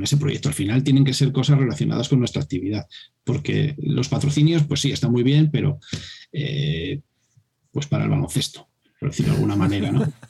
ese 0.03 0.17
proyecto. 0.17 0.49
Al 0.49 0.55
final 0.55 0.83
tienen 0.83 1.05
que 1.05 1.15
ser 1.15 1.33
cosas 1.33 1.59
relacionadas 1.59 2.09
con 2.09 2.19
nuestra 2.19 2.43
actividad, 2.43 2.87
porque 3.25 3.75
los 3.79 4.09
patrocinios, 4.09 4.65
pues 4.65 4.81
sí, 4.81 4.91
están 4.91 5.13
muy 5.13 5.23
bien, 5.23 5.51
pero 5.51 5.79
eh, 6.33 7.01
pues 7.71 7.87
para 7.87 8.05
el 8.05 8.11
baloncesto, 8.11 8.69
por 8.99 9.11
decirlo 9.11 9.33
de 9.33 9.37
alguna 9.37 9.57
manera, 9.57 9.93
¿no? 9.93 10.13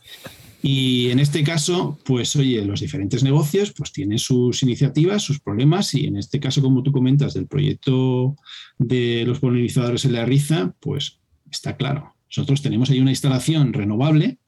Y 0.66 1.10
en 1.10 1.18
este 1.18 1.44
caso, 1.44 1.98
pues 2.06 2.34
oye, 2.36 2.64
los 2.64 2.80
diferentes 2.80 3.22
negocios 3.22 3.74
pues 3.76 3.92
tienen 3.92 4.18
sus 4.18 4.62
iniciativas, 4.62 5.22
sus 5.22 5.38
problemas 5.38 5.92
y 5.92 6.06
en 6.06 6.16
este 6.16 6.40
caso, 6.40 6.62
como 6.62 6.82
tú 6.82 6.90
comentas, 6.90 7.34
del 7.34 7.46
proyecto 7.46 8.34
de 8.78 9.24
los 9.26 9.40
polinizadores 9.40 10.06
en 10.06 10.14
la 10.14 10.24
riza, 10.24 10.74
pues 10.80 11.18
está 11.50 11.76
claro. 11.76 12.14
Nosotros 12.28 12.62
tenemos 12.62 12.88
ahí 12.88 12.98
una 12.98 13.10
instalación 13.10 13.74
renovable 13.74 14.38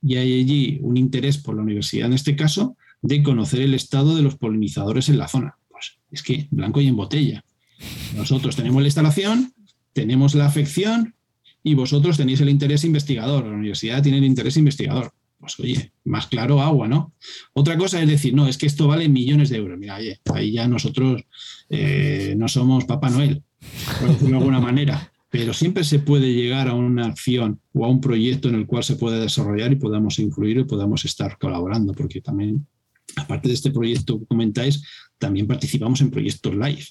y 0.00 0.16
hay 0.16 0.40
allí 0.40 0.78
un 0.80 0.96
interés 0.96 1.36
por 1.36 1.54
la 1.54 1.60
universidad, 1.60 2.06
en 2.06 2.14
este 2.14 2.34
caso, 2.34 2.78
de 3.02 3.22
conocer 3.22 3.60
el 3.60 3.74
estado 3.74 4.16
de 4.16 4.22
los 4.22 4.36
polinizadores 4.36 5.08
en 5.08 5.18
la 5.18 5.28
zona. 5.28 5.56
Pues 5.68 5.98
es 6.10 6.22
que 6.22 6.48
blanco 6.50 6.80
y 6.80 6.88
en 6.88 6.96
botella. 6.96 7.44
Nosotros 8.16 8.56
tenemos 8.56 8.82
la 8.82 8.88
instalación, 8.88 9.52
tenemos 9.92 10.34
la 10.34 10.46
afección 10.46 11.14
y 11.62 11.74
vosotros 11.74 12.16
tenéis 12.16 12.40
el 12.40 12.48
interés 12.48 12.84
investigador. 12.84 13.46
La 13.46 13.56
universidad 13.56 14.02
tiene 14.02 14.18
el 14.18 14.24
interés 14.24 14.56
investigador 14.56 15.12
pues 15.38 15.58
oye, 15.60 15.92
más 16.04 16.26
claro 16.26 16.60
agua, 16.60 16.88
¿no? 16.88 17.14
Otra 17.52 17.76
cosa 17.76 18.02
es 18.02 18.08
decir, 18.08 18.34
no, 18.34 18.48
es 18.48 18.58
que 18.58 18.66
esto 18.66 18.88
vale 18.88 19.08
millones 19.08 19.50
de 19.50 19.58
euros. 19.58 19.78
Mira, 19.78 19.96
oye, 19.96 20.20
ahí 20.34 20.52
ya 20.52 20.66
nosotros 20.66 21.22
eh, 21.70 22.34
no 22.36 22.48
somos 22.48 22.84
Papá 22.84 23.08
Noel, 23.08 23.42
de 24.20 24.34
alguna 24.34 24.60
manera, 24.60 25.12
pero 25.30 25.52
siempre 25.52 25.84
se 25.84 26.00
puede 26.00 26.32
llegar 26.32 26.68
a 26.68 26.74
una 26.74 27.06
acción 27.06 27.60
o 27.72 27.84
a 27.84 27.88
un 27.88 28.00
proyecto 28.00 28.48
en 28.48 28.56
el 28.56 28.66
cual 28.66 28.82
se 28.82 28.96
pueda 28.96 29.20
desarrollar 29.20 29.72
y 29.72 29.76
podamos 29.76 30.18
influir 30.18 30.58
y 30.58 30.64
podamos 30.64 31.04
estar 31.04 31.38
colaborando, 31.38 31.92
porque 31.92 32.20
también, 32.20 32.66
aparte 33.16 33.48
de 33.48 33.54
este 33.54 33.70
proyecto 33.70 34.18
que 34.18 34.26
comentáis, 34.26 34.82
también 35.18 35.46
participamos 35.46 36.00
en 36.00 36.10
proyectos 36.10 36.54
live 36.54 36.86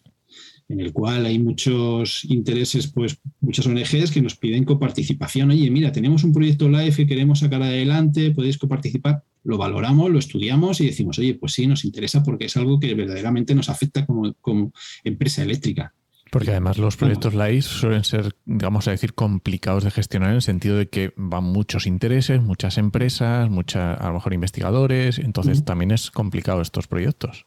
en 0.70 0.82
el 0.82 0.92
cual 0.92 1.26
hay 1.26 1.40
muchos 1.40 2.26
intereses, 2.26 2.88
pues 2.88 3.20
muchas 3.40 3.66
ONGs 3.68 4.12
que 4.12 4.22
nos 4.22 4.36
piden 4.36 4.66
coparticipación. 4.66 5.52
Oye, 5.52 5.72
mira, 5.72 5.92
tenemos 5.92 6.24
un 6.24 6.34
proyecto 6.34 6.68
live 6.68 6.92
que 6.92 7.08
queremos 7.08 7.40
sacar 7.40 7.62
adelante, 7.64 8.32
podéis 8.32 8.58
coparticipar. 8.58 9.24
Lo 9.44 9.58
valoramos, 9.58 10.12
lo 10.12 10.20
estudiamos 10.20 10.82
y 10.82 10.88
decimos, 10.88 11.20
oye, 11.20 11.36
pues 11.36 11.54
sí, 11.54 11.68
nos 11.68 11.86
interesa 11.86 12.22
porque 12.22 12.46
es 12.46 12.58
algo 12.58 12.80
que 12.80 12.94
verdaderamente 12.96 13.56
nos 13.56 13.70
afecta 13.70 14.06
como, 14.06 14.34
como 14.42 14.74
empresa 15.06 15.42
eléctrica. 15.42 15.94
Porque 16.32 16.52
además 16.52 16.78
los 16.78 16.98
proyectos 16.98 17.34
live 17.34 17.62
suelen 17.62 18.04
ser, 18.04 18.36
vamos 18.46 18.88
a 18.88 18.92
decir, 18.92 19.14
complicados 19.14 19.84
de 19.84 19.92
gestionar 19.92 20.30
en 20.30 20.36
el 20.36 20.42
sentido 20.42 20.78
de 20.78 20.90
que 20.90 21.14
van 21.16 21.44
muchos 21.44 21.88
intereses, 21.88 22.42
muchas 22.42 22.78
empresas, 22.78 23.50
muchas, 23.50 24.00
a 24.00 24.08
lo 24.08 24.16
mejor 24.16 24.34
investigadores, 24.34 25.20
entonces 25.20 25.64
también 25.64 25.92
es 25.92 26.12
complicado 26.12 26.62
estos 26.62 26.88
proyectos. 26.88 27.46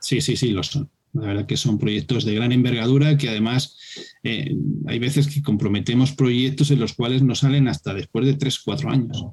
Sí, 0.00 0.20
sí, 0.20 0.36
sí, 0.36 0.50
lo 0.50 0.62
son. 0.62 0.90
La 1.14 1.28
verdad 1.28 1.46
que 1.46 1.56
son 1.56 1.78
proyectos 1.78 2.24
de 2.24 2.34
gran 2.34 2.52
envergadura 2.52 3.16
que 3.16 3.30
además 3.30 3.76
eh, 4.22 4.54
hay 4.86 4.98
veces 4.98 5.26
que 5.26 5.42
comprometemos 5.42 6.12
proyectos 6.12 6.70
en 6.70 6.80
los 6.80 6.92
cuales 6.92 7.22
no 7.22 7.34
salen 7.34 7.66
hasta 7.66 7.94
después 7.94 8.26
de 8.26 8.34
tres, 8.34 8.58
cuatro 8.58 8.90
años. 8.90 9.24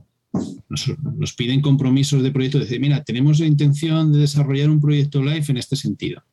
Nos, 0.70 1.34
piden 1.34 1.62
compromisos 1.62 2.24
de 2.24 2.32
proyecto, 2.32 2.60
decir, 2.60 2.80
mira, 2.80 3.04
tenemos 3.04 3.40
la 3.40 3.46
intención 3.46 4.12
de 4.12 4.20
desarrollar 4.20 4.70
un 4.70 4.82
proyecto 4.82 5.24
live 5.24 5.46
en 5.48 5.58
este 5.58 5.76
sentido. 5.76 6.24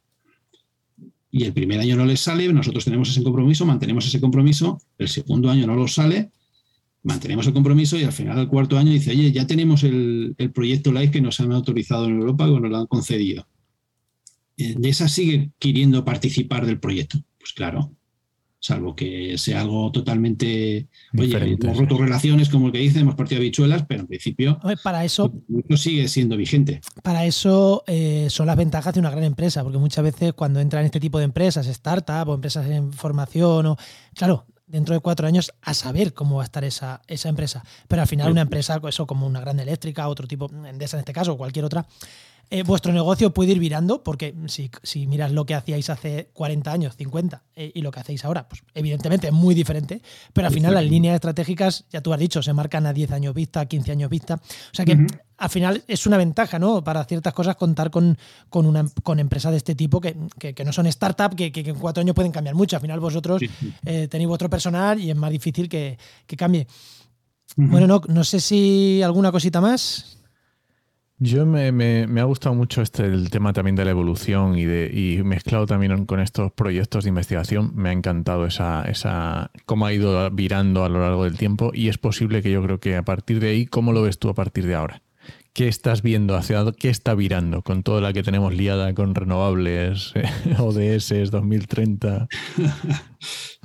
Y 1.33 1.45
el 1.45 1.53
primer 1.53 1.81
año 1.81 1.97
no 1.97 2.05
les 2.05 2.21
sale, 2.21 2.53
nosotros 2.53 2.85
tenemos 2.85 3.11
ese 3.11 3.25
compromiso, 3.25 3.67
mantenemos 3.67 4.07
ese 4.07 4.21
compromiso, 4.21 4.79
el 4.99 5.09
segundo 5.09 5.51
año 5.51 5.67
no 5.67 5.75
lo 5.75 5.89
sale, 5.89 6.31
mantenemos 7.03 7.47
el 7.49 7.55
compromiso 7.55 7.99
y 7.99 8.05
al 8.05 8.13
final 8.13 8.37
del 8.37 8.49
cuarto 8.49 8.79
año 8.79 8.93
dice, 8.93 9.11
oye, 9.11 9.33
ya 9.33 9.47
tenemos 9.47 9.83
el, 9.83 10.35
el 10.39 10.53
proyecto 10.53 10.93
live 10.93 11.11
que 11.11 11.21
nos 11.21 11.41
han 11.41 11.51
autorizado 11.53 12.05
en 12.05 12.21
Europa 12.21 12.49
o 12.49 12.61
nos 12.61 12.71
lo 12.71 12.77
han 12.77 12.87
concedido 12.87 13.49
eh, 14.57 14.75
de 14.77 14.89
esa 14.89 15.09
sigue 15.09 15.51
queriendo 15.59 16.05
participar 16.05 16.67
del 16.67 16.79
proyecto. 16.79 17.19
Pues 17.39 17.53
claro, 17.53 17.93
salvo 18.63 18.95
que 18.95 19.37
sea 19.39 19.61
algo 19.61 19.91
totalmente. 19.91 20.87
Oye, 21.19 21.57
hemos 21.61 21.77
roto 21.77 21.99
relaciones, 21.99 22.49
como 22.49 22.67
el 22.69 22.73
que 22.73 22.79
dice, 22.79 23.01
hemos 23.01 23.17
partido 23.17 23.41
habichuelas, 23.41 23.85
pero 23.87 24.03
en 24.03 24.07
principio. 24.07 24.59
para 24.83 25.05
eso. 25.05 25.33
No 25.49 25.77
sigue 25.77 26.07
siendo 26.07 26.37
vigente. 26.37 26.81
Para 27.03 27.27
eso 27.27 27.83
eh, 27.89 28.29
son 28.31 28.47
las 28.47 28.57
ventajas 28.57 28.95
de 28.95 29.01
una 29.01 29.11
gran 29.11 29.25
empresa, 29.25 29.65
porque 29.65 29.79
muchas 29.79 30.05
veces 30.05 30.33
cuando 30.33 30.61
entran 30.61 30.85
este 30.85 31.01
tipo 31.01 31.19
de 31.19 31.25
empresas, 31.25 31.67
startup 31.67 32.29
o 32.29 32.35
empresas 32.35 32.67
en 32.71 32.93
formación, 32.93 33.67
o. 33.67 33.77
Claro, 34.15 34.47
dentro 34.69 34.95
de 34.95 35.01
cuatro 35.01 35.27
años 35.27 35.53
a 35.61 35.75
saber 35.75 36.15
cómo 36.15 36.37
va 36.37 36.43
a 36.43 36.45
estar 36.45 36.65
esa, 36.65 37.03
esa 37.09 37.29
empresa. 37.29 37.65
Pero 37.89 38.03
al 38.03 38.09
final, 38.09 38.31
una 38.31 38.43
empresa, 38.43 38.81
eso 38.89 39.07
como 39.09 39.27
una 39.27 39.41
gran 39.41 39.59
eléctrica, 39.59 40.07
otro 40.07 40.29
tipo, 40.29 40.49
de 40.49 40.85
esa 40.85 40.97
en 40.97 41.01
este 41.01 41.13
caso, 41.13 41.33
o 41.33 41.37
cualquier 41.37 41.65
otra 41.65 41.85
eh, 42.55 42.65
vuestro 42.65 42.93
negocio 42.93 43.33
puede 43.33 43.53
ir 43.53 43.59
virando, 43.59 44.03
porque 44.03 44.35
si, 44.47 45.07
miras 45.07 45.33
lo 45.33 45.47
que 45.47 45.55
hacíais 45.55 45.89
hace 45.89 46.29
40 46.35 46.71
años, 46.71 46.97
50, 46.97 47.43
eh, 47.57 47.73
y 47.75 47.81
lo 47.81 47.91
que 47.91 48.01
hacéis 48.01 48.27
ahora, 48.27 48.47
pues 48.47 48.63
evidentemente 48.75 49.29
es 49.29 49.33
muy 49.33 49.55
diferente, 49.55 50.03
pero 50.35 50.49
al 50.49 50.53
final 50.53 50.75
las 50.75 50.85
líneas 50.85 51.15
estratégicas, 51.15 51.87
ya 51.89 52.03
tú 52.03 52.13
has 52.13 52.21
dicho, 52.21 52.43
se 52.43 52.53
marcan 52.53 52.85
a 52.85 52.93
10 52.93 53.13
años 53.13 53.35
vista, 53.35 53.65
15 53.65 53.93
años 53.93 54.11
vista. 54.11 54.35
O 54.35 54.75
sea 54.75 54.85
que 54.85 54.99
al 55.39 55.49
final 55.49 55.83
es 55.89 56.07
una 56.07 56.19
ventaja, 56.19 56.59
¿no? 56.59 56.85
Para 56.85 57.03
ciertas 57.07 57.33
cosas 57.33 57.57
contar 57.57 57.91
con, 57.91 58.19
con, 58.51 58.67
una, 58.67 58.85
con 59.03 59.19
empresas 59.19 59.53
de 59.53 59.57
este 59.57 59.75
tipo 59.75 59.99
que, 59.99 60.15
no 60.63 60.73
son 60.75 60.93
startups, 60.93 61.37
que, 61.37 61.53
en 61.55 61.77
cuatro 61.77 62.03
años 62.03 62.15
pueden 62.15 62.33
cambiar 62.33 62.55
mucho. 62.55 62.77
Al 62.77 62.83
final 62.83 63.01
vosotros 63.01 63.41
eh, 63.87 64.09
tenéis 64.09 64.29
vuestro 64.29 64.51
personal 64.51 65.01
y 65.01 65.11
es 65.11 65.17
más 65.17 65.31
difícil 65.31 65.71
que, 65.71 65.97
cambie. 66.37 66.67
Bueno, 67.57 67.87
no, 67.87 68.03
no 68.09 68.25
sé 68.25 68.41
si 68.41 69.01
alguna 69.03 69.33
cosita 69.33 69.63
más. 69.63 70.19
Yo 71.25 71.47
me, 71.47 71.71
me, 71.71 72.21
ha 72.21 72.25
gustado 72.25 72.53
mucho 72.53 72.83
este 72.83 73.05
el 73.05 73.31
tema 73.31 73.53
también 73.53 73.77
de 73.77 73.85
la 73.85 73.93
evolución 73.93 74.59
y 74.59 74.65
de 74.65 74.91
y 74.93 75.23
mezclado 75.23 75.67
también 75.67 76.05
con 76.05 76.19
estos 76.19 76.51
proyectos 76.51 77.05
de 77.05 77.11
investigación. 77.11 77.71
Me 77.77 77.91
ha 77.91 77.93
encantado 77.93 78.45
esa, 78.45 78.83
esa 78.87 79.53
cómo 79.65 79.87
ha 79.87 79.93
ido 79.93 80.29
virando 80.33 80.85
a 80.85 80.89
lo 80.89 80.99
largo 80.99 81.23
del 81.23 81.39
tiempo 81.39 81.71
y 81.73 81.87
es 81.87 81.97
posible 81.97 82.43
que 82.43 82.51
yo 82.51 82.61
creo 82.65 82.81
que 82.81 82.97
a 82.97 83.05
partir 83.05 83.39
de 83.39 83.51
ahí, 83.51 83.67
¿cómo 83.67 83.93
lo 83.93 84.03
ves 84.03 84.19
tú 84.19 84.31
a 84.31 84.35
partir 84.35 84.67
de 84.67 84.75
ahora? 84.75 85.01
¿Qué 85.53 85.69
estás 85.69 86.03
viendo? 86.03 86.35
¿Hacia 86.35 86.65
qué 86.77 86.89
está 86.89 87.15
virando 87.15 87.63
con 87.63 87.85
toda 87.85 88.01
la 88.01 88.13
que 88.13 88.25
tenemos 88.25 88.53
liada 88.53 88.93
con 88.93 89.15
renovables, 89.15 90.15
ODS 90.59 91.31
2030? 91.31 92.27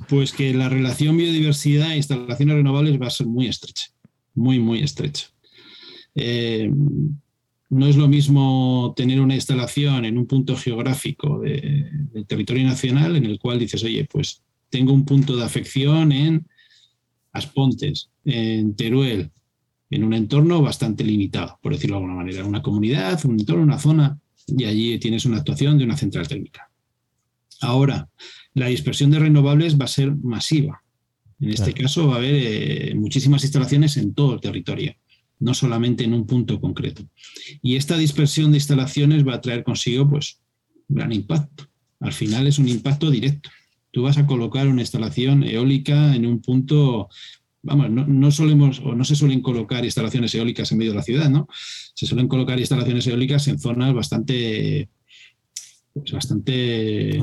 Pues 0.08 0.32
que 0.32 0.54
la 0.54 0.68
relación 0.68 1.16
biodiversidad 1.16 1.90
e 1.90 1.96
instalaciones 1.96 2.54
renovables 2.54 3.02
va 3.02 3.08
a 3.08 3.10
ser 3.10 3.26
muy 3.26 3.48
estrecha, 3.48 3.88
muy, 4.32 4.60
muy 4.60 4.78
estrecha. 4.80 5.26
Eh, 6.14 6.70
no 7.70 7.86
es 7.86 7.96
lo 7.96 8.08
mismo 8.08 8.94
tener 8.96 9.20
una 9.20 9.34
instalación 9.34 10.04
en 10.04 10.16
un 10.16 10.26
punto 10.26 10.56
geográfico 10.56 11.40
del 11.40 12.26
territorio 12.26 12.66
nacional 12.66 13.16
en 13.16 13.26
el 13.26 13.38
cual 13.38 13.58
dices, 13.58 13.84
oye, 13.84 14.06
pues 14.10 14.42
tengo 14.70 14.92
un 14.92 15.04
punto 15.04 15.36
de 15.36 15.44
afección 15.44 16.12
en 16.12 16.46
Aspontes, 17.32 18.10
en 18.24 18.74
Teruel, 18.74 19.30
en 19.90 20.04
un 20.04 20.14
entorno 20.14 20.62
bastante 20.62 21.04
limitado, 21.04 21.58
por 21.62 21.72
decirlo 21.72 21.96
de 21.96 22.02
alguna 22.02 22.22
manera, 22.22 22.44
una 22.44 22.62
comunidad, 22.62 23.24
un 23.26 23.40
entorno, 23.40 23.62
una 23.62 23.78
zona, 23.78 24.18
y 24.46 24.64
allí 24.64 24.98
tienes 24.98 25.26
una 25.26 25.38
actuación 25.38 25.76
de 25.76 25.84
una 25.84 25.96
central 25.96 26.26
térmica. 26.26 26.70
Ahora, 27.60 28.08
la 28.54 28.66
dispersión 28.66 29.10
de 29.10 29.18
renovables 29.18 29.78
va 29.78 29.84
a 29.84 29.88
ser 29.88 30.14
masiva. 30.16 30.82
En 31.40 31.50
este 31.50 31.72
caso 31.74 32.08
va 32.08 32.14
a 32.14 32.18
haber 32.18 32.34
eh, 32.34 32.94
muchísimas 32.94 33.44
instalaciones 33.44 33.96
en 33.96 34.14
todo 34.14 34.34
el 34.34 34.40
territorio 34.40 34.94
no 35.40 35.54
solamente 35.54 36.04
en 36.04 36.14
un 36.14 36.26
punto 36.26 36.60
concreto. 36.60 37.04
Y 37.62 37.76
esta 37.76 37.96
dispersión 37.96 38.50
de 38.50 38.58
instalaciones 38.58 39.26
va 39.26 39.34
a 39.34 39.40
traer 39.40 39.64
consigo 39.64 40.08
pues 40.08 40.40
gran 40.88 41.12
impacto. 41.12 41.68
Al 42.00 42.12
final 42.12 42.46
es 42.46 42.58
un 42.58 42.68
impacto 42.68 43.10
directo. 43.10 43.50
Tú 43.90 44.02
vas 44.02 44.18
a 44.18 44.26
colocar 44.26 44.68
una 44.68 44.82
instalación 44.82 45.44
eólica 45.44 46.14
en 46.14 46.26
un 46.26 46.40
punto, 46.40 47.08
vamos, 47.62 47.90
no, 47.90 48.30
solemos 48.30 48.80
o 48.80 48.94
no 48.94 49.04
se 49.04 49.16
suelen 49.16 49.40
colocar 49.40 49.84
instalaciones 49.84 50.34
eólicas 50.34 50.70
en 50.70 50.78
medio 50.78 50.92
de 50.92 50.98
la 50.98 51.02
ciudad, 51.02 51.30
¿no? 51.30 51.48
Se 51.94 52.06
suelen 52.06 52.28
colocar 52.28 52.58
instalaciones 52.58 53.06
eólicas 53.06 53.48
en 53.48 53.58
zonas 53.58 53.94
bastante 53.94 54.88
pues 55.94 56.12
bastante 56.12 57.18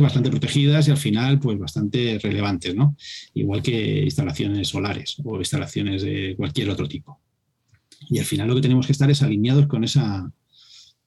bastante 0.00 0.30
protegidas 0.30 0.88
y 0.88 0.90
al 0.90 0.96
final 0.96 1.38
pues 1.38 1.58
bastante 1.58 2.18
relevantes, 2.20 2.74
¿no? 2.74 2.96
Igual 3.34 3.62
que 3.62 4.02
instalaciones 4.02 4.68
solares 4.68 5.16
o 5.24 5.38
instalaciones 5.38 6.02
de 6.02 6.34
cualquier 6.36 6.70
otro 6.70 6.88
tipo. 6.88 7.20
Y 8.08 8.18
al 8.18 8.24
final 8.24 8.48
lo 8.48 8.54
que 8.54 8.62
tenemos 8.62 8.86
que 8.86 8.92
estar 8.92 9.10
es 9.10 9.22
alineados 9.22 9.66
con 9.66 9.84
esa, 9.84 10.30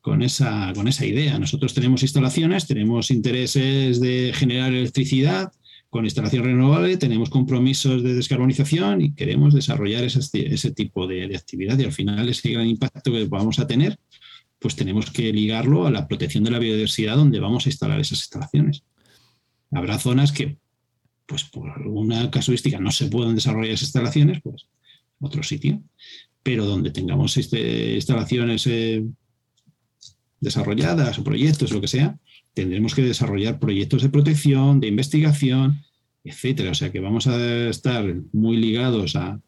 con 0.02 0.22
esa, 0.24 0.74
con 0.76 0.88
esa 0.88 1.06
idea. 1.06 1.40
Nosotros 1.40 1.74
tenemos 1.74 2.02
instalaciones, 2.02 2.68
tenemos 2.68 3.12
intereses 3.12 4.00
de 4.02 4.32
generar 4.36 4.74
electricidad 4.74 5.52
con 5.90 6.06
instalación 6.06 6.46
renovable, 6.46 6.96
tenemos 6.98 7.30
compromisos 7.30 8.02
de 8.02 8.14
descarbonización 8.14 9.02
y 9.02 9.14
queremos 9.14 9.54
desarrollar 9.54 10.06
ese, 10.06 10.72
tipo 10.72 11.06
de, 11.06 11.36
actividad 11.36 11.78
y 11.78 11.84
al 11.84 11.92
final 11.92 12.30
ese 12.30 12.50
gran 12.50 12.66
impacto 12.66 13.12
que 13.12 13.26
vamos 13.26 13.60
a 13.60 13.68
tener, 13.68 14.00
pues 14.58 14.76
tenemos 14.78 15.12
que 15.12 15.34
ligarlo 15.34 15.86
a 15.86 15.92
la 15.92 16.08
protección 16.08 16.46
de 16.46 16.52
la 16.52 16.60
biodiversidad 16.60 17.18
donde 17.18 17.42
vamos 17.42 17.66
a 17.66 17.70
instalar 17.70 18.00
esas 18.00 18.20
instalaciones. 18.20 18.84
Habrá 19.70 20.00
zonas 20.00 20.32
que, 20.32 20.58
pues 21.26 21.44
por 21.44 21.70
alguna 21.70 22.32
casuística 22.32 22.80
no 22.80 22.92
se 22.92 23.08
pueden 23.08 23.36
desarrollar 23.36 23.74
esas 23.74 23.90
instalaciones, 23.90 24.40
pues 24.42 24.68
otro 25.20 25.44
sitio 25.44 25.84
pero 26.44 26.66
donde 26.66 26.92
tengamos 26.92 27.38
este, 27.38 27.96
instalaciones 27.96 28.66
eh, 28.68 29.04
desarrolladas 30.40 31.20
o 31.20 31.24
proyectos, 31.24 31.72
lo 31.72 31.82
que 31.82 31.88
sea, 31.88 32.18
tendremos 32.54 32.96
que 32.96 33.04
desarrollar 33.04 33.60
proyectos 33.60 34.02
de 34.02 34.10
protección, 34.10 34.80
de 34.80 34.88
investigación, 34.88 35.84
etcétera. 36.24 36.72
O 36.72 36.76
sea 36.76 36.92
que 36.92 37.00
vamos 37.00 37.28
a 37.28 37.70
estar 37.70 38.04
muy 38.34 38.58
ligados 38.58 39.16
a, 39.16 39.40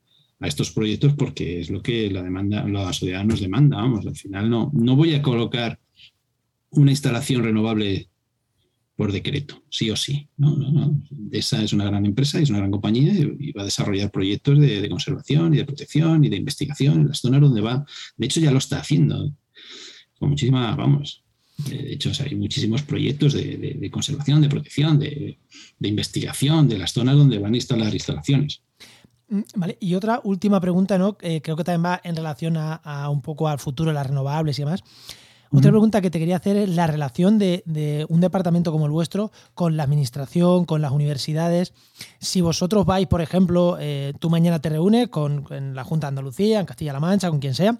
estos 0.41 0.72
proyectos 0.72 1.14
porque 1.14 1.62
es 1.62 1.70
lo 1.70 1.82
que 1.82 2.12
la 2.12 2.22
demanda, 2.22 2.68
la 2.68 2.91
sociedad 2.91 3.24
nos 3.24 3.39
demanda. 3.39 3.78
Vamos, 3.78 4.06
al 4.06 4.18
final 4.18 4.50
no, 4.50 4.70
no 4.74 4.98
voy 4.98 5.14
a 5.14 5.22
colocar 5.22 5.80
una 6.72 6.91
instalación 6.91 7.44
renovable 7.44 8.10
por 8.96 9.12
decreto, 9.12 9.64
sí 9.70 9.89
o 9.89 9.96
sí. 9.96 10.28
¿no? 10.38 11.02
Esa 11.32 11.64
es 11.64 11.74
una 11.74 11.86
gran 11.86 12.06
empresa, 12.06 12.39
es 12.39 12.50
una 12.50 12.60
gran 12.60 12.72
compañía 12.72 13.14
y 13.14 13.52
va 13.52 13.64
a 13.64 13.66
desarrollar 13.66 14.12
proyectos 14.12 14.60
de, 14.60 14.88
conservación 14.89 15.54
y 15.54 15.58
de 15.58 15.66
protección 15.66 16.24
y 16.24 16.30
de 16.30 16.38
investigación 16.38 17.02
en 17.02 17.08
las 17.08 17.20
zonas 17.20 17.41
donde 17.41 17.62
va. 17.62 17.86
De 18.18 18.26
hecho, 18.26 18.39
ya 18.39 18.52
lo 18.52 18.60
está 18.60 18.80
haciendo 18.80 19.34
con 20.20 20.30
muchísima, 20.30 20.76
vamos. 20.76 21.24
De 21.70 21.94
hecho, 21.94 22.12
hay 22.24 22.36
muchísimos 22.36 22.84
proyectos 22.84 23.34
de, 23.34 23.89
conservación, 23.91 24.41
de 24.41 24.50
protección, 24.50 25.00
de, 25.00 25.39
investigación 25.82 26.68
de 26.68 26.78
las 26.78 26.94
zonas 26.94 27.16
donde 27.16 27.39
van 27.39 27.54
a 27.54 27.58
instalar 27.58 27.94
instalaciones. 27.94 28.62
Mm, 29.28 29.41
vale, 29.56 29.78
y 29.80 29.96
otra 29.96 30.22
última 30.24 30.60
pregunta, 30.62 30.98
¿no? 30.98 31.18
Eh, 31.22 31.41
creo 31.41 31.56
que 31.56 31.64
también 31.64 31.91
va 31.91 32.02
en 32.04 32.16
relación 32.16 32.58
a, 32.58 32.76
a, 32.76 33.10
un 33.10 33.22
poco 33.22 33.48
al 33.48 33.60
futuro 33.60 33.89
de 33.89 33.96
las 33.96 34.08
renovables 34.08 34.58
y 34.60 34.62
demás. 34.64 34.84
Otra 35.56 35.70
pregunta 35.70 36.01
que 36.01 36.10
te 36.10 36.18
quería 36.18 36.38
hacer 36.38 36.58
es 36.58 36.70
la 36.70 36.88
relación 36.88 37.38
de, 37.38 38.06
un 38.10 38.22
departamento 38.22 38.72
como 38.72 38.88
el 38.88 38.91
vuestro 38.91 39.32
con 39.54 39.78
la 39.78 39.84
administración, 39.84 40.66
con 40.66 40.82
las 40.82 40.91
universidades. 40.91 41.74
Si 42.20 42.41
vosotros 42.41 42.86
vais, 42.88 43.06
por 43.06 43.22
ejemplo, 43.22 43.78
eh, 43.80 44.14
tú 44.20 44.32
mañana 44.32 44.60
te 44.60 44.70
reúnes 44.70 45.10
con 45.10 45.45
en 45.51 45.76
la 45.76 45.84
Junta 45.84 46.08
de 46.08 46.10
Andalucía, 46.10 46.60
en 46.60 46.66
Castilla-La 46.66 46.99
Mancha, 46.99 47.30
con 47.30 47.39
quien 47.39 47.54
sea, 47.54 47.80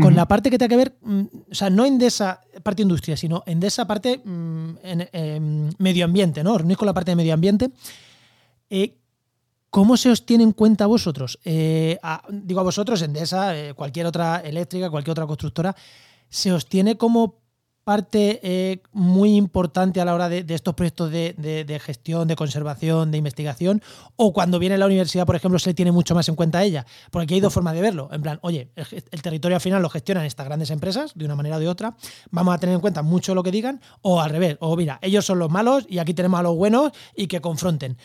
con 0.00 0.16
la 0.16 0.26
parte 0.26 0.50
que 0.50 0.56
tenga 0.56 0.70
que 0.70 0.76
ver, 0.76 0.96
mm, 1.02 1.20
o 1.50 1.54
sea, 1.54 1.68
no 1.68 1.84
en 1.84 1.98
de 1.98 2.06
esa 2.06 2.40
parte 2.62 2.80
industria, 2.80 3.18
sino 3.18 3.42
en 3.44 3.60
de 3.60 3.66
esa 3.66 3.86
parte 3.86 4.22
mm, 4.24 4.70
en, 4.82 5.08
em, 5.12 5.70
medio 5.76 6.06
ambiente, 6.06 6.42
¿no? 6.42 6.56
Reunís 6.56 6.78
con 6.78 6.86
la 6.86 6.94
parte 6.94 7.10
de 7.10 7.16
medio 7.16 7.34
ambiente. 7.34 7.70
Eh, 8.70 8.96
¿Cómo 9.68 9.98
se 9.98 10.10
os 10.10 10.24
tiene 10.24 10.42
en 10.42 10.52
cuenta 10.52 10.86
vosotros? 10.86 11.38
Eh, 11.44 11.98
digo 12.30 12.60
a 12.60 12.64
vosotros, 12.64 13.02
Endesa, 13.02 13.52
cualquier 13.76 14.06
otra 14.06 14.38
eléctrica, 14.38 14.90
cualquier 14.90 15.12
otra 15.12 15.26
constructora 15.26 15.76
se 16.30 16.52
os 16.52 16.66
tiene 16.66 16.96
como 16.96 17.40
parte 17.84 18.38
eh, 18.42 18.82
muy 18.92 19.34
importante 19.34 20.00
a 20.00 20.04
la 20.04 20.14
hora 20.14 20.28
de, 20.28 20.44
estos 20.54 20.74
proyectos 20.74 21.10
de, 21.10 21.80
gestión, 21.82 22.28
de 22.28 22.36
conservación, 22.36 23.10
de 23.10 23.18
investigación, 23.18 23.82
o 24.16 24.32
cuando 24.32 24.58
viene 24.58 24.78
la 24.78 24.86
universidad, 24.86 25.26
por 25.26 25.34
ejemplo, 25.34 25.58
se 25.58 25.74
tiene 25.74 25.90
mucho 25.90 26.14
más 26.14 26.28
en 26.28 26.36
cuenta 26.36 26.62
ella. 26.62 26.86
Porque 27.10 27.24
aquí 27.24 27.34
hay 27.34 27.40
dos 27.40 27.52
formas 27.52 27.74
de 27.74 27.80
verlo. 27.80 28.08
En 28.12 28.22
plan, 28.22 28.38
oye, 28.42 28.70
el, 28.76 29.22
territorio 29.22 29.56
al 29.56 29.60
final 29.60 29.82
lo 29.82 29.88
gestionan 29.88 30.24
estas 30.24 30.46
grandes 30.46 30.70
empresas, 30.70 31.12
de 31.14 31.24
una 31.24 31.34
manera 31.34 31.56
o 31.56 31.58
de 31.60 31.68
otra, 31.68 31.96
vamos 32.30 32.54
a 32.54 32.58
tener 32.58 32.74
en 32.74 32.80
cuenta 32.80 33.02
mucho 33.02 33.34
lo 33.34 33.42
que 33.42 33.50
digan, 33.50 33.80
o 34.02 34.20
al 34.20 34.30
revés, 34.30 34.56
o 34.60 34.76
mira, 34.76 34.98
ellos 35.02 35.24
son 35.24 35.38
los 35.38 35.50
malos 35.50 35.84
y 35.88 35.98
aquí 35.98 36.14
tenemos 36.14 36.38
a 36.38 36.44
los 36.44 36.54
buenos 36.54 36.92
y 37.16 37.26
que 37.26 37.40
confronten. 37.40 37.96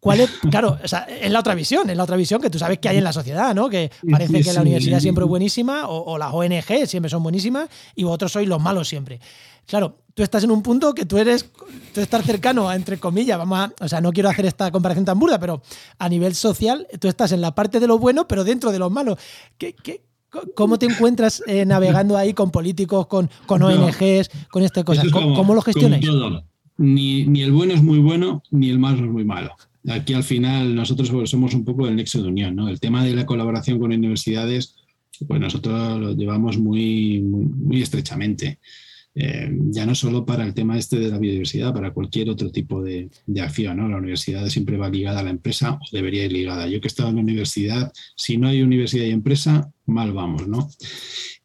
¿Cuál 0.00 0.20
es? 0.20 0.30
Claro, 0.50 0.78
es 0.82 1.30
la 1.30 1.40
otra 1.40 1.54
visión, 1.54 1.90
es 1.90 1.96
la 1.96 2.04
otra 2.04 2.16
visión 2.16 2.40
que 2.40 2.50
tú 2.50 2.58
sabes 2.58 2.78
que 2.78 2.88
hay 2.88 2.98
en 2.98 3.04
la 3.04 3.12
sociedad, 3.12 3.52
¿no? 3.54 3.68
Que 3.68 3.90
parece 4.10 4.42
que 4.42 4.52
la 4.52 4.60
universidad 4.60 5.00
siempre 5.00 5.24
es 5.24 5.28
buenísima 5.28 5.88
o, 5.88 6.16
las 6.18 6.32
ONG 6.32 6.86
siempre 6.86 7.10
son 7.10 7.22
buenísimas 7.22 7.68
y 7.96 8.04
vosotros 8.04 8.32
sois 8.32 8.48
los 8.48 8.62
malos 8.62 8.86
siempre. 8.86 9.20
Claro, 9.66 9.98
tú 10.14 10.22
estás 10.22 10.44
en 10.44 10.50
un 10.50 10.62
punto 10.62 10.94
que 10.94 11.04
tú 11.04 11.18
eres, 11.18 11.50
tú 11.92 12.00
estás 12.00 12.24
cercano 12.24 12.68
a, 12.68 12.76
entre 12.76 12.98
comillas, 12.98 13.36
vamos 13.36 13.58
a, 13.58 13.72
o 13.80 13.88
sea, 13.88 14.00
no 14.00 14.12
quiero 14.12 14.28
hacer 14.28 14.46
esta 14.46 14.70
comparación 14.70 15.04
tan 15.04 15.18
burda, 15.18 15.38
pero 15.38 15.62
a 15.98 16.08
nivel 16.08 16.34
social, 16.34 16.86
tú 17.00 17.08
estás 17.08 17.32
en 17.32 17.40
la 17.40 17.54
parte 17.54 17.80
de 17.80 17.86
lo 17.86 17.98
bueno, 17.98 18.26
pero 18.26 18.44
dentro 18.44 18.70
de 18.72 18.78
los 18.78 18.90
malos. 18.90 19.18
¿Qué, 19.58 19.74
cómo 20.54 20.78
te 20.78 20.86
encuentras 20.86 21.42
eh, 21.46 21.66
navegando 21.66 22.16
ahí 22.16 22.34
con 22.34 22.50
políticos, 22.50 23.08
con, 23.08 23.28
con 23.46 23.62
ONGs, 23.62 24.30
con 24.50 24.62
estas 24.62 24.84
cosas? 24.84 25.06
¿Cómo, 25.10 25.54
lo 25.54 25.60
gestionáis? 25.60 26.06
Ni, 26.76 27.26
ni 27.26 27.42
el 27.42 27.52
bueno 27.52 27.74
es 27.74 27.82
muy 27.82 27.98
bueno, 27.98 28.42
ni 28.50 28.70
el 28.70 28.78
malo 28.78 29.04
es 29.04 29.10
muy 29.10 29.24
malo. 29.24 29.50
Aquí 29.90 30.12
al 30.12 30.24
final 30.24 30.74
nosotros 30.74 31.08
somos 31.30 31.54
un 31.54 31.64
poco 31.64 31.88
el 31.88 31.96
nexo 31.96 32.22
de 32.22 32.28
unión, 32.28 32.54
¿no? 32.56 32.68
El 32.68 32.80
tema 32.80 33.04
de 33.04 33.14
la 33.14 33.26
colaboración 33.26 33.78
con 33.78 33.92
universidades, 33.92 34.76
pues 35.26 35.40
nosotros 35.40 36.00
lo 36.00 36.14
llevamos 36.14 36.58
muy, 36.58 37.20
muy, 37.20 37.82
estrechamente. 37.82 38.58
Eh, 39.14 39.50
ya 39.70 39.84
no 39.86 39.94
solo 39.94 40.24
para 40.24 40.44
el 40.44 40.54
tema 40.54 40.78
este 40.78 40.98
de 40.98 41.08
la 41.08 41.18
biodiversidad, 41.18 41.72
para 41.72 41.92
cualquier 41.92 42.30
otro 42.30 42.50
tipo 42.50 42.82
de, 42.82 43.08
acción. 43.40 43.78
¿no? 43.78 43.88
La 43.88 43.96
universidad 43.96 44.46
siempre 44.48 44.76
va 44.76 44.90
ligada 44.90 45.20
a 45.20 45.24
la 45.24 45.30
empresa 45.30 45.72
o 45.74 45.96
debería 45.96 46.24
ir 46.24 46.32
ligada. 46.32 46.68
Yo 46.68 46.80
que 46.80 46.86
he 46.86 46.90
estado 46.90 47.08
en 47.08 47.16
la 47.16 47.22
universidad, 47.22 47.92
si 48.14 48.36
no 48.36 48.48
hay 48.48 48.62
universidad 48.62 49.06
y 49.06 49.10
empresa, 49.10 49.70
mal 49.86 50.12
vamos. 50.12 50.46
¿no? 50.46 50.68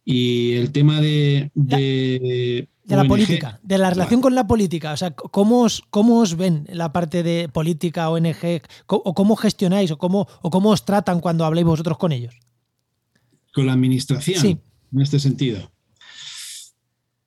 Y 0.05 0.53
el 0.53 0.71
tema 0.71 1.01
de, 1.01 1.49
de 1.55 2.67
la 2.85 3.05
política, 3.05 3.59
de 3.63 3.77
la 3.77 3.89
relación 3.89 4.21
con 4.21 4.35
la 4.35 4.45
política. 4.45 4.93
O 4.93 4.97
sea, 4.97 5.11
¿cómo 5.11 5.61
os, 5.61 5.83
cómo 5.89 6.19
os 6.19 6.35
ven 6.35 6.65
la 6.69 6.91
parte 6.91 7.23
de 7.23 7.49
política, 7.49 8.09
ONG, 8.09 8.61
o 8.87 9.13
cómo 9.13 9.35
gestionáis, 9.35 9.91
o 9.91 9.97
cómo, 9.97 10.27
o 10.41 10.49
cómo 10.49 10.69
os 10.69 10.85
tratan 10.85 11.19
cuando 11.19 11.45
habléis 11.45 11.65
vosotros 11.65 11.97
con 11.97 12.11
ellos? 12.11 12.35
Con 13.53 13.67
la 13.67 13.73
administración, 13.73 14.39
sí. 14.39 14.57
en 14.93 15.01
este 15.01 15.19
sentido. 15.19 15.71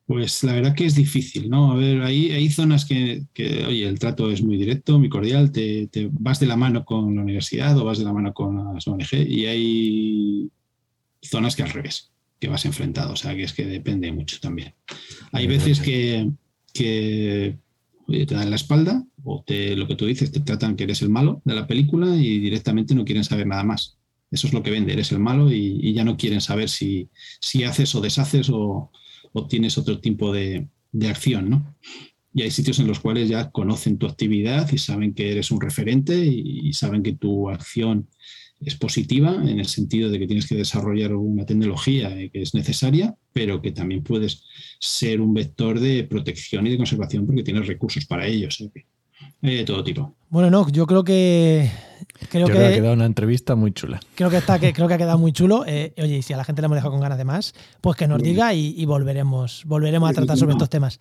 Pues 0.05 0.41
la 0.43 0.53
verdad 0.53 0.73
que 0.73 0.85
es 0.85 0.95
difícil, 0.95 1.49
¿no? 1.49 1.73
A 1.73 1.75
ver, 1.75 2.01
hay, 2.01 2.31
hay 2.31 2.49
zonas 2.49 2.85
que, 2.85 3.25
oye, 3.67 3.87
el 3.87 3.99
trato 3.99 4.31
es 4.31 4.41
muy 4.41 4.57
directo, 4.57 4.99
muy 4.99 5.09
cordial, 5.09 5.51
te, 5.51 5.87
te, 5.87 6.09
vas 6.11 6.39
de 6.39 6.45
la 6.45 6.55
mano 6.55 6.85
con 6.85 7.13
la 7.13 7.21
universidad 7.21 7.77
o 7.77 7.83
vas 7.83 7.97
de 7.97 8.05
la 8.05 8.13
mano 8.13 8.33
con 8.33 8.73
las 8.73 8.87
ONG 8.87 9.13
y 9.27 9.45
hay 9.47 10.49
zonas 11.21 11.57
que 11.57 11.63
al 11.63 11.71
revés 11.71 12.11
que 12.39 12.47
vas 12.47 12.65
enfrentado. 12.65 13.13
O 13.13 13.15
sea, 13.15 13.35
que 13.35 13.43
es 13.43 13.53
que 13.53 13.65
depende 13.65 14.11
mucho 14.11 14.39
también. 14.39 14.73
Hay 15.31 15.47
veces 15.47 15.79
que, 15.79 16.29
que 16.73 17.57
te 18.07 18.35
dan 18.35 18.49
la 18.49 18.55
espalda 18.55 19.05
o 19.23 19.43
te, 19.45 19.75
lo 19.75 19.87
que 19.87 19.95
tú 19.95 20.05
dices, 20.05 20.31
te 20.31 20.39
tratan 20.39 20.75
que 20.75 20.85
eres 20.85 21.01
el 21.01 21.09
malo 21.09 21.41
de 21.45 21.55
la 21.55 21.67
película 21.67 22.15
y 22.15 22.39
directamente 22.39 22.95
no 22.95 23.05
quieren 23.05 23.23
saber 23.23 23.47
nada 23.47 23.63
más. 23.63 23.97
Eso 24.31 24.47
es 24.47 24.53
lo 24.53 24.61
que 24.61 24.71
vende, 24.71 24.93
eres 24.93 25.11
el 25.11 25.19
malo 25.19 25.51
y, 25.51 25.93
ya 25.93 26.03
no 26.03 26.17
quieren 26.17 26.41
saber 26.41 26.69
si, 26.69 27.09
si 27.39 27.63
haces 27.63 27.95
o 27.95 28.01
deshaces 28.01 28.49
o, 28.49 28.91
o 29.31 29.47
tienes 29.47 29.77
otro 29.77 29.99
tipo 29.99 30.33
de, 30.33 30.67
de 30.91 31.07
acción, 31.07 31.49
¿no? 31.49 31.75
Y 32.33 32.43
hay 32.43 32.51
sitios 32.51 32.79
en 32.79 32.87
los 32.87 32.99
cuales 32.99 33.29
ya 33.29 33.49
conocen 33.51 33.97
tu 33.97 34.05
actividad 34.05 34.71
y 34.71 34.77
saben 34.77 35.13
que 35.13 35.31
eres 35.31 35.49
un 35.49 35.59
referente 35.59 36.23
y 36.25 36.71
saben 36.73 37.01
que 37.01 37.13
tu 37.13 37.49
acción 37.49 38.09
es 38.59 38.75
positiva 38.75 39.35
en 39.35 39.59
el 39.59 39.67
sentido 39.67 40.09
de 40.09 40.19
que 40.19 40.27
tienes 40.27 40.47
que 40.47 40.55
desarrollar 40.55 41.13
una 41.13 41.45
tecnología 41.45 42.09
que 42.09 42.41
es 42.41 42.53
necesaria, 42.53 43.15
pero 43.31 43.61
que 43.61 43.71
también 43.71 44.03
puedes 44.03 44.43
ser 44.79 45.21
un 45.21 45.33
vector 45.33 45.79
de 45.79 46.03
protección 46.03 46.65
y 46.65 46.71
de 46.71 46.77
conservación 46.77 47.25
porque 47.25 47.43
tienes 47.43 47.67
recursos 47.67 48.05
para 48.05 48.25
ellos. 48.25 48.63
de 49.41 49.63
todo 49.63 49.83
tipo. 49.83 50.15
Bueno, 50.29 50.49
no, 50.49 50.69
yo 50.69 50.87
creo 50.87 51.03
que. 51.03 51.69
Creo 52.29 52.47
que, 52.47 52.57
ha 52.57 52.73
quedado 52.73 52.93
una 52.93 53.05
entrevista 53.05 53.55
muy 53.55 53.71
chula. 53.71 53.99
Creo 54.15 54.29
que, 54.29 54.37
está, 54.37 54.59
que, 54.59 54.73
creo 54.73 54.87
que 54.87 54.95
ha 54.95 54.97
quedado 54.97 55.19
muy 55.19 55.31
chulo. 55.31 55.63
Eh, 55.67 55.93
oye, 55.97 56.17
y 56.17 56.21
si 56.21 56.33
a 56.33 56.37
la 56.37 56.43
gente 56.43 56.61
le 56.61 56.65
hemos 56.65 56.77
dejado 56.77 56.91
con 56.91 57.01
ganas 57.01 57.17
de 57.17 57.25
más, 57.25 57.53
pues 57.81 57.95
que 57.95 58.07
nos 58.07 58.21
diga 58.21 58.53
y, 58.53 58.85
volveremos, 58.85 59.63
volveremos 59.65 60.09
a 60.09 60.13
tratar 60.13 60.37
sobre 60.37 60.53
estos 60.53 60.69
temas. 60.69 60.99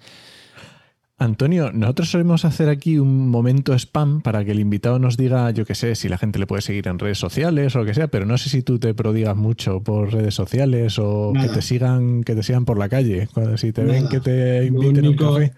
Antonio, 1.18 1.72
nosotros 1.72 2.10
solemos 2.10 2.44
hacer 2.44 2.68
aquí 2.68 2.98
un 2.98 3.30
momento 3.30 3.72
spam 3.72 4.20
para 4.20 4.44
que 4.44 4.50
el 4.50 4.60
invitado 4.60 4.98
nos 4.98 5.16
diga, 5.16 5.50
yo 5.50 5.64
qué 5.64 5.74
sé, 5.74 5.94
si 5.94 6.10
la 6.10 6.18
gente 6.18 6.38
le 6.38 6.46
puede 6.46 6.60
seguir 6.60 6.88
en 6.88 6.98
redes 6.98 7.16
sociales 7.16 7.74
o 7.74 7.78
lo 7.78 7.84
que 7.86 7.94
sea, 7.94 8.08
pero 8.08 8.26
no 8.26 8.36
sé 8.36 8.50
si 8.50 8.62
tú 8.62 8.78
te 8.78 8.92
prodigas 8.92 9.34
mucho 9.34 9.80
por 9.80 10.12
redes 10.12 10.34
sociales 10.34 10.98
o 10.98 11.32
que 11.32 11.48
te 11.48 11.62
sigan, 11.62 12.22
que 12.22 12.34
te 12.34 12.42
sigan 12.42 12.66
por 12.66 12.78
la 12.78 12.90
calle, 12.90 13.28
cuando 13.32 13.56
si 13.56 13.72
te 13.72 13.82
ven 13.82 14.08
que 14.08 14.20
te 14.20 14.66
inviten 14.66 15.06
a 15.06 15.08
un 15.08 15.16
café. 15.16 15.52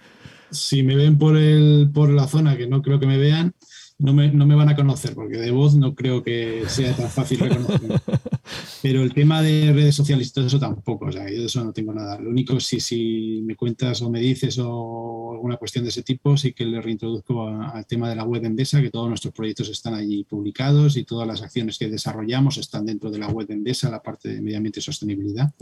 Si 0.51 0.85
me 0.85 0.95
ven 0.95 1.19
por 1.19 1.37
el, 1.37 1.91
por 1.93 2.09
la 2.09 2.29
zona, 2.29 2.57
que 2.57 2.69
no 2.69 2.81
creo 2.81 3.01
que 3.01 3.07
me 3.07 3.19
vean, 3.19 3.53
no 3.99 4.13
me, 4.13 4.31
no 4.31 4.47
me, 4.47 4.55
van 4.55 4.69
a 4.69 4.77
conocer, 4.77 5.15
porque 5.15 5.39
de 5.39 5.51
voz 5.51 5.75
no 5.75 5.95
creo 5.95 6.23
que 6.23 6.63
sea 6.69 6.95
tan 6.95 7.11
fácil 7.11 7.41
reconocer. 7.41 7.81
Pero 8.83 9.03
el 9.03 9.13
tema 9.13 9.43
de 9.43 9.73
redes 9.73 9.97
sociales 9.97 10.29
y 10.29 10.33
todo 10.33 10.47
eso 10.47 10.61
tampoco, 10.61 11.07
o 11.07 11.13
sea, 11.13 11.29
yo 11.29 11.41
de 11.41 11.47
eso 11.47 11.65
no 11.65 11.73
tengo 11.73 11.93
nada. 11.93 12.19
Lo 12.21 12.31
único, 12.31 12.61
si, 12.61 12.79
si 12.79 13.43
me 13.45 13.57
cuentas 13.57 14.01
o 14.03 14.09
me 14.09 14.21
dices 14.21 14.59
o 14.63 15.33
alguna 15.33 15.57
cuestión 15.57 15.85
de 15.85 15.91
ese 15.91 16.05
tipo, 16.05 16.37
sí 16.37 16.53
que 16.53 16.65
le 16.65 16.81
reintroduzco 16.81 17.49
al 17.49 17.87
tema 17.87 18.09
de 18.09 18.17
la 18.17 18.25
web 18.25 18.45
Endesa, 18.45 18.81
que 18.81 18.91
todos 18.91 19.09
nuestros 19.09 19.35
proyectos 19.35 19.69
están 19.69 19.95
allí 19.95 20.23
publicados 20.23 20.97
y 20.97 21.03
todas 21.03 21.27
las 21.27 21.43
acciones 21.43 21.77
que 21.77 21.89
desarrollamos 21.89 22.57
están 22.57 22.87
dentro 22.87 23.11
de 23.11 23.19
la 23.19 23.29
web 23.29 23.51
Endesa, 23.51 23.91
la 23.91 24.03
parte 24.03 24.29
de 24.29 24.41
medio 24.41 24.59
ambiente 24.59 24.79
y 24.79 24.83
sostenibilidad, 24.83 25.53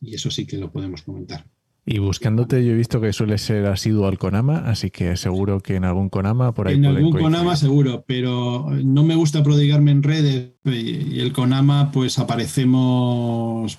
y 0.00 0.14
eso 0.14 0.30
sí 0.30 0.46
que 0.46 0.56
lo 0.56 0.72
podemos 0.72 1.02
comentar. 1.02 1.44
Y 1.84 1.98
buscándote, 1.98 2.64
yo 2.64 2.72
he 2.72 2.76
visto 2.76 3.00
que 3.00 3.12
suele 3.12 3.38
ser 3.38 3.66
asiduo 3.66 4.06
al 4.06 4.16
Conama, 4.16 4.58
así 4.66 4.90
que 4.90 5.16
seguro 5.16 5.60
que 5.60 5.74
en 5.74 5.84
algún 5.84 6.08
Conama 6.08 6.54
por 6.54 6.68
ahí. 6.68 6.76
En 6.76 6.86
algún 6.86 7.12
Conama 7.12 7.56
seguro, 7.56 8.04
pero 8.06 8.68
no 8.84 9.02
me 9.02 9.16
gusta 9.16 9.42
prodigarme 9.42 9.90
en 9.90 10.04
redes 10.04 10.52
y 10.64 11.18
el 11.18 11.32
Conama, 11.32 11.90
pues 11.90 12.20
aparecemos 12.20 13.78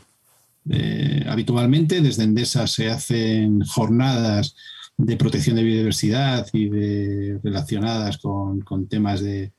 eh, 0.69 1.25
habitualmente. 1.29 2.01
Desde 2.01 2.23
Endesa 2.23 2.67
se 2.67 2.89
hacen 2.89 3.61
jornadas 3.61 4.55
de 4.97 5.15
protección 5.15 5.55
de 5.55 5.63
biodiversidad 5.63 6.45
y 6.51 6.67
de 6.67 7.39
relacionadas 7.41 8.17
con, 8.17 8.59
con 8.61 8.87
temas 8.87 9.21
de 9.21 9.53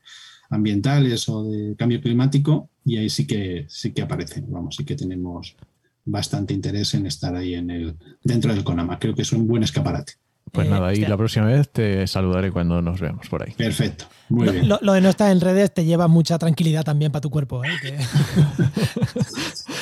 ambientales 0.51 1.29
o 1.31 1.45
de 1.45 1.75
cambio 1.77 2.01
climático 2.01 2.69
y 2.85 2.99
ahí 2.99 3.09
sí 3.09 3.27
que 3.27 3.65
sí 3.69 3.93
que 3.93 4.03
aparecen, 4.03 4.47
vamos, 4.49 4.77
sí 4.77 4.85
que 4.85 4.95
tenemos 4.95 5.57
bastante 6.05 6.53
interés 6.55 6.95
en 6.95 7.07
estar 7.07 7.35
ahí 7.35 7.55
en 7.55 7.71
el, 7.71 7.97
dentro 8.23 8.55
del 8.55 8.65
CONAMA. 8.65 8.99
Creo 8.99 9.15
que 9.15 9.23
es 9.23 9.33
un 9.33 9.47
buen 9.47 9.63
escaparate. 9.63 10.15
Pues 10.53 10.67
Eh, 10.67 10.71
nada, 10.71 10.93
y 10.95 10.99
la 11.01 11.17
próxima 11.17 11.47
vez 11.47 11.71
te 11.73 12.07
saludaré 12.07 12.53
cuando 12.53 12.81
nos 12.83 13.01
veamos 13.01 13.29
por 13.29 13.43
ahí. 13.43 13.53
Perfecto, 13.57 14.05
muy 14.29 14.47
Lo, 14.47 14.53
bien. 14.53 14.69
lo- 14.69 14.79
lo 14.83 14.93
de 14.93 15.01
no 15.01 15.09
estar 15.09 15.33
en 15.33 15.41
redes 15.41 15.73
te 15.75 15.85
lleva 15.85 16.07
mucha 16.07 16.39
tranquilidad 16.39 16.85
también 16.85 17.11
para 17.11 17.23
tu 17.23 17.31
cuerpo. 17.31 17.65
¿eh? 17.65 17.69
Que- 17.83 17.99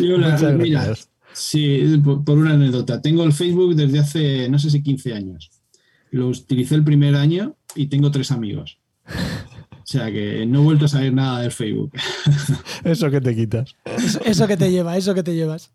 mira, 0.59 0.95
sí, 1.33 2.01
por, 2.03 2.25
por 2.25 2.39
una 2.39 2.53
anécdota. 2.55 3.01
Tengo 3.01 3.25
el 3.25 3.33
Facebook 3.33 3.75
desde 3.75 3.99
hace, 3.99 4.49
no 4.49 4.59
sé 4.59 4.71
si 4.71 4.83
15 4.83 5.13
años. 5.15 5.51
Lo 6.11 6.29
utilicé 6.29 6.75
el 6.75 6.85
primer 6.85 7.15
año 7.17 7.57
y 7.75 7.87
tengo 7.87 8.11
tres 8.11 8.31
amigos. 8.31 8.79
O 9.07 9.85
sea 9.93 10.11
que 10.13 10.47
no 10.47 10.61
he 10.61 10.65
vuelto 10.65 10.85
a 10.85 10.89
saber 10.89 11.13
nada 11.13 11.41
del 11.41 11.51
Facebook. 11.51 11.93
Eso 12.85 13.11
que 13.11 13.21
te 13.21 13.35
quitas. 13.35 13.75
eso, 13.85 14.21
eso 14.25 14.47
que 14.47 14.57
te 14.57 14.71
lleva, 14.71 14.97
eso 14.97 15.15
que 15.15 15.23
te 15.23 15.35
llevas. 15.35 15.71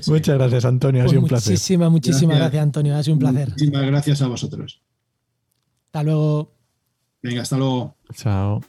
Sí. 0.00 0.10
Muchas 0.10 0.36
gracias, 0.38 0.64
Antonio. 0.64 1.00
Ha 1.02 1.04
Pues 1.04 1.10
sido 1.12 1.22
un 1.22 1.28
placer. 1.28 1.52
muchísimas, 1.52 1.90
muchísimas 1.90 2.22
Gracias. 2.36 2.40
gracias, 2.40 2.62
Antonio. 2.62 2.96
Ha 2.96 3.02
sido 3.02 3.14
un 3.14 3.18
placer. 3.20 3.48
Muchísimas 3.50 3.86
gracias 3.86 4.22
a 4.22 4.26
vosotros. 4.28 4.82
Hasta 5.86 6.02
luego. 6.02 6.52
Venga, 7.22 7.42
hasta 7.42 7.56
luego. 7.56 7.96
Chao. 8.14 8.60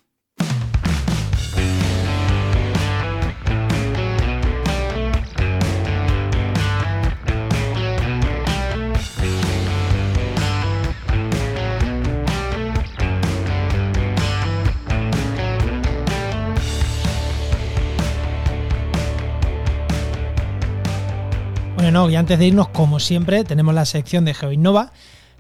Bueno, 21.98 22.12
y 22.12 22.16
antes 22.16 22.38
de 22.38 22.46
irnos, 22.46 22.68
como 22.68 23.00
siempre, 23.00 23.44
tenemos 23.44 23.74
la 23.74 23.84
sección 23.84 24.24
de 24.24 24.36
GeoInnova, 24.36 24.92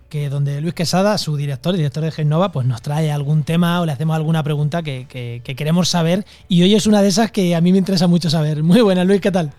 que 0.09 0.27
donde 0.27 0.59
Luis 0.59 0.73
Quesada, 0.73 1.15
su 1.19 1.37
director, 1.37 1.75
director 1.75 2.03
de 2.03 2.09
GeoInnova, 2.11 2.51
pues 2.51 2.65
nos 2.65 2.81
trae 2.81 3.11
algún 3.11 3.43
tema 3.43 3.79
o 3.79 3.85
le 3.85 3.91
hacemos 3.91 4.15
alguna 4.15 4.41
pregunta 4.41 4.81
que, 4.81 5.05
que- 5.07 5.41
que 5.43 5.55
queremos 5.55 5.87
saber. 5.87 6.25
Y 6.47 6.63
hoy 6.63 6.73
es 6.73 6.87
una 6.87 7.03
de 7.03 7.09
esas 7.09 7.29
que 7.31 7.53
a 7.55 7.61
mí 7.61 7.71
me 7.71 7.77
interesa 7.77 8.07
mucho 8.07 8.31
saber. 8.31 8.63
Muy 8.63 8.81
buenas, 8.81 9.05
Luis, 9.05 9.21
¿qué 9.21 9.31
tal? 9.31 9.51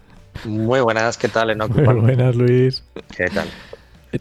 Muy 0.44 0.80
buenas, 0.80 1.16
¿qué 1.18 1.28
tal, 1.28 1.51
Enoch? 1.51 1.70
Muy 1.70 1.94
buenas, 2.01 2.34
Luis. 2.34 2.82
¿Qué 3.16 3.26
tal? 3.26 3.46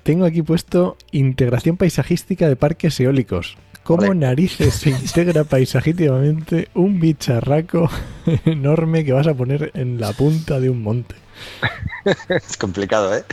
Tengo 0.03 0.25
aquí 0.25 0.43
puesto 0.43 0.97
integración 1.11 1.77
paisajística 1.77 2.47
de 2.47 2.57
parques 2.57 2.99
eólicos. 2.99 3.57
¿Cómo 3.81 4.03
Vale. 4.03 4.13
narices 4.19 4.75
se 4.75 4.89
integra 4.91 5.45
paisajísticamente 5.45 6.67
un 6.75 6.99
bicharraco 6.99 7.89
enorme 8.45 9.03
que 9.03 9.13
vas 9.13 9.25
a 9.25 9.33
poner 9.33 9.71
en 9.73 9.99
la 9.99 10.13
punta 10.13 10.59
de 10.59 10.69
un 10.69 10.83
monte? 10.83 11.15
Es 12.29 12.57
complicado, 12.57 13.15
¿eh? 13.15 13.23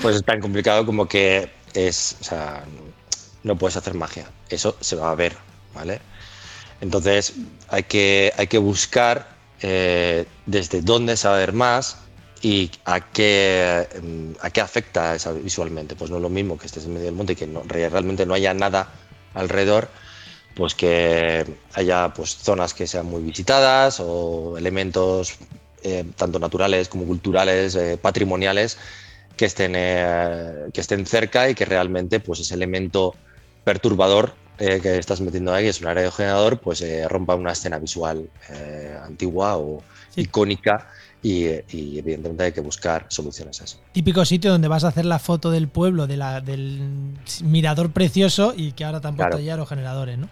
Pues 0.00 0.16
es 0.16 0.24
tan 0.24 0.40
complicado 0.40 0.86
como 0.86 1.06
que 1.08 1.50
es, 1.74 2.16
o 2.20 2.24
sea, 2.24 2.64
no 3.42 3.56
puedes 3.56 3.76
hacer 3.76 3.94
magia. 3.94 4.30
Eso 4.48 4.76
se 4.80 4.96
va 4.96 5.10
a 5.10 5.14
ver, 5.14 5.36
¿vale? 5.74 6.00
Entonces 6.80 7.34
hay 7.68 7.84
que, 7.84 8.32
hay 8.36 8.46
que 8.46 8.58
buscar 8.58 9.28
eh, 9.60 10.26
desde 10.46 10.82
dónde 10.82 11.16
saber 11.16 11.52
más 11.52 11.96
y 12.42 12.70
a 12.84 13.00
qué, 13.00 13.86
mm, 14.02 14.44
a 14.44 14.50
qué 14.50 14.60
afecta 14.60 15.16
visualmente. 15.42 15.94
Pues 15.94 16.10
no 16.10 16.16
es 16.16 16.22
lo 16.22 16.28
mismo 16.28 16.58
que 16.58 16.66
estés 16.66 16.84
en 16.84 16.94
medio 16.94 17.06
del 17.06 17.14
monte 17.14 17.34
y 17.34 17.36
que 17.36 17.46
realmente 17.68 18.26
no 18.26 18.34
haya 18.34 18.52
nada 18.54 18.88
alrededor, 19.34 19.88
pues 20.56 20.74
que 20.74 21.46
haya 21.74 22.12
pues, 22.14 22.36
zonas 22.36 22.74
que 22.74 22.86
sean 22.86 23.06
muy 23.06 23.22
visitadas 23.22 24.00
o 24.00 24.56
elementos 24.58 25.38
eh, 25.82 26.04
tanto 26.16 26.38
naturales 26.38 26.88
como 26.88 27.04
culturales, 27.04 27.74
eh, 27.74 27.98
patrimoniales, 28.00 28.78
que 29.36 29.46
estén, 29.46 29.72
eh, 29.76 30.68
que 30.72 30.80
estén 30.80 31.06
cerca 31.06 31.48
y 31.48 31.54
que 31.54 31.64
realmente 31.64 32.20
pues, 32.20 32.40
ese 32.40 32.54
elemento 32.54 33.14
perturbador 33.64 34.34
eh, 34.58 34.80
que 34.82 34.98
estás 34.98 35.20
metiendo 35.20 35.52
ahí, 35.54 35.66
es 35.66 35.80
un 35.80 35.88
aerogenerador, 35.88 36.58
pues 36.60 36.84
rompa 37.08 37.34
una 37.34 37.52
escena 37.52 37.78
visual 37.78 38.28
antigua 39.04 39.56
o 39.56 39.82
Sí. 40.14 40.20
icónica 40.22 40.88
y, 41.22 41.46
y 41.70 41.98
evidentemente 41.98 42.44
hay 42.44 42.52
que 42.52 42.60
buscar 42.60 43.06
soluciones 43.08 43.58
a 43.62 43.64
eso. 43.64 43.78
Típico 43.92 44.26
sitio 44.26 44.50
donde 44.50 44.68
vas 44.68 44.84
a 44.84 44.88
hacer 44.88 45.06
la 45.06 45.18
foto 45.18 45.50
del 45.50 45.68
pueblo, 45.68 46.06
de 46.06 46.18
la, 46.18 46.42
del 46.42 47.14
mirador 47.42 47.92
precioso 47.92 48.52
y 48.54 48.72
que 48.72 48.84
ahora 48.84 49.00
tampoco 49.00 49.28
Claro. 49.30 49.38
hay 49.38 49.48
aerogeneradores, 49.48 50.18
¿no? 50.18 50.28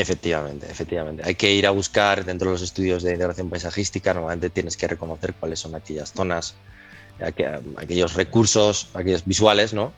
Efectivamente, 0.00 0.66
efectivamente. 0.70 1.22
Hay 1.26 1.34
que 1.34 1.52
ir 1.52 1.66
a 1.66 1.70
buscar 1.72 2.24
dentro 2.24 2.48
de 2.48 2.52
los 2.54 2.62
estudios 2.62 3.02
de 3.02 3.12
integración 3.14 3.50
paisajística, 3.50 4.14
normalmente 4.14 4.48
tienes 4.48 4.76
que 4.76 4.86
reconocer 4.86 5.34
cuáles 5.34 5.58
son 5.58 5.74
aquellas 5.74 6.12
zonas, 6.12 6.54
aqu- 7.18 7.60
aquellos 7.76 8.14
recursos, 8.14 8.90
aquellos 8.94 9.24
visuales, 9.24 9.74
¿no? 9.74 9.92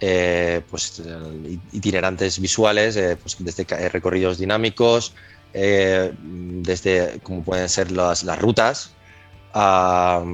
Eh, 0.00 0.62
pues 0.70 1.00
eh, 1.04 1.58
itinerantes 1.72 2.40
visuales, 2.40 2.96
eh, 2.96 3.16
pues 3.20 3.36
desde 3.40 3.64
recorridos 3.90 4.38
dinámicos, 4.38 5.12
eh, 5.52 6.12
desde 6.18 7.20
como 7.22 7.42
pueden 7.44 7.68
ser 7.68 7.92
las, 7.92 8.24
las 8.24 8.38
rutas, 8.38 8.94
a, 9.54 10.24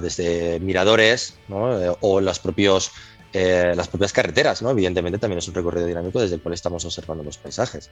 desde 0.00 0.58
miradores, 0.60 1.34
¿no? 1.48 1.96
O 2.00 2.20
los 2.22 2.38
propios 2.38 2.90
eh, 3.38 3.74
las 3.76 3.88
propias 3.88 4.14
carreteras, 4.14 4.62
¿no? 4.62 4.70
Evidentemente 4.70 5.18
también 5.18 5.40
es 5.40 5.46
un 5.46 5.52
recorrido 5.52 5.86
dinámico 5.86 6.18
desde 6.18 6.36
el 6.36 6.40
cual 6.40 6.54
estamos 6.54 6.82
observando 6.86 7.22
los 7.22 7.36
paisajes. 7.36 7.90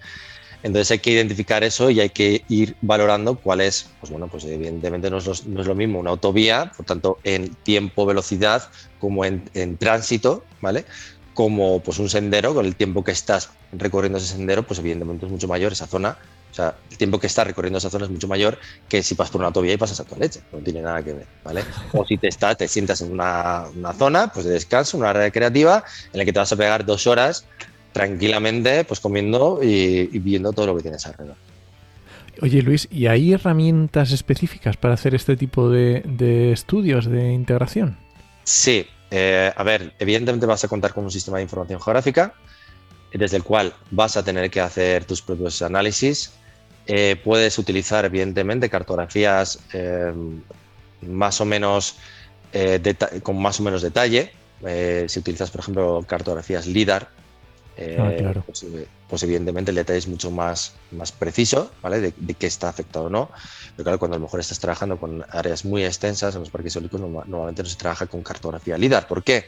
Entonces 0.62 0.90
hay 0.90 1.00
que 1.00 1.10
identificar 1.10 1.62
eso 1.62 1.90
y 1.90 2.00
hay 2.00 2.08
que 2.08 2.46
ir 2.48 2.76
valorando 2.80 3.36
cuál 3.36 3.60
es, 3.60 3.90
pues 4.00 4.10
bueno, 4.10 4.26
pues 4.28 4.46
evidentemente 4.46 5.10
no 5.10 5.18
es, 5.18 5.44
no 5.44 5.60
es 5.60 5.66
lo 5.66 5.74
mismo 5.74 5.98
una 5.98 6.12
autovía, 6.12 6.72
por 6.74 6.86
tanto 6.86 7.18
en 7.24 7.54
tiempo, 7.56 8.06
velocidad, 8.06 8.70
como 8.98 9.26
en, 9.26 9.50
en 9.52 9.76
tránsito, 9.76 10.44
¿vale? 10.62 10.86
Como 11.34 11.80
pues 11.80 11.98
un 11.98 12.08
sendero, 12.08 12.54
con 12.54 12.64
el 12.64 12.74
tiempo 12.74 13.04
que 13.04 13.12
estás 13.12 13.50
recorriendo 13.72 14.16
ese 14.16 14.28
sendero, 14.28 14.62
pues 14.62 14.78
evidentemente 14.78 15.26
es 15.26 15.32
mucho 15.32 15.46
mayor 15.46 15.72
esa 15.72 15.86
zona. 15.86 16.16
O 16.54 16.56
sea, 16.56 16.76
el 16.88 16.96
tiempo 16.96 17.18
que 17.18 17.26
estás 17.26 17.44
recorriendo 17.48 17.78
esa 17.78 17.90
zona 17.90 18.04
es 18.04 18.12
mucho 18.12 18.28
mayor 18.28 18.56
que 18.88 19.02
si 19.02 19.16
pasas 19.16 19.32
por 19.32 19.40
una 19.40 19.48
autovía 19.48 19.72
y 19.72 19.76
pasas 19.76 19.98
a 19.98 20.04
tu 20.04 20.14
leche. 20.14 20.40
No 20.52 20.60
tiene 20.60 20.82
nada 20.82 21.02
que 21.02 21.12
ver, 21.12 21.26
¿vale? 21.42 21.64
O 21.92 22.06
si 22.06 22.16
te, 22.16 22.28
estás, 22.28 22.56
te 22.56 22.68
sientas 22.68 23.00
en 23.00 23.10
una, 23.10 23.64
una 23.74 23.92
zona 23.92 24.28
pues 24.32 24.46
de 24.46 24.52
descanso, 24.52 24.96
una 24.96 25.10
área 25.10 25.22
recreativa, 25.22 25.82
en 26.12 26.18
la 26.18 26.24
que 26.24 26.32
te 26.32 26.38
vas 26.38 26.52
a 26.52 26.56
pegar 26.56 26.86
dos 26.86 27.08
horas 27.08 27.44
tranquilamente, 27.90 28.84
pues 28.84 29.00
comiendo 29.00 29.58
y, 29.64 30.08
y 30.12 30.18
viendo 30.20 30.52
todo 30.52 30.66
lo 30.66 30.76
que 30.76 30.82
tienes 30.82 31.04
alrededor. 31.06 31.34
Oye, 32.40 32.62
Luis, 32.62 32.86
¿y 32.88 33.08
hay 33.08 33.32
herramientas 33.32 34.12
específicas 34.12 34.76
para 34.76 34.94
hacer 34.94 35.16
este 35.16 35.36
tipo 35.36 35.70
de, 35.70 36.02
de 36.06 36.52
estudios 36.52 37.06
de 37.06 37.32
integración? 37.32 37.98
Sí, 38.44 38.86
eh, 39.10 39.52
a 39.56 39.62
ver, 39.64 39.92
evidentemente 39.98 40.46
vas 40.46 40.62
a 40.62 40.68
contar 40.68 40.94
con 40.94 41.02
un 41.02 41.10
sistema 41.10 41.38
de 41.38 41.42
información 41.42 41.80
geográfica 41.80 42.32
desde 43.12 43.36
el 43.36 43.44
cual 43.44 43.72
vas 43.90 44.16
a 44.16 44.24
tener 44.24 44.50
que 44.50 44.60
hacer 44.60 45.04
tus 45.04 45.22
propios 45.22 45.62
análisis. 45.62 46.32
Eh, 46.86 47.16
puedes 47.24 47.58
utilizar, 47.58 48.04
evidentemente, 48.04 48.68
cartografías 48.68 49.58
eh, 49.72 50.12
más 51.02 51.40
o 51.40 51.44
menos 51.44 51.96
eh, 52.52 52.80
con 53.22 53.40
más 53.40 53.60
o 53.60 53.62
menos 53.62 53.82
detalle. 53.82 54.32
Si 55.08 55.18
utilizas, 55.18 55.50
por 55.50 55.60
ejemplo, 55.60 56.04
cartografías 56.06 56.66
LIDAR, 56.66 57.08
Ah, 57.76 58.12
claro. 58.16 58.44
pues, 58.46 58.64
pues 59.08 59.22
evidentemente 59.24 59.72
el 59.72 59.74
detalle 59.74 59.98
es 59.98 60.06
mucho 60.06 60.30
más, 60.30 60.74
más 60.92 61.10
preciso, 61.10 61.72
¿vale? 61.82 62.00
De, 62.00 62.14
de 62.16 62.34
qué 62.34 62.46
está 62.46 62.68
afectado 62.68 63.06
o 63.06 63.10
no. 63.10 63.30
Pero 63.74 63.82
claro, 63.82 63.98
cuando 63.98 64.14
a 64.14 64.18
lo 64.20 64.26
mejor 64.26 64.38
estás 64.38 64.60
trabajando 64.60 64.96
con 64.96 65.24
áreas 65.28 65.64
muy 65.64 65.84
extensas 65.84 66.34
en 66.36 66.40
los 66.42 66.50
parques 66.50 66.76
eólicos, 66.76 67.00
norma- 67.00 67.24
normalmente 67.26 67.64
no 67.64 67.68
se 67.68 67.76
trabaja 67.76 68.06
con 68.06 68.22
cartografía 68.22 68.78
LIDAR. 68.78 69.08
¿Por 69.08 69.24
qué? 69.24 69.46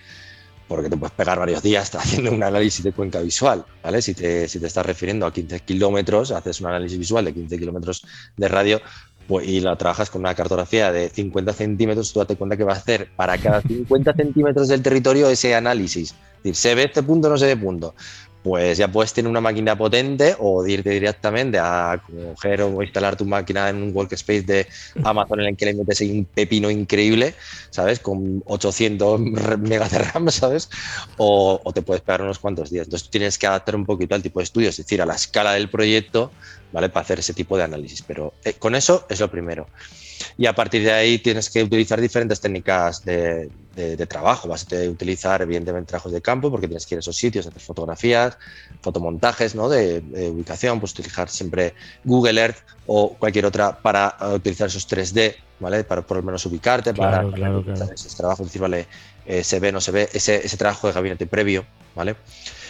Porque 0.69 0.91
te 0.91 0.97
puedes 0.97 1.14
pegar 1.14 1.39
varios 1.39 1.62
días 1.62 1.95
haciendo 1.95 2.33
un 2.33 2.43
análisis 2.43 2.85
de 2.85 2.93
cuenca 2.93 3.21
visual, 3.21 3.64
¿vale? 3.83 4.03
Si 4.03 4.14
te, 4.14 4.49
si 4.49 4.59
te 4.59 4.67
estás 4.67 4.85
refiriendo 4.85 5.27
a 5.27 5.33
15 5.33 5.61
kilómetros, 5.61 6.33
haces 6.33 6.61
un 6.61 6.69
análisis 6.69 6.99
visual 6.99 7.25
de 7.25 7.35
15 7.35 7.59
kilómetros 7.59 8.07
de 8.37 8.49
radio 8.49 8.81
pues, 9.27 9.49
y 9.49 9.61
la 9.61 9.77
trabajas 9.77 10.11
con 10.11 10.21
una 10.21 10.35
cartografía 10.35 10.93
de 10.93 11.09
50 11.09 11.53
centímetros, 11.53 12.12
tú 12.12 12.21
date 12.21 12.37
cuenta 12.37 12.57
que 12.57 12.64
va 12.64 12.75
a 12.75 12.77
hacer 12.77 13.09
para 13.17 13.37
cada 13.39 13.61
50 13.61 14.14
centímetros 14.14 14.69
del 14.69 14.83
territorio 14.83 15.29
ese 15.29 15.55
análisis. 15.55 16.11
Es 16.11 16.43
decir, 16.43 16.55
se 16.55 16.75
ve 16.75 16.85
este 16.85 17.03
punto, 17.03 17.29
no 17.29 17.37
se 17.37 17.47
ve 17.47 17.57
punto. 17.57 17.95
Pues 18.47 18.79
ya 18.79 18.87
puedes 18.87 19.13
tener 19.13 19.29
una 19.29 19.41
máquina 19.41 19.77
potente 19.77 20.37
o 20.39 20.65
irte 20.65 20.91
directamente 20.91 21.59
a 21.59 22.01
coger 22.07 22.63
o 22.63 22.81
instalar 22.81 23.17
tu 23.17 23.25
máquina 23.25 23.69
en 23.69 23.83
un 23.83 23.91
workspace 23.93 24.43
de 24.43 24.69
Amazon 25.03 25.41
en 25.41 25.47
el 25.47 25.57
que 25.57 25.65
le 25.67 25.75
metes 25.75 26.01
un 26.03 26.25
pepino 26.33 26.71
increíble, 26.71 27.35
¿sabes? 27.71 27.99
Con 27.99 28.45
800 28.47 29.21
megas 29.59 29.91
de 29.91 29.99
RAM, 29.99 30.31
¿sabes? 30.31 30.71
O, 31.17 31.61
o 31.65 31.73
te 31.73 31.83
puedes 31.83 32.03
pegar 32.03 32.23
unos 32.23 32.39
cuantos 32.39 32.71
días. 32.71 32.87
Entonces 32.87 33.11
tienes 33.11 33.37
que 33.37 33.49
adaptar 33.49 33.75
un 33.75 33.85
poquito 33.85 34.15
al 34.15 34.23
tipo 34.23 34.39
de 34.39 34.45
estudio, 34.45 34.69
es 34.69 34.77
decir, 34.77 35.03
a 35.03 35.07
la 35.07 35.15
escala 35.15 35.55
del 35.55 35.69
proyecto, 35.69 36.31
¿vale? 36.77 36.91
Para 36.91 37.05
hacer 37.05 37.18
ese 37.20 37.33
tipo 37.33 37.57
de 37.57 37.62
análisis. 37.62 38.03
Pero 38.03 38.35
eh, 38.45 38.53
con 38.53 38.74
eso 38.74 39.07
es 39.09 39.18
lo 39.18 39.31
primero. 39.31 39.66
Y 40.37 40.45
a 40.45 40.55
partir 40.55 40.83
de 40.83 40.93
ahí 40.93 41.18
tienes 41.18 41.49
que 41.49 41.62
utilizar 41.62 41.99
diferentes 41.99 42.39
técnicas 42.39 43.03
de, 43.03 43.49
trabajo. 44.07 44.47
Vas 44.47 44.66
a 44.70 44.91
utilizar, 44.91 45.41
evidentemente, 45.41 45.89
trabajos 45.89 46.12
de 46.12 46.20
campo 46.20 46.51
porque 46.51 46.66
tienes 46.66 46.85
que 46.85 46.95
ir 46.95 46.99
a 46.99 47.01
esos 47.01 47.16
sitios, 47.16 47.47
hacer 47.47 47.62
fotografías, 47.62 48.37
fotomontajes 48.83 49.55
¿no? 49.55 49.70
de, 49.70 50.03
ubicación, 50.31 50.79
pues 50.79 50.93
utilizar 50.93 51.31
siempre 51.31 51.72
Google 52.05 52.39
Earth 52.43 52.59
o 52.87 53.14
cualquier 53.14 53.47
otra 53.47 53.79
para 53.79 54.14
utilizar 54.35 54.68
esos 54.68 54.87
3D, 54.87 55.35
¿vale? 55.61 55.83
Para 55.85 56.03
por 56.03 56.18
lo 56.18 56.22
menos 56.22 56.45
ubicarte, 56.45 56.93
para, 56.93 57.22
claro, 57.33 57.64
claro. 57.64 57.91
ese 57.95 58.16
trabajo, 58.16 58.45
decir, 58.45 58.61
vale, 58.61 58.87
eh, 59.24 59.43
se 59.43 59.61
ve, 59.61 59.72
no 59.72 59.81
se 59.81 59.93
ve, 59.93 60.11
ese, 60.12 60.45
ese 60.45 60.57
trabajo 60.59 60.89
de 60.89 60.93
gabinete 60.93 61.27
previo, 61.27 61.64
¿vale? 61.95 62.16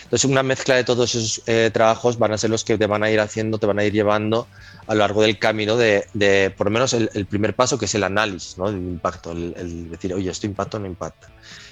Entonces, 0.06 0.30
una 0.30 0.44
mezcla 0.44 0.76
de 0.76 0.84
todos 0.84 1.16
esos 1.16 1.42
eh, 1.46 1.70
trabajos 1.72 2.16
van 2.16 2.32
a 2.32 2.38
ser 2.38 2.48
los 2.48 2.62
que 2.62 2.78
te 2.78 2.86
van 2.86 3.02
a 3.02 3.10
ir 3.10 3.18
haciendo, 3.18 3.58
te 3.58 3.66
van 3.66 3.80
a 3.80 3.84
ir 3.84 3.92
llevando 3.92 4.46
a 4.86 4.94
lo 4.94 5.00
largo 5.00 5.22
del 5.22 5.36
camino 5.36 5.76
de, 5.76 6.54
por 6.56 6.68
lo 6.68 6.70
menos, 6.70 6.92
el, 6.92 7.26
primer 7.26 7.56
paso, 7.56 7.76
que 7.76 7.86
es 7.86 7.94
el 7.96 8.04
análisis 8.04 8.56
¿no? 8.56 8.70
del 8.70 8.80
impacto, 8.80 9.32
el, 9.32 9.90
decir, 9.90 10.14
oye, 10.14 10.30
esto 10.30 10.46
impacta 10.46 10.76
o 10.76 10.80
no 10.80 10.86
impacta. 10.86 11.28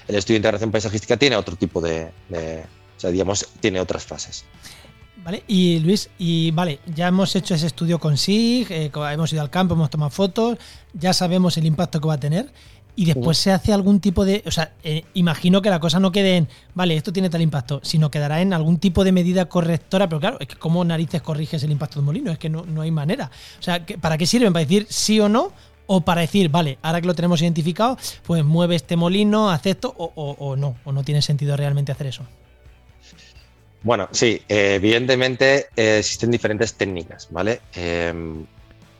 El 0.08 0.16
estudio 0.16 0.34
de 0.34 0.38
integración 0.38 0.72
paisajística 0.72 1.16
tiene 1.16 1.36
otro 1.36 1.54
tipo 1.54 1.80
de, 1.80 2.10
o 2.96 3.00
sea, 3.00 3.10
digamos, 3.10 3.46
tiene 3.60 3.78
otras 3.78 4.04
fases. 4.04 4.44
Vale, 5.24 5.44
y 5.46 5.78
Luis, 5.78 6.10
y 6.18 6.50
vale, 6.50 6.80
ya 6.86 7.08
hemos 7.08 7.34
hecho 7.36 7.54
ese 7.54 7.68
estudio 7.68 7.98
con 8.00 8.18
SIG, 8.18 8.66
eh, 8.70 8.90
hemos 9.12 9.32
ido 9.32 9.42
al 9.42 9.48
campo, 9.48 9.74
hemos 9.74 9.88
tomado 9.88 10.10
fotos, 10.10 10.58
ya 10.92 11.14
sabemos 11.14 11.56
el 11.56 11.64
impacto 11.64 12.00
que 12.00 12.08
va 12.08 12.14
a 12.14 12.20
tener 12.20 12.52
y 12.96 13.06
después 13.06 13.38
se 13.38 13.52
hace 13.52 13.72
algún 13.72 14.00
tipo 14.00 14.24
de. 14.24 14.42
O 14.46 14.50
sea, 14.50 14.72
eh, 14.82 15.04
imagino 15.14 15.62
que 15.62 15.70
la 15.70 15.80
cosa 15.80 16.00
no 16.00 16.12
quede 16.12 16.36
en, 16.36 16.48
vale, 16.74 16.96
esto 16.96 17.12
tiene 17.12 17.30
tal 17.30 17.42
impacto, 17.42 17.80
sino 17.82 18.10
quedará 18.10 18.40
en 18.40 18.52
algún 18.52 18.78
tipo 18.78 19.04
de 19.04 19.12
medida 19.12 19.46
correctora, 19.46 20.08
pero 20.08 20.20
claro, 20.20 20.36
es 20.40 20.48
que 20.48 20.56
¿cómo 20.56 20.84
narices 20.84 21.22
corriges 21.22 21.62
el 21.62 21.72
impacto 21.72 21.96
del 21.96 22.04
molino? 22.04 22.30
Es 22.30 22.38
que 22.38 22.48
no, 22.48 22.80
hay 22.80 22.90
manera. 22.90 23.30
O 23.58 23.62
sea, 23.62 23.84
¿para 24.00 24.18
qué 24.18 24.26
sirven? 24.26 24.52
¿Para 24.52 24.64
decir 24.64 24.86
sí 24.88 25.20
o 25.20 25.28
no? 25.28 25.52
O 25.86 26.00
para 26.00 26.22
decir, 26.22 26.48
vale, 26.48 26.78
ahora 26.82 27.00
que 27.00 27.06
lo 27.06 27.14
tenemos 27.14 27.42
identificado, 27.42 27.98
pues 28.22 28.42
mueve 28.42 28.76
este 28.76 28.96
molino, 28.96 29.50
acepto, 29.50 29.94
o, 29.96 30.12
o, 30.14 30.56
no, 30.56 30.76
o 30.84 30.92
no 30.92 31.04
tiene 31.04 31.20
sentido 31.20 31.56
realmente 31.56 31.92
hacer 31.92 32.06
eso. 32.06 32.24
Bueno, 33.84 34.08
sí, 34.12 34.40
eh, 34.48 34.76
evidentemente 34.76 35.66
eh, 35.76 35.98
existen 35.98 36.30
diferentes 36.30 36.72
técnicas, 36.72 37.28
¿vale? 37.30 37.60
Em, 37.74 38.46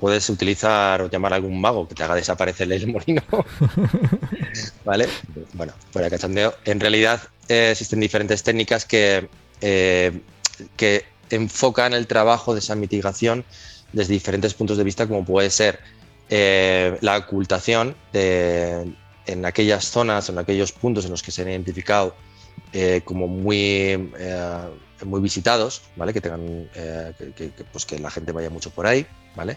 puedes 0.04 0.28
utilizar 0.28 1.00
o 1.00 1.08
llamar 1.08 1.32
a 1.32 1.36
algún 1.36 1.58
mago 1.58 1.88
que 1.88 1.94
te 1.94 2.02
haga 2.02 2.14
desaparecer 2.14 2.70
el 2.70 2.88
molino. 2.88 3.22
¿Vale? 4.84 5.08
Bueno, 5.54 5.72
fuera 5.92 6.10
cachondeo. 6.10 6.54
En 6.66 6.78
realidad 6.78 7.22
eh, 7.48 7.70
existen 7.70 8.00
diferentes 8.00 8.42
técnicas 8.42 8.84
que, 8.84 9.30
eh, 9.62 10.20
que 10.76 11.06
enfocan 11.30 11.94
el 11.94 12.06
trabajo 12.06 12.52
de 12.52 12.58
esa 12.58 12.74
mitigación 12.74 13.46
desde 13.94 14.12
diferentes 14.12 14.52
puntos 14.52 14.76
de 14.76 14.84
vista, 14.84 15.06
como 15.06 15.24
puede 15.24 15.48
ser 15.48 15.80
eh, 16.28 16.98
la 17.00 17.16
ocultación 17.16 17.96
de, 18.12 18.94
en 19.24 19.46
aquellas 19.46 19.86
zonas, 19.86 20.28
en 20.28 20.36
aquellos 20.36 20.72
puntos 20.72 21.06
en 21.06 21.12
los 21.12 21.22
que 21.22 21.30
se 21.30 21.40
han 21.40 21.48
identificado 21.48 22.14
como 23.04 23.26
muy, 23.26 24.12
muy 25.06 25.20
visitados, 25.22 25.80
¿vale? 25.96 26.12
Que 26.12 26.20
tengan 26.20 26.68
que, 26.74 27.52
pues 27.72 27.86
que 27.86 27.98
la 28.00 28.10
gente 28.10 28.32
vaya 28.32 28.50
mucho 28.50 28.68
por 28.68 28.86
ahí, 28.86 29.06
¿vale? 29.36 29.56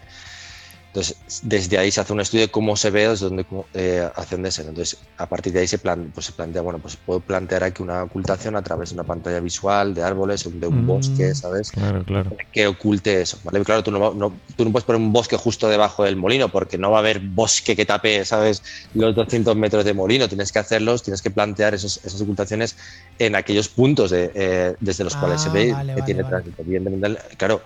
Entonces, 0.98 1.42
desde 1.44 1.78
ahí 1.78 1.92
se 1.92 2.00
hace 2.00 2.12
un 2.12 2.20
estudio 2.20 2.46
de 2.46 2.50
cómo 2.50 2.74
se 2.76 2.90
ve, 2.90 3.08
desde 3.08 3.26
dónde 3.26 3.46
eh, 3.74 4.08
hacen 4.16 4.42
de 4.42 4.48
Entonces, 4.48 4.98
a 5.16 5.28
partir 5.28 5.52
de 5.52 5.60
ahí 5.60 5.68
se, 5.68 5.78
plan, 5.78 6.10
pues 6.12 6.26
se 6.26 6.32
plantea, 6.32 6.60
bueno, 6.60 6.80
pues 6.80 6.96
puedo 6.96 7.20
plantear 7.20 7.62
aquí 7.62 7.84
una 7.84 8.02
ocultación 8.02 8.56
a 8.56 8.62
través 8.62 8.90
de 8.90 8.94
una 8.94 9.04
pantalla 9.04 9.38
visual, 9.38 9.94
de 9.94 10.02
árboles, 10.02 10.48
de 10.60 10.66
un 10.66 10.86
bosque, 10.86 11.30
mm, 11.30 11.34
¿sabes? 11.36 11.70
Claro, 11.70 12.02
claro. 12.04 12.36
Que 12.50 12.66
oculte 12.66 13.20
eso, 13.20 13.38
¿vale? 13.44 13.62
Claro, 13.62 13.84
tú 13.84 13.92
no, 13.92 14.10
tú 14.56 14.64
no 14.64 14.72
puedes 14.72 14.84
poner 14.84 15.00
un 15.00 15.12
bosque 15.12 15.36
justo 15.36 15.68
debajo 15.68 16.02
del 16.02 16.16
molino 16.16 16.48
porque 16.48 16.78
no 16.78 16.90
va 16.90 16.96
a 16.96 17.00
haber 17.00 17.20
bosque 17.20 17.76
que 17.76 17.86
tape, 17.86 18.24
¿sabes? 18.24 18.64
Los 18.94 19.14
200 19.14 19.54
metros 19.54 19.84
de 19.84 19.94
molino. 19.94 20.26
Tienes 20.26 20.50
que 20.50 20.58
hacerlos, 20.58 21.04
tienes 21.04 21.22
que 21.22 21.30
plantear 21.30 21.74
esos, 21.74 22.00
esas 22.04 22.20
ocultaciones 22.20 22.76
en 23.20 23.36
aquellos 23.36 23.68
puntos 23.68 24.10
de, 24.10 24.32
eh, 24.34 24.74
desde 24.80 25.04
los 25.04 25.14
cuales 25.14 25.42
se 25.42 25.50
ve 25.50 25.72
ah, 25.72 25.84
que 25.94 26.02
tiene 26.02 26.24
tránsito. 26.24 26.64
claro 27.36 27.62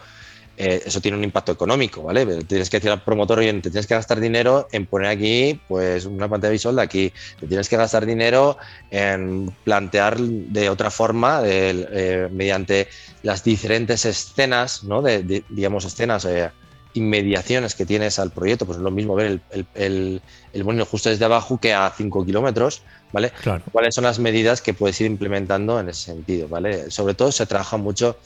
eh, 0.65 0.81
eso 0.87 1.01
tiene 1.01 1.17
un 1.17 1.25
impacto 1.25 1.51
económico, 1.51 2.05
¿vale? 2.05 2.25
Tienes 2.45 2.71
que 2.71 2.77
decir 2.77 2.93
al 2.93 3.03
promotor, 3.03 3.41
oye, 3.41 3.53
te 3.55 3.63
tienes 3.63 3.85
que 3.85 3.95
gastar 3.95 4.21
dinero 4.21 4.69
en 4.71 4.87
poner 4.87 5.09
aquí, 5.09 5.61
pues, 5.67 6.05
una 6.05 6.29
pantalla 6.29 6.53
visual 6.53 6.77
de 6.77 6.83
aquí. 6.83 7.13
Te 7.41 7.49
tienes 7.49 7.69
que 7.69 7.77
gastar 7.77 8.07
dinero 8.07 8.59
en 8.93 9.53
plantear 9.65 10.21
de 10.21 10.71
otra 10.71 10.93
forma, 10.93 11.41
eh, 11.45 12.29
mediante 12.31 12.87
las 13.25 13.43
diferentes 13.43 14.05
escenas, 14.05 14.85
¿no? 14.85 15.03
De, 15.03 15.43
digamos, 15.49 15.85
escenas, 15.85 16.27
eh, 16.27 16.53
inmediaciones 16.95 17.75
que 17.75 17.85
tienes 17.85 18.21
al 18.21 18.31
proyecto. 18.31 18.65
Pues 18.65 18.79
es 18.79 18.85
lo 18.85 18.93
mismo 18.93 19.17
ver 19.17 19.41
el, 19.51 19.67
el, 19.75 20.23
el, 20.53 20.65
molino 20.65 20.85
justo 20.85 21.09
desde 21.09 21.25
abajo 21.25 21.59
que 21.59 21.75
a 21.75 21.91
5 21.91 22.25
kilómetros, 22.25 22.83
¿vale? 23.11 23.33
¿Cuáles 23.73 23.97
son 23.97 24.05
las 24.05 24.21
medidas 24.21 24.63
que 24.63 24.75
puedes 24.75 25.01
ir 25.01 25.09
implementando 25.09 25.81
en 25.81 25.89
ese 25.89 26.05
sentido, 26.05 26.47
¿vale? 26.47 26.89
Sobre 26.93 27.15
todo 27.15 27.33
se 27.33 27.47
trabaja 27.47 27.77
mucho 27.79 28.17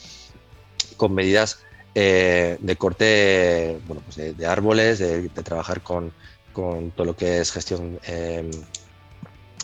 con 0.98 1.14
medidas 1.14 1.60
eh, 1.98 2.58
de 2.60 2.76
corte 2.76 3.78
bueno, 3.86 4.02
pues 4.04 4.36
de, 4.36 4.46
árboles, 4.46 4.98
de, 4.98 5.30
trabajar 5.30 5.80
con, 5.80 6.12
todo 6.52 7.06
lo 7.06 7.16
que 7.16 7.38
es 7.38 7.50
gestión 7.50 7.98
eh, 8.06 8.50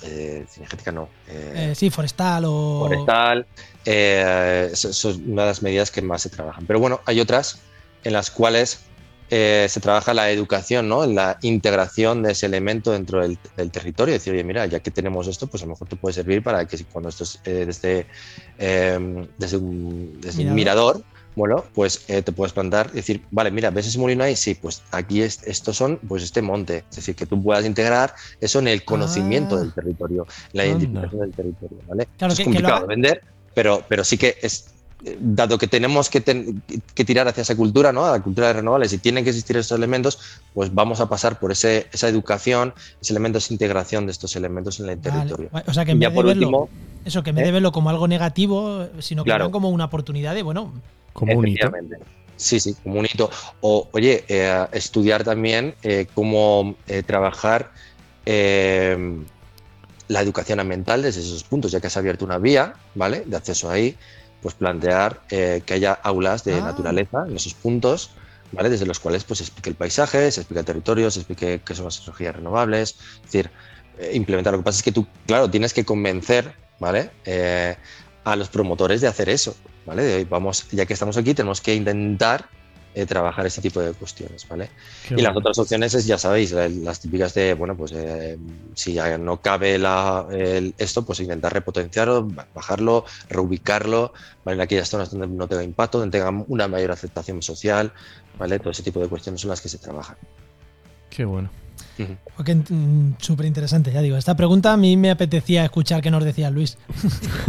eh 0.02 0.46
no. 0.94 1.10
Eh, 1.28 1.74
sí, 1.76 1.90
forestal 1.90 2.44
o. 2.46 2.86
Forestal. 2.88 3.46
son 4.72 5.30
una 5.30 5.42
de 5.42 5.48
las 5.48 5.62
medidas 5.62 5.90
que 5.90 6.00
más 6.00 6.22
se 6.22 6.30
trabajan. 6.30 6.64
Pero 6.64 6.80
bueno, 6.80 7.02
hay 7.04 7.20
otras 7.20 7.60
en 8.02 8.14
las 8.14 8.30
cuales 8.30 8.80
se 9.28 9.80
trabaja 9.82 10.14
la 10.14 10.30
educación, 10.30 10.88
¿no? 10.88 11.04
la 11.04 11.38
integración 11.42 12.22
de 12.22 12.32
ese 12.32 12.46
elemento 12.46 12.92
dentro 12.92 13.20
del, 13.20 13.38
territorio. 13.70 14.14
Decir, 14.14 14.32
oye, 14.32 14.44
mira, 14.44 14.64
ya 14.64 14.80
que 14.80 14.90
tenemos 14.90 15.28
esto, 15.28 15.48
pues 15.48 15.62
a 15.64 15.66
lo 15.66 15.72
mejor 15.72 15.86
te 15.86 15.96
puede 15.96 16.14
servir 16.14 16.42
para 16.42 16.66
que 16.66 16.82
cuando 16.84 17.10
esto 17.10 17.24
es 17.24 17.42
desde, 17.44 18.06
desde, 18.58 19.56
un, 19.58 20.18
desde 20.18 20.46
un 20.46 20.54
mirador, 20.54 21.04
bueno, 21.34 21.64
pues 21.74 22.04
eh, 22.08 22.22
te 22.22 22.32
puedes 22.32 22.52
plantar 22.52 22.90
y 22.92 22.96
decir, 22.96 23.22
vale, 23.30 23.50
mira, 23.50 23.70
¿ves 23.70 23.86
ese 23.86 23.98
molino 23.98 24.24
ahí? 24.24 24.36
Sí, 24.36 24.54
pues 24.54 24.82
aquí 24.90 25.22
estos 25.22 25.76
son, 25.76 25.98
pues 26.08 26.22
este 26.22 26.42
monte. 26.42 26.84
Es 26.90 26.96
decir, 26.96 27.14
que 27.14 27.26
tú 27.26 27.42
puedas 27.42 27.64
integrar 27.64 28.14
eso 28.40 28.58
en 28.58 28.68
el 28.68 28.84
conocimiento 28.84 29.58
del 29.58 29.70
ah. 29.70 29.74
territorio, 29.74 30.26
en 30.52 30.58
la 30.58 30.66
identificación 30.66 31.20
del 31.20 31.32
territorio, 31.32 31.78
¿vale? 31.88 32.08
Claro, 32.18 32.32
es 32.32 32.40
complicado 32.40 32.80
de 32.82 32.86
vender, 32.86 33.22
pero, 33.54 33.82
pero 33.88 34.04
sí 34.04 34.18
que 34.18 34.36
es, 34.42 34.72
eh, 35.04 35.16
dado 35.20 35.58
que 35.58 35.66
tenemos 35.66 36.08
que, 36.08 36.22
que, 36.22 37.04
tirar 37.04 37.26
hacia 37.26 37.40
esa 37.40 37.56
cultura, 37.56 37.92
¿no? 37.92 38.04
A 38.04 38.12
la 38.12 38.22
cultura 38.22 38.48
de 38.48 38.52
renovables 38.54 38.92
y 38.92 38.98
tienen 38.98 39.24
que 39.24 39.30
existir 39.30 39.56
esos 39.56 39.76
elementos, 39.76 40.18
pues 40.54 40.72
vamos 40.72 41.00
a 41.00 41.08
pasar 41.08 41.40
por 41.40 41.50
ese, 41.50 41.88
esa 41.92 42.08
educación, 42.08 42.72
ese 43.00 43.12
elemento 43.12 43.38
de 43.40 43.46
integración 43.48 44.06
de 44.06 44.12
estos 44.12 44.36
elementos 44.36 44.78
en 44.78 44.90
el 44.90 45.00
territorio. 45.00 45.48
O 45.66 45.72
sea, 45.72 45.84
que 45.84 45.92
en 45.92 45.98
vez 45.98 46.14
de 46.14 46.22
verlo, 46.22 46.68
eso, 47.04 47.22
que 47.24 47.30
en 47.30 47.36
vez 47.36 47.44
de 47.44 47.48
¿eh? 47.48 47.52
verlo 47.52 47.72
como 47.72 47.90
algo 47.90 48.06
negativo, 48.06 48.86
sino 49.00 49.24
que 49.24 49.30
claro. 49.30 49.50
como 49.50 49.70
una 49.70 49.86
oportunidad 49.86 50.36
de, 50.36 50.42
bueno, 50.42 50.72
como 51.12 51.38
un 51.38 51.48
hito. 51.48 51.70
Sí, 52.36 52.58
sí, 52.58 52.74
como 52.82 52.98
un 52.98 53.06
hito. 53.06 53.30
O, 53.60 53.88
oye, 53.92 54.24
eh, 54.28 54.66
estudiar 54.72 55.22
también 55.22 55.74
eh, 55.82 56.06
cómo 56.14 56.74
eh, 56.88 57.02
trabajar 57.02 57.70
la 58.24 60.20
educación 60.20 60.60
ambiental 60.60 61.02
desde 61.02 61.20
esos 61.20 61.42
puntos, 61.42 61.72
ya 61.72 61.80
que 61.80 61.88
has 61.88 61.96
abierto 61.96 62.24
una 62.24 62.38
vía, 62.38 62.74
¿vale? 62.94 63.24
De 63.26 63.36
acceso 63.36 63.68
ahí, 63.68 63.96
pues 64.40 64.54
plantear 64.54 65.22
que 65.28 65.64
haya 65.68 65.92
aulas 65.92 66.44
de 66.44 66.54
ah. 66.54 66.60
naturaleza 66.60 67.24
en 67.28 67.34
esos 67.34 67.54
puntos, 67.54 68.10
¿vale? 68.52 68.70
Desde 68.70 68.86
los 68.86 69.00
cuales 69.00 69.24
pues 69.24 69.38
se 69.38 69.44
explique 69.44 69.70
el 69.70 69.74
paisaje, 69.74 70.30
se 70.30 70.42
explique 70.42 70.60
el 70.60 70.66
territorio, 70.66 71.10
se 71.10 71.20
explique 71.20 71.62
qué 71.64 71.74
son 71.74 71.86
las 71.86 72.00
energías 72.06 72.36
renovables, 72.36 72.96
es 73.16 73.22
decir, 73.22 73.50
implementar. 74.12 74.52
Lo 74.52 74.60
que 74.60 74.64
pasa 74.64 74.78
es 74.78 74.84
que 74.84 74.92
tú, 74.92 75.04
claro, 75.26 75.50
tienes 75.50 75.72
que 75.74 75.84
convencer, 75.84 76.54
¿vale? 76.78 77.10
a 78.24 78.36
los 78.36 78.48
promotores 78.50 79.00
de 79.00 79.08
hacer 79.08 79.28
eso. 79.28 79.56
¿Vale? 79.86 80.24
vamos, 80.24 80.68
ya 80.70 80.86
que 80.86 80.94
estamos 80.94 81.16
aquí, 81.16 81.34
tenemos 81.34 81.60
que 81.60 81.74
intentar 81.74 82.48
eh, 82.94 83.06
trabajar 83.06 83.46
ese 83.46 83.62
tipo 83.62 83.80
de 83.80 83.92
cuestiones, 83.94 84.46
¿vale? 84.48 84.68
y 85.10 85.22
las 85.22 85.34
otras 85.34 85.58
opciones 85.58 85.94
es, 85.94 86.06
ya 86.06 86.18
sabéis, 86.18 86.52
las 86.52 87.00
típicas 87.00 87.32
de, 87.32 87.54
bueno, 87.54 87.76
pues 87.76 87.92
eh, 87.92 88.38
si 88.74 88.92
ya 88.92 89.16
no 89.16 89.40
cabe 89.40 89.78
la, 89.78 90.26
esto, 90.76 91.04
pues 91.04 91.20
intentar 91.20 91.52
repotenciarlo, 91.54 92.28
bajarlo, 92.54 93.04
reubicarlo, 93.30 94.12
¿vale? 94.44 94.56
En 94.56 94.60
aquellas 94.60 94.90
zonas 94.90 95.10
donde 95.10 95.26
no 95.26 95.48
tenga 95.48 95.62
impacto, 95.62 95.98
donde 95.98 96.18
tenga 96.18 96.44
una 96.48 96.68
mayor 96.68 96.90
aceptación 96.90 97.40
social, 97.40 97.92
¿vale? 98.38 98.58
Todo 98.58 98.70
ese 98.70 98.82
tipo 98.82 99.00
de 99.00 99.08
cuestiones 99.08 99.40
son 99.40 99.50
las 99.50 99.62
que 99.62 99.70
se 99.70 99.78
trabajan. 99.78 100.16
Qué 101.08 101.24
bueno. 101.24 101.50
Mm, 101.99 103.12
súper 103.18 103.47
interesante, 103.47 103.93
ya 103.93 104.01
digo. 104.01 104.16
Esta 104.16 104.36
pregunta 104.36 104.72
a 104.72 104.76
mí 104.76 104.97
me 104.97 105.11
apetecía 105.11 105.64
escuchar 105.64 106.03
qué 106.03 106.11
nos 106.11 106.24
decía 106.24 106.51
Luis. 106.51 106.78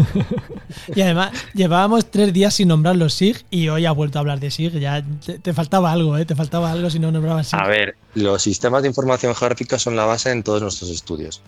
y 0.96 1.02
además, 1.02 1.32
llevábamos 1.54 2.10
tres 2.12 2.34
días 2.34 2.54
sin 2.54 2.68
nombrar 2.68 2.96
los 2.96 3.14
SIG 3.14 3.46
y 3.50 3.70
hoy 3.70 3.86
ha 3.86 3.92
vuelto 3.92 4.20
a 4.20 4.22
hablar 4.22 4.40
de 4.40 4.52
SIG. 4.52 4.80
Ya 4.80 5.04
te, 5.42 5.54
faltaba 5.54 5.92
algo, 5.92 6.18
¿eh? 6.18 6.26
Te 6.26 6.36
faltaba 6.36 6.72
algo 6.72 6.90
si 6.90 7.00
no 7.00 7.12
nombrabas 7.12 7.48
SIG. 7.48 7.60
A 7.60 7.68
ver, 7.68 7.96
los 8.16 8.42
sistemas 8.42 8.82
de 8.84 8.90
información 8.90 9.34
geográfica 9.36 9.80
son 9.80 9.96
la 9.96 10.06
base 10.06 10.32
en 10.32 10.44
todos 10.44 10.62
nuestros 10.62 10.90
estudios. 10.90 11.42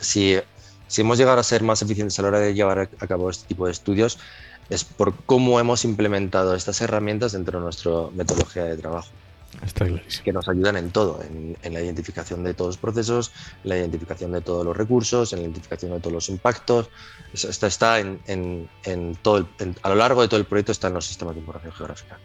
si, 0.00 0.36
si 0.86 1.00
hemos 1.00 1.18
llegado 1.18 1.40
a 1.40 1.44
ser 1.44 1.62
más 1.62 1.82
eficientes 1.82 2.18
a 2.18 2.22
la 2.22 2.28
hora 2.28 2.40
de 2.40 2.54
llevar 2.54 2.90
a 2.98 3.06
cabo 3.06 3.30
este 3.30 3.46
tipo 3.48 3.66
de 3.66 3.72
estudios, 3.72 4.18
es 4.70 4.84
por 4.84 5.14
cómo 5.26 5.60
hemos 5.60 5.84
implementado 5.84 6.54
estas 6.54 6.80
herramientas 6.80 7.32
dentro 7.32 7.58
de 7.58 7.64
nuestra 7.64 7.90
metodología 8.14 8.64
de 8.64 8.76
trabajo. 8.76 9.08
Está 9.64 9.84
clarísimo. 9.86 10.24
Que 10.24 10.32
nos 10.32 10.48
ayudan 10.48 10.76
en 10.76 10.90
todo, 10.90 11.22
en, 11.22 11.56
en, 11.62 11.72
la 11.74 11.80
identificación 11.80 12.42
de 12.42 12.52
todos 12.54 12.70
los 12.70 12.76
procesos, 12.78 13.32
en 13.62 13.70
la 13.70 13.76
identificación 13.78 14.32
de 14.32 14.40
todos 14.40 14.64
los 14.64 14.76
recursos, 14.76 15.32
en 15.32 15.38
la 15.38 15.44
identificación 15.44 15.92
de 15.92 16.00
todos 16.00 16.12
los 16.12 16.28
impactos. 16.28 16.90
Esto 17.32 17.66
está 17.66 18.00
en, 18.00 18.18
en, 18.26 18.68
en 18.84 19.14
todo 19.22 19.38
el, 19.58 19.74
a 19.82 19.88
lo 19.88 19.94
largo 19.94 20.22
de 20.22 20.28
todo 20.28 20.40
el 20.40 20.46
proyecto 20.46 20.72
está 20.72 20.88
en 20.88 20.94
los 20.94 21.06
sistemas 21.06 21.34
de 21.34 21.40
información 21.40 21.72
geográfica. 21.72 22.18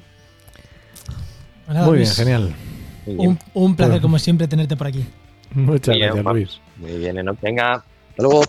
Bueno, 1.67 1.85
Muy 1.85 1.97
Luis, 1.97 2.15
bien, 2.15 2.27
genial. 2.27 2.55
Muy 3.05 3.15
bien, 3.15 3.29
Un, 3.29 3.39
un 3.53 3.75
placer, 3.75 3.91
Bueno. 3.93 4.01
como 4.01 4.19
siempre, 4.19 4.47
tenerte 4.47 4.75
por 4.75 4.88
aquí. 4.88 5.05
Muchas 5.51 5.95
Bien, 5.95 6.09
gracias. 6.13 6.33
Luis. 6.33 6.61
muy 6.77 6.97
bien, 6.97 7.17
Enoch. 7.17 7.39
Venga, 7.41 7.73
hasta 7.73 8.23
luego. 8.23 8.41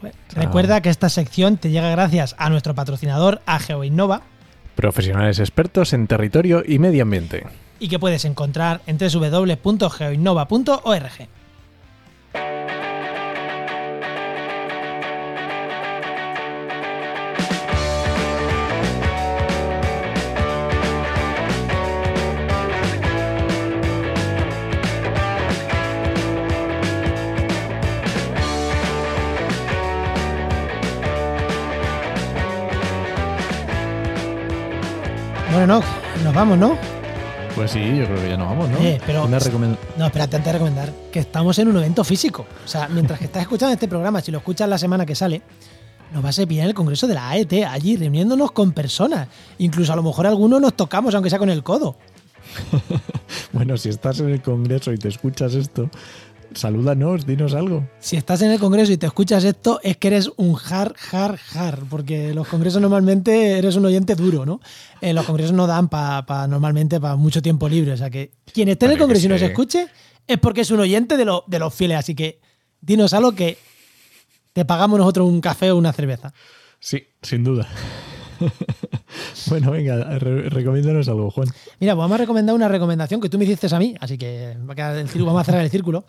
Pues, 0.00 0.14
Recuerda 0.34 0.80
que 0.82 0.90
esta 0.90 1.08
sección 1.08 1.56
te 1.56 1.70
llega 1.70 1.90
gracias 1.90 2.34
a 2.38 2.48
nuestro 2.50 2.74
patrocinador, 2.74 3.40
a 3.46 3.58
GeoInnova, 3.58 4.22
Profesionales 4.74 5.38
expertos 5.38 5.94
en 5.94 6.06
territorio 6.06 6.62
y 6.66 6.78
medio 6.78 7.02
ambiente. 7.04 7.44
Y 7.78 7.88
que 7.88 7.98
puedes 7.98 8.24
encontrar 8.24 8.80
en 8.86 8.96
www.geoinnova.org. 8.98 11.28
Bueno, 35.52 35.80
no, 35.80 35.82
nos 36.22 36.34
vamos, 36.34 36.58
¿no? 36.58 36.95
Pues 37.56 37.70
sí, 37.72 37.80
yo 37.96 38.04
creo 38.04 38.16
que 38.22 38.28
ya 38.28 38.36
nos 38.36 38.48
vamos, 38.50 38.68
¿no? 38.68 38.78
Eh, 38.78 39.00
pero- 39.04 39.26
No, 39.96 40.06
espérate, 40.06 40.36
antes 40.36 40.44
de 40.44 40.52
recomendar 40.52 40.92
que 41.10 41.18
estamos 41.20 41.58
en 41.58 41.68
un 41.68 41.76
evento 41.78 42.04
físico. 42.04 42.46
O 42.64 42.68
sea, 42.68 42.86
mientras 42.88 43.18
que 43.18 43.24
estás 43.24 43.42
escuchando 43.42 43.72
este 43.72 43.88
programa, 43.88 44.20
si 44.20 44.30
lo 44.30 44.38
escuchas 44.38 44.68
la 44.68 44.76
semana 44.78 45.04
que 45.06 45.14
sale, 45.14 45.40
nos 46.12 46.22
va 46.24 46.28
a 46.28 46.32
ser 46.32 46.46
bien 46.46 46.66
el 46.66 46.74
congreso 46.74 47.06
de 47.06 47.14
la 47.14 47.30
AET, 47.30 47.64
allí 47.64 47.96
reuniéndonos 47.96 48.52
con 48.52 48.72
personas. 48.72 49.28
Incluso 49.58 49.92
a 49.92 49.96
lo 49.96 50.02
mejor 50.02 50.26
algunos 50.26 50.60
nos 50.60 50.74
tocamos, 50.74 51.14
aunque 51.14 51.30
sea 51.30 51.38
con 51.38 51.50
el 51.50 51.62
codo. 51.62 51.96
Bueno, 53.52 53.76
si 53.78 53.88
estás 53.88 54.20
en 54.20 54.28
el 54.28 54.42
congreso 54.42 54.92
y 54.92 54.98
te 54.98 55.08
escuchas 55.08 55.54
esto, 55.54 55.88
salúdanos, 56.56 57.26
dinos 57.26 57.54
algo. 57.54 57.88
Si 58.00 58.16
estás 58.16 58.42
en 58.42 58.50
el 58.50 58.58
congreso 58.58 58.90
y 58.92 58.96
te 58.96 59.06
escuchas 59.06 59.44
esto, 59.44 59.78
es 59.82 59.96
que 59.96 60.08
eres 60.08 60.30
un 60.36 60.56
hard, 60.56 60.94
hard, 61.12 61.38
hard, 61.54 61.84
porque 61.88 62.34
los 62.34 62.48
congresos 62.48 62.80
normalmente 62.82 63.58
eres 63.58 63.76
un 63.76 63.84
oyente 63.84 64.14
duro, 64.14 64.44
¿no? 64.46 64.60
Eh, 65.00 65.12
los 65.12 65.24
congresos 65.26 65.52
no 65.52 65.66
dan 65.66 65.88
para 65.88 66.46
normalmente 66.46 66.98
para 67.00 67.16
mucho 67.16 67.40
tiempo 67.42 67.68
libre. 67.68 67.92
O 67.92 67.96
sea 67.96 68.10
que 68.10 68.32
quien 68.52 68.68
esté 68.68 68.86
en 68.86 68.92
el 68.92 68.98
congreso 68.98 69.26
y 69.26 69.28
nos 69.28 69.42
escuche 69.42 69.86
es 70.26 70.38
porque 70.38 70.62
es 70.62 70.70
un 70.70 70.80
oyente 70.80 71.16
de, 71.16 71.24
lo- 71.24 71.44
de 71.46 71.58
los 71.58 71.72
fieles. 71.74 71.98
Así 71.98 72.14
que 72.14 72.40
dinos 72.80 73.12
algo 73.14 73.32
que 73.32 73.58
te 74.52 74.64
pagamos 74.64 74.98
nosotros 74.98 75.28
un 75.28 75.40
café 75.40 75.70
o 75.70 75.76
una 75.76 75.92
cerveza. 75.92 76.32
Sí, 76.80 77.04
sin 77.22 77.44
duda. 77.44 77.68
bueno, 79.48 79.70
venga, 79.70 80.18
re- 80.18 80.48
recomiéndanos 80.50 81.08
algo, 81.08 81.30
Juan. 81.30 81.48
Mira, 81.80 81.94
pues 81.94 82.02
vamos 82.04 82.14
a 82.14 82.18
recomendar 82.18 82.54
una 82.54 82.68
recomendación 82.68 83.20
que 83.20 83.28
tú 83.28 83.38
me 83.38 83.44
hiciste 83.44 83.74
a 83.74 83.78
mí, 83.78 83.94
así 84.00 84.18
que 84.18 84.56
va 84.68 84.72
a 84.72 84.76
quedar 84.76 84.96
el 84.96 85.08
círculo, 85.08 85.26
vamos 85.26 85.42
a 85.42 85.44
cerrar 85.44 85.62
el 85.64 85.70
círculo. 85.70 86.04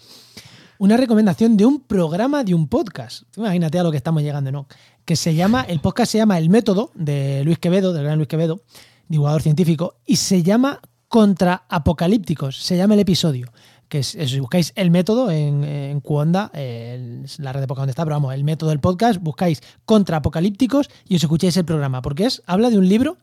Una 0.80 0.96
recomendación 0.96 1.58
de 1.58 1.66
un 1.66 1.82
programa 1.82 2.44
de 2.44 2.54
un 2.54 2.68
podcast. 2.68 3.24
Imagínate 3.36 3.80
a 3.80 3.84
lo 3.84 3.90
que 3.92 3.98
estamos 3.98 4.22
llegando, 4.22 4.52
¿no? 4.52 4.68
Que 5.06 5.16
se 5.16 5.34
llama, 5.34 5.64
el 5.68 5.80
podcast 5.80 6.12
se 6.12 6.20
llama 6.20 6.38
El 6.38 6.50
Método, 6.50 6.92
de 6.94 7.44
Luis 7.44 7.58
Quevedo, 7.58 7.94
del 7.94 8.04
gran 8.04 8.18
Luis 8.18 8.28
Quevedo, 8.28 8.62
divulgador 9.08 9.42
científico, 9.42 9.96
y 10.06 10.18
se 10.18 10.44
llama 10.44 10.80
Contra 11.08 11.64
Apocalípticos, 11.70 12.62
se 12.62 12.78
llama 12.78 12.94
el 12.94 13.00
episodio. 13.00 13.50
Que 13.90 14.00
es, 14.00 14.40
buscáis 14.40 14.74
el 14.76 14.92
método 14.92 15.32
en, 15.32 15.64
en 15.64 16.02
Cuonda, 16.02 16.52
eh, 16.54 17.24
la 17.38 17.54
red 17.54 17.62
de 17.62 17.68
podcast 17.68 17.82
donde 17.84 17.92
está, 17.92 18.04
pero 18.04 18.16
vamos, 18.18 18.34
el 18.34 18.44
método 18.44 18.70
del 18.72 18.80
podcast, 18.80 19.22
buscáis 19.22 19.62
Contra 19.86 20.18
Apocalípticos 20.18 20.90
y 21.08 21.16
os 21.16 21.24
escucháis 21.24 21.56
el 21.58 21.66
programa, 21.66 22.02
porque 22.02 22.26
es, 22.26 22.44
habla 22.46 22.70
de 22.70 22.78
un 22.78 22.90
libro 22.90 23.18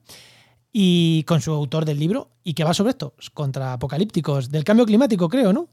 y 0.73 1.23
con 1.25 1.41
su 1.43 1.53
autor 1.53 1.85
del 1.85 1.99
libro 2.01 2.31
y 2.43 2.55
que 2.55 2.65
va 2.65 2.73
sobre 2.75 2.91
esto, 2.91 3.15
contra 3.35 3.75
apocalípticos, 3.75 4.51
del 4.51 4.65
cambio 4.65 4.87
climático, 4.87 5.29
creo, 5.29 5.53
¿no? 5.53 5.69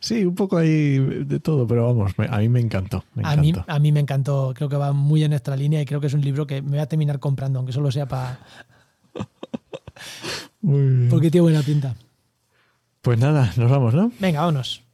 Sí, 0.00 0.24
un 0.24 0.34
poco 0.34 0.56
ahí 0.58 0.98
de 0.98 1.40
todo, 1.40 1.66
pero 1.66 1.86
vamos, 1.86 2.12
me- 2.18 2.26
a 2.28 2.38
mí 2.38 2.48
me 2.48 2.60
encantó. 2.60 3.04
Me 3.14 3.22
A 3.26 3.36
mí, 3.36 3.52
a 3.66 3.78
mí 3.78 3.92
me 3.92 4.00
encantó, 4.00 4.52
creo 4.54 4.68
que 4.68 4.76
va 4.76 4.92
muy 4.92 5.22
en 5.24 5.30
nuestra 5.30 5.56
línea 5.56 5.80
y 5.80 5.84
creo 5.86 6.00
que 6.00 6.08
es 6.08 6.14
un 6.14 6.20
libro 6.20 6.46
que 6.46 6.62
me 6.62 6.70
voy 6.70 6.78
a 6.80 6.86
terminar 6.86 7.18
comprando, 7.18 7.58
aunque 7.60 7.72
solo 7.72 7.90
sea 7.90 8.06
para... 8.06 8.40
Porque 11.10 11.30
tiene 11.30 11.42
buena 11.42 11.62
pinta. 11.62 11.94
Pues 13.02 13.18
nada, 13.18 13.52
nos 13.56 13.70
vamos, 13.70 13.94
¿no? 13.94 14.12
Venga, 14.18 14.40
vámonos. 14.40 14.87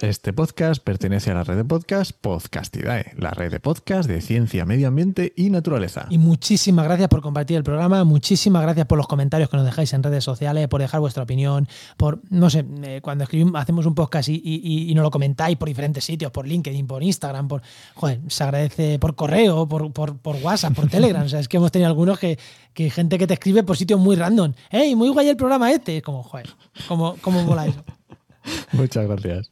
Este 0.00 0.32
podcast 0.32 0.82
pertenece 0.82 1.30
a 1.30 1.34
la 1.34 1.44
red 1.44 1.54
de 1.58 1.64
podcast 1.66 2.12
Podcastidae, 2.18 3.12
la 3.18 3.30
red 3.32 3.50
de 3.52 3.60
podcast 3.60 4.08
de 4.08 4.22
ciencia, 4.22 4.64
medio 4.64 4.88
ambiente 4.88 5.34
y 5.36 5.50
naturaleza. 5.50 6.06
Y 6.08 6.16
muchísimas 6.16 6.86
gracias 6.86 7.10
por 7.10 7.20
compartir 7.20 7.58
el 7.58 7.62
programa, 7.62 8.02
muchísimas 8.02 8.62
gracias 8.62 8.86
por 8.86 8.96
los 8.96 9.06
comentarios 9.06 9.50
que 9.50 9.56
nos 9.58 9.66
dejáis 9.66 9.92
en 9.92 10.02
redes 10.02 10.24
sociales, 10.24 10.66
por 10.68 10.80
dejar 10.80 11.00
vuestra 11.00 11.22
opinión, 11.24 11.68
por, 11.98 12.20
no 12.30 12.48
sé, 12.48 12.64
eh, 12.84 13.00
cuando 13.02 13.24
escribimos, 13.24 13.60
hacemos 13.60 13.84
un 13.84 13.94
podcast 13.94 14.30
y, 14.30 14.40
y- 14.42 14.90
y 14.90 14.94
nos 14.94 15.02
lo 15.02 15.10
comentáis 15.10 15.58
por 15.58 15.68
diferentes 15.68 16.02
sitios, 16.02 16.32
por 16.32 16.48
LinkedIn, 16.48 16.86
por 16.86 17.02
Instagram, 17.02 17.46
por, 17.46 17.60
joder, 17.94 18.20
se 18.28 18.44
agradece 18.44 18.98
por 18.98 19.14
correo, 19.14 19.68
por, 19.68 19.92
por, 19.92 20.16
por 20.16 20.36
WhatsApp, 20.36 20.72
por 20.74 20.88
Telegram, 20.88 21.22
o 21.26 21.28
sea, 21.28 21.38
es 21.38 21.48
que 21.48 21.58
hemos 21.58 21.70
tenido 21.70 21.88
algunos 21.88 22.18
que, 22.18 22.38
que 22.72 22.88
gente 22.88 23.18
que 23.18 23.26
te 23.26 23.34
escribe 23.34 23.62
por 23.62 23.76
sitios 23.76 24.00
muy 24.00 24.16
random, 24.16 24.54
hey, 24.70 24.96
muy 24.96 25.10
guay 25.10 25.28
el 25.28 25.36
programa 25.36 25.70
este, 25.70 25.98
es 25.98 26.02
como, 26.02 26.22
joder, 26.22 26.48
¿cómo, 26.88 27.14
cómo 27.20 27.44
mola 27.44 27.66
eso? 27.66 27.84
Muchas 28.72 29.06
gracias. 29.06 29.51